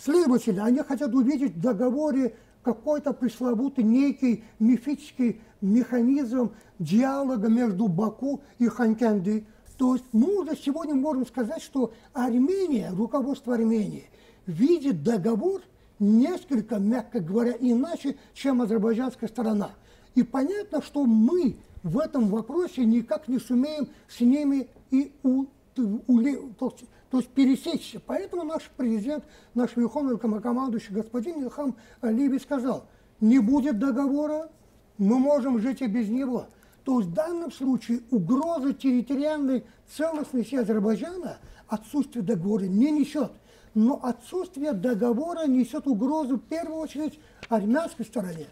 Следовательно, 0.03 0.65
они 0.65 0.79
хотят 0.79 1.13
увидеть 1.13 1.53
в 1.53 1.61
договоре 1.61 2.35
какой-то 2.63 3.13
пресловутый 3.13 3.83
некий 3.83 4.43
мифический 4.59 5.39
механизм 5.61 6.51
диалога 6.79 7.47
между 7.47 7.87
Баку 7.87 8.41
и 8.57 8.67
Ханкенди. 8.67 9.45
То 9.77 9.93
есть 9.93 10.05
мы 10.11 10.41
уже 10.41 10.57
сегодня 10.57 10.95
можем 10.95 11.25
сказать, 11.25 11.61
что 11.61 11.93
Армения, 12.13 12.91
руководство 12.91 13.53
Армении, 13.53 14.09
видит 14.47 15.03
договор 15.03 15.61
несколько, 15.99 16.77
мягко 16.77 17.19
говоря, 17.19 17.55
иначе, 17.59 18.17
чем 18.33 18.61
азербайджанская 18.61 19.29
сторона. 19.29 19.71
И 20.15 20.23
понятно, 20.23 20.81
что 20.81 21.05
мы 21.05 21.57
в 21.83 21.99
этом 21.99 22.29
вопросе 22.29 22.85
никак 22.85 23.27
не 23.27 23.39
сумеем 23.39 23.87
с 24.07 24.19
ними 24.19 24.67
и 24.91 25.13
у, 25.23 25.45
у, 25.77 26.19
то, 26.57 26.75
то 27.09 27.17
есть 27.19 27.29
пересечься. 27.29 28.01
Поэтому 28.05 28.43
наш 28.43 28.71
президент, 28.75 29.23
наш 29.53 29.75
верховный 29.75 30.17
командующий 30.17 30.93
господин 30.93 31.43
Илхам 31.43 31.75
Алиевич 32.01 32.43
сказал, 32.43 32.87
не 33.19 33.39
будет 33.39 33.79
договора, 33.79 34.49
мы 34.97 35.19
можем 35.19 35.59
жить 35.59 35.81
и 35.81 35.87
без 35.87 36.09
него. 36.09 36.47
То 36.83 36.99
есть 36.99 37.11
в 37.11 37.13
данном 37.13 37.51
случае 37.51 38.01
угроза 38.11 38.73
территориальной 38.73 39.65
целостности 39.95 40.55
Азербайджана 40.55 41.39
отсутствие 41.67 42.23
договора 42.23 42.65
не 42.65 42.91
несет. 42.91 43.31
Но 43.75 43.99
отсутствие 44.01 44.71
договора 44.71 45.47
несет 45.47 45.85
угрозу 45.85 46.37
в 46.37 46.41
первую 46.41 46.79
очередь 46.79 47.19
армянской 47.49 48.05
стороне. 48.05 48.47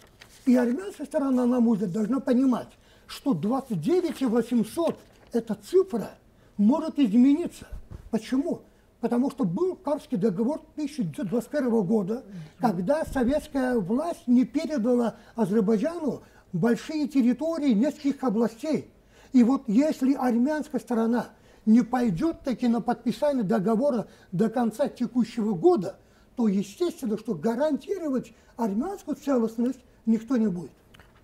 И 0.45 0.55
армянская 0.55 1.07
сторона, 1.07 1.45
на 1.45 1.61
мой 1.61 1.77
взгляд, 1.77 1.93
должна 1.93 2.19
понимать, 2.19 2.67
что 3.07 3.33
29 3.33 4.21
800 4.21 4.99
эта 5.31 5.55
цифра 5.55 6.11
может 6.57 6.99
измениться. 6.99 7.67
Почему? 8.11 8.63
Потому 8.99 9.31
что 9.31 9.45
был 9.45 9.75
Карский 9.75 10.17
договор 10.17 10.61
1921 10.75 11.83
года, 11.83 12.23
когда 12.59 13.05
советская 13.05 13.77
власть 13.79 14.27
не 14.27 14.43
передала 14.43 15.15
Азербайджану 15.35 16.21
большие 16.51 17.07
территории 17.07 17.71
нескольких 17.71 18.23
областей. 18.23 18.91
И 19.31 19.43
вот 19.43 19.63
если 19.67 20.15
армянская 20.15 20.81
сторона 20.81 21.29
не 21.65 21.81
пойдет 21.81 22.41
таки 22.41 22.67
на 22.67 22.81
подписание 22.81 23.43
договора 23.43 24.07
до 24.31 24.49
конца 24.49 24.87
текущего 24.87 25.53
года, 25.53 25.97
то 26.35 26.47
естественно, 26.47 27.17
что 27.17 27.35
гарантировать 27.35 28.33
армянскую 28.57 29.15
целостность 29.15 29.79
никто 30.05 30.37
не 30.37 30.47
будет. 30.47 30.71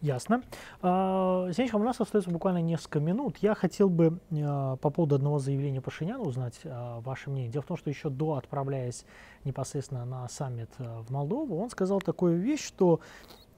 Ясно. 0.01 0.43
А, 0.81 1.51
Сенечка, 1.51 1.75
у 1.75 1.83
нас 1.83 1.99
остается 1.99 2.31
буквально 2.31 2.61
несколько 2.61 3.01
минут. 3.01 3.37
Я 3.41 3.53
хотел 3.53 3.89
бы 3.89 4.19
а, 4.31 4.77
по 4.77 4.89
поводу 4.89 5.15
одного 5.15 5.39
заявления 5.39 5.81
Пашиняна 5.81 6.23
узнать 6.23 6.57
а, 6.63 7.01
ваше 7.01 7.29
мнение. 7.29 7.51
Дело 7.51 7.63
в 7.63 7.67
том, 7.67 7.75
что 7.75 7.89
еще 7.89 8.09
до 8.09 8.35
отправляясь 8.35 9.05
непосредственно 9.43 10.05
на 10.05 10.29
саммит 10.29 10.69
в 10.77 11.11
Молдову, 11.11 11.61
он 11.61 11.69
сказал 11.69 11.99
такую 11.99 12.39
вещь, 12.39 12.65
что 12.65 13.01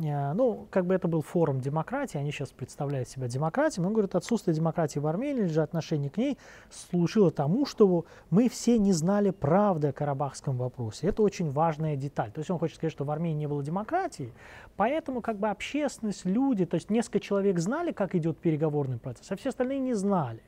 ну, 0.01 0.67
как 0.69 0.85
бы 0.85 0.93
это 0.93 1.07
был 1.07 1.21
форум 1.21 1.59
демократии, 1.59 2.17
они 2.17 2.31
сейчас 2.31 2.49
представляют 2.49 3.07
себя 3.07 3.27
демократией, 3.27 3.85
он 3.85 3.93
говорит, 3.93 4.15
отсутствие 4.15 4.55
демократии 4.55 4.99
в 4.99 5.07
Армении 5.07 5.43
или 5.43 5.47
же 5.47 5.61
отношение 5.61 6.09
к 6.09 6.17
ней 6.17 6.37
служило 6.69 7.31
тому, 7.31 7.65
что 7.65 8.05
мы 8.29 8.49
все 8.49 8.77
не 8.77 8.93
знали 8.93 9.29
правды 9.29 9.89
о 9.89 9.93
карабахском 9.93 10.57
вопросе. 10.57 11.07
Это 11.07 11.21
очень 11.21 11.49
важная 11.51 11.95
деталь. 11.95 12.31
То 12.31 12.39
есть 12.39 12.49
он 12.49 12.59
хочет 12.59 12.77
сказать, 12.77 12.91
что 12.91 13.05
в 13.05 13.11
Армении 13.11 13.39
не 13.39 13.47
было 13.47 13.63
демократии, 13.63 14.33
поэтому 14.75 15.21
как 15.21 15.37
бы 15.37 15.49
общественность, 15.49 16.25
люди, 16.25 16.65
то 16.65 16.75
есть 16.75 16.89
несколько 16.89 17.19
человек 17.19 17.59
знали, 17.59 17.91
как 17.91 18.15
идет 18.15 18.37
переговорный 18.37 18.97
процесс, 18.97 19.31
а 19.31 19.35
все 19.35 19.49
остальные 19.49 19.79
не 19.79 19.93
знали. 19.93 20.41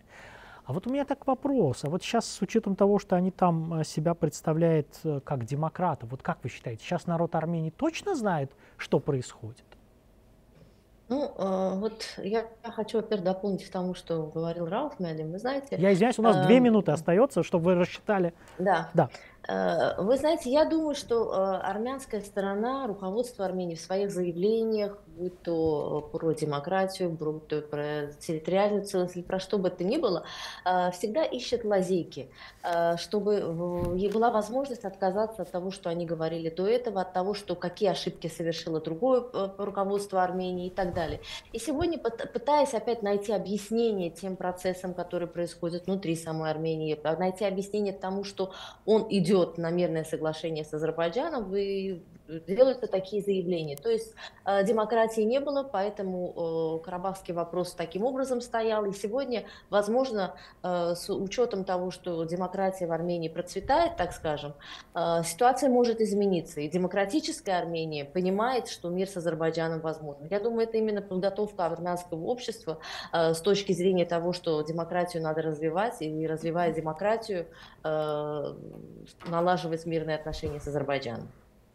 А 0.66 0.74
вот 0.74 0.88
у 0.88 0.90
меня 0.90 1.04
так 1.04 1.28
вопрос. 1.28 1.84
А 1.84 1.90
вот 1.90 2.04
сейчас 2.04 2.26
с 2.26 2.42
учетом 2.42 2.76
того, 2.76 2.98
что 3.00 3.16
они 3.16 3.32
там 3.32 3.82
э, 3.82 3.84
себя 3.84 4.14
представляют 4.14 4.88
э, 5.04 5.20
как 5.24 5.46
демократы, 5.46 6.06
вот 6.06 6.22
как 6.22 6.40
вы 6.44 6.50
считаете, 6.50 6.84
сейчас 6.84 7.06
народ 7.06 7.36
Армении 7.36 7.70
точно 7.70 8.16
знает, 8.16 8.52
что 8.78 9.00
происходит? 9.00 9.66
Ну, 11.10 11.32
э, 11.38 11.72
вот 11.76 12.06
я 12.18 12.46
хочу, 12.64 12.98
во-первых, 12.98 13.26
дополнить 13.26 13.66
к 13.66 13.72
тому, 13.72 13.94
что 13.94 14.24
говорил 14.34 14.68
Рауф 14.68 15.00
Медлин. 15.00 15.32
Вы 15.32 15.38
знаете... 15.38 15.76
Я 15.78 15.92
извиняюсь, 15.94 16.18
у 16.18 16.22
нас 16.24 16.38
э, 16.38 16.46
две 16.46 16.60
минуты 16.60 16.92
остается, 16.92 17.44
чтобы 17.44 17.66
вы 17.66 17.76
рассчитали. 17.76 18.34
Да. 18.58 18.90
да. 18.94 19.10
Э, 19.48 20.02
вы 20.02 20.18
знаете, 20.18 20.50
я 20.50 20.66
думаю, 20.66 20.96
что 20.96 21.34
э, 21.34 21.58
армянская 21.58 22.22
сторона, 22.22 22.88
руководство 22.88 23.46
Армении 23.46 23.76
в 23.76 23.82
своих 23.82 24.12
заявлениях, 24.12 24.98
будь 25.18 25.42
то 25.42 26.10
про 26.12 26.34
демократию, 26.34 27.10
будь 27.10 27.48
то 27.48 27.62
про 27.62 28.08
территориальную 28.20 28.86
целостность, 28.86 29.28
про 29.28 29.40
что 29.40 29.58
бы 29.58 29.70
это 29.70 29.84
ни 29.84 29.98
было, 29.98 30.26
э, 30.66 30.92
всегда 30.92 31.24
ищет 31.24 31.66
лазейки, 31.66 32.30
чтобы 32.98 33.42
была 34.14 34.32
возможность 34.32 34.86
отказаться 34.86 35.42
от 35.42 35.52
того, 35.52 35.72
что 35.72 35.90
они 35.90 36.06
говорили 36.06 36.50
до 36.50 36.68
этого, 36.68 37.02
от 37.02 37.14
того, 37.14 37.34
что 37.34 37.56
какие 37.56 37.90
ошибки 37.90 38.28
совершило 38.28 38.80
другое 38.80 39.24
руководство 39.58 40.24
Армении 40.24 40.68
и 40.68 40.70
так 40.70 40.94
далее. 40.94 41.20
И 41.52 41.60
сегодня, 41.60 42.00
пытаясь 42.00 42.74
опять 42.74 43.02
найти 43.04 43.34
объяснение 43.34 44.10
тем 44.10 44.36
процессам, 44.36 44.94
которые 44.94 45.28
происходят 45.28 45.88
внутри 45.88 46.16
самой 46.16 46.52
Армении, 46.52 46.98
найти 47.18 47.46
объяснение 47.46 47.94
тому, 47.94 48.24
что 48.24 48.52
он 48.86 49.08
идет 49.10 49.58
на 49.58 49.72
мирное 49.72 50.04
соглашение 50.04 50.64
с 50.64 50.74
Азербайджаном, 50.74 51.50
вы 51.50 52.04
делаются 52.40 52.88
такие 52.88 53.22
заявления. 53.22 53.76
То 53.76 53.90
есть 53.90 54.14
э, 54.46 54.64
демократии 54.64 55.22
не 55.22 55.40
было, 55.40 55.64
поэтому 55.64 56.80
э, 56.80 56.84
карабахский 56.84 57.34
вопрос 57.34 57.74
таким 57.74 58.04
образом 58.04 58.42
стоял. 58.42 58.86
И 58.86 58.94
сегодня, 58.94 59.46
возможно, 59.70 60.36
э, 60.64 60.96
с 60.96 61.10
учетом 61.10 61.64
того, 61.64 61.92
что 61.92 62.24
демократия 62.24 62.88
в 62.88 62.92
Армении 62.92 63.30
процветает, 63.30 63.98
так 63.98 64.14
скажем, 64.14 64.54
ситуация 64.94 65.70
может 65.70 66.02
измениться. 66.02 66.62
И 66.62 66.68
демократическая 66.68 67.54
Армения 67.54 68.06
понимает, 68.06 68.68
что 68.68 68.90
мир 68.90 69.08
с 69.08 69.18
Азербайджаном 69.18 69.80
возможен. 69.82 70.28
Я 70.30 70.40
думаю, 70.40 70.68
это 70.68 70.78
именно 70.78 71.02
подготовка 71.02 71.66
армянского 71.66 72.26
общества 72.26 72.80
с 73.12 73.40
точки 73.42 73.74
зрения 73.74 74.06
того, 74.06 74.34
что 74.34 74.62
демократию 74.62 75.24
надо 75.24 75.42
развивать, 75.42 76.02
и 76.02 76.28
развивая 76.28 76.74
демократию, 76.74 77.48
налаживать 79.26 79.86
мирные 79.86 80.16
отношения 80.16 80.60
с 80.60 80.68
Азербайджаном. 80.68 81.30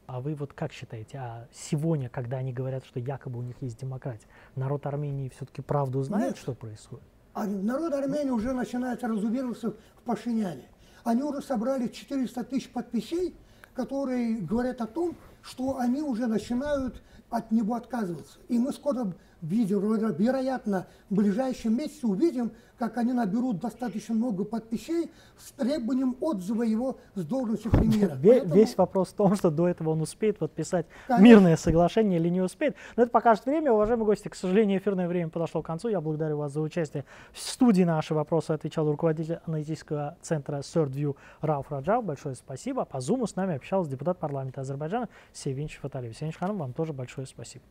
А 0.09 0.23
вы 0.23 0.35
вот 0.35 0.55
как 0.55 0.73
считаете, 0.73 1.19
а 1.19 1.47
сегодня, 1.53 2.09
когда 2.09 2.39
они 2.39 2.51
говорят, 2.51 2.83
что 2.87 2.99
якобы 2.99 3.39
у 3.39 3.43
них 3.43 3.57
есть 3.61 3.79
демократия, 3.79 4.27
народ 4.57 4.87
Армении 4.87 5.29
все-таки 5.29 5.61
правду 5.61 6.03
знает, 6.03 6.31
Нет. 6.31 6.39
что 6.39 6.55
происходит? 6.55 7.05
А 7.35 7.45
народ 7.45 7.93
Армении 7.93 8.31
уже 8.31 8.55
начинает 8.55 9.05
разувериваться 9.05 9.73
в 9.73 10.03
Пашиняне. 10.07 10.65
Они 11.05 11.23
уже 11.23 11.43
собрали 11.43 11.89
400 11.89 12.43
тысяч 12.45 12.71
подписей, 12.71 13.37
которые 13.75 14.39
говорят 14.39 14.81
о 14.81 14.87
том, 14.87 15.15
что 15.43 15.77
они 15.77 16.01
уже 16.01 16.27
начинают 16.27 17.03
от 17.29 17.51
него 17.51 17.75
отказываться. 17.75 18.39
И 18.49 18.59
мы 18.59 18.73
скоро 18.73 19.13
вероятно, 19.43 20.87
в 21.11 21.15
ближайшем 21.15 21.77
месяце 21.77 22.07
увидим, 22.07 22.53
как 22.79 22.97
они 22.97 23.13
наберут 23.13 23.59
достаточно 23.59 24.15
много 24.15 24.45
подписей 24.45 25.11
с 25.37 25.51
требованием 25.53 26.17
отзыва 26.21 26.63
его 26.63 26.99
с 27.15 27.25
должности 27.25 27.69
премьера. 27.69 28.17
Поэтому... 28.23 28.55
Весь 28.55 28.77
вопрос 28.77 29.09
в 29.09 29.15
том, 29.15 29.35
что 29.35 29.51
до 29.51 29.69
этого 29.69 29.91
он 29.91 30.03
успеет 30.03 30.39
подписать 30.39 30.87
Конечно. 31.07 31.25
мирное 31.25 31.57
соглашение 31.57 32.21
или 32.21 32.29
не 32.29 32.41
успеет. 32.41 32.77
Но 32.97 33.03
это 33.03 33.11
покажет 33.11 33.47
время. 33.47 33.73
Уважаемые 33.73 34.07
гости, 34.07 34.29
к 34.29 34.35
сожалению, 34.35 34.79
эфирное 34.79 35.09
время 35.09 35.29
подошло 35.29 35.63
к 35.63 35.67
концу. 35.67 35.89
Я 35.89 36.01
благодарю 36.01 36.39
вас 36.39 36.53
за 36.53 36.61
участие. 36.61 37.05
В 37.33 37.41
студии 37.41 37.83
наши 37.83 38.15
вопросы 38.15 38.53
отвечал 38.53 38.89
руководитель 38.89 39.41
аналитического 39.45 40.17
центра 40.23 40.59
SERDView 40.59 41.17
Рауф 41.41 41.71
Раджав. 41.71 42.05
Большое 42.05 42.37
спасибо. 42.37 42.85
По 42.85 43.01
Зуму 43.01 43.27
с 43.27 43.35
нами 43.35 43.57
общался 43.57 43.91
депутат 43.91 44.19
парламента 44.19 44.61
Азербайджана 44.61 45.09
Севинч 45.33 45.79
Фаталиев. 45.79 46.17
Севинч 46.17 46.37
Ханым, 46.37 46.59
вам 46.59 46.73
тоже 46.73 46.93
большое 46.93 47.27
спасибо. 47.27 47.65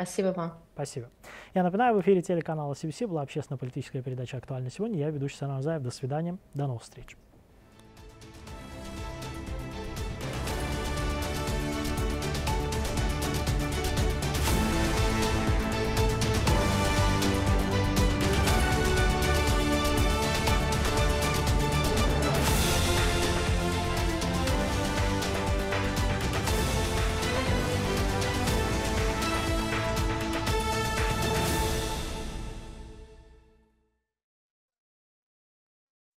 Спасибо 0.00 0.28
вам. 0.28 0.52
Спасибо. 0.74 1.10
Я 1.54 1.64
напоминаю, 1.64 1.96
в 1.96 2.00
эфире 2.02 2.22
телеканала 2.22 2.72
CBC 2.72 3.08
была 3.08 3.22
общественно-политическая 3.22 4.00
передача 4.00 4.36
«Актуально 4.36 4.70
сегодня». 4.70 4.96
Я 4.96 5.10
ведущий 5.10 5.34
Санар 5.34 5.60
Заев. 5.60 5.82
До 5.82 5.90
свидания. 5.90 6.38
До 6.54 6.68
новых 6.68 6.82
встреч. 6.82 7.16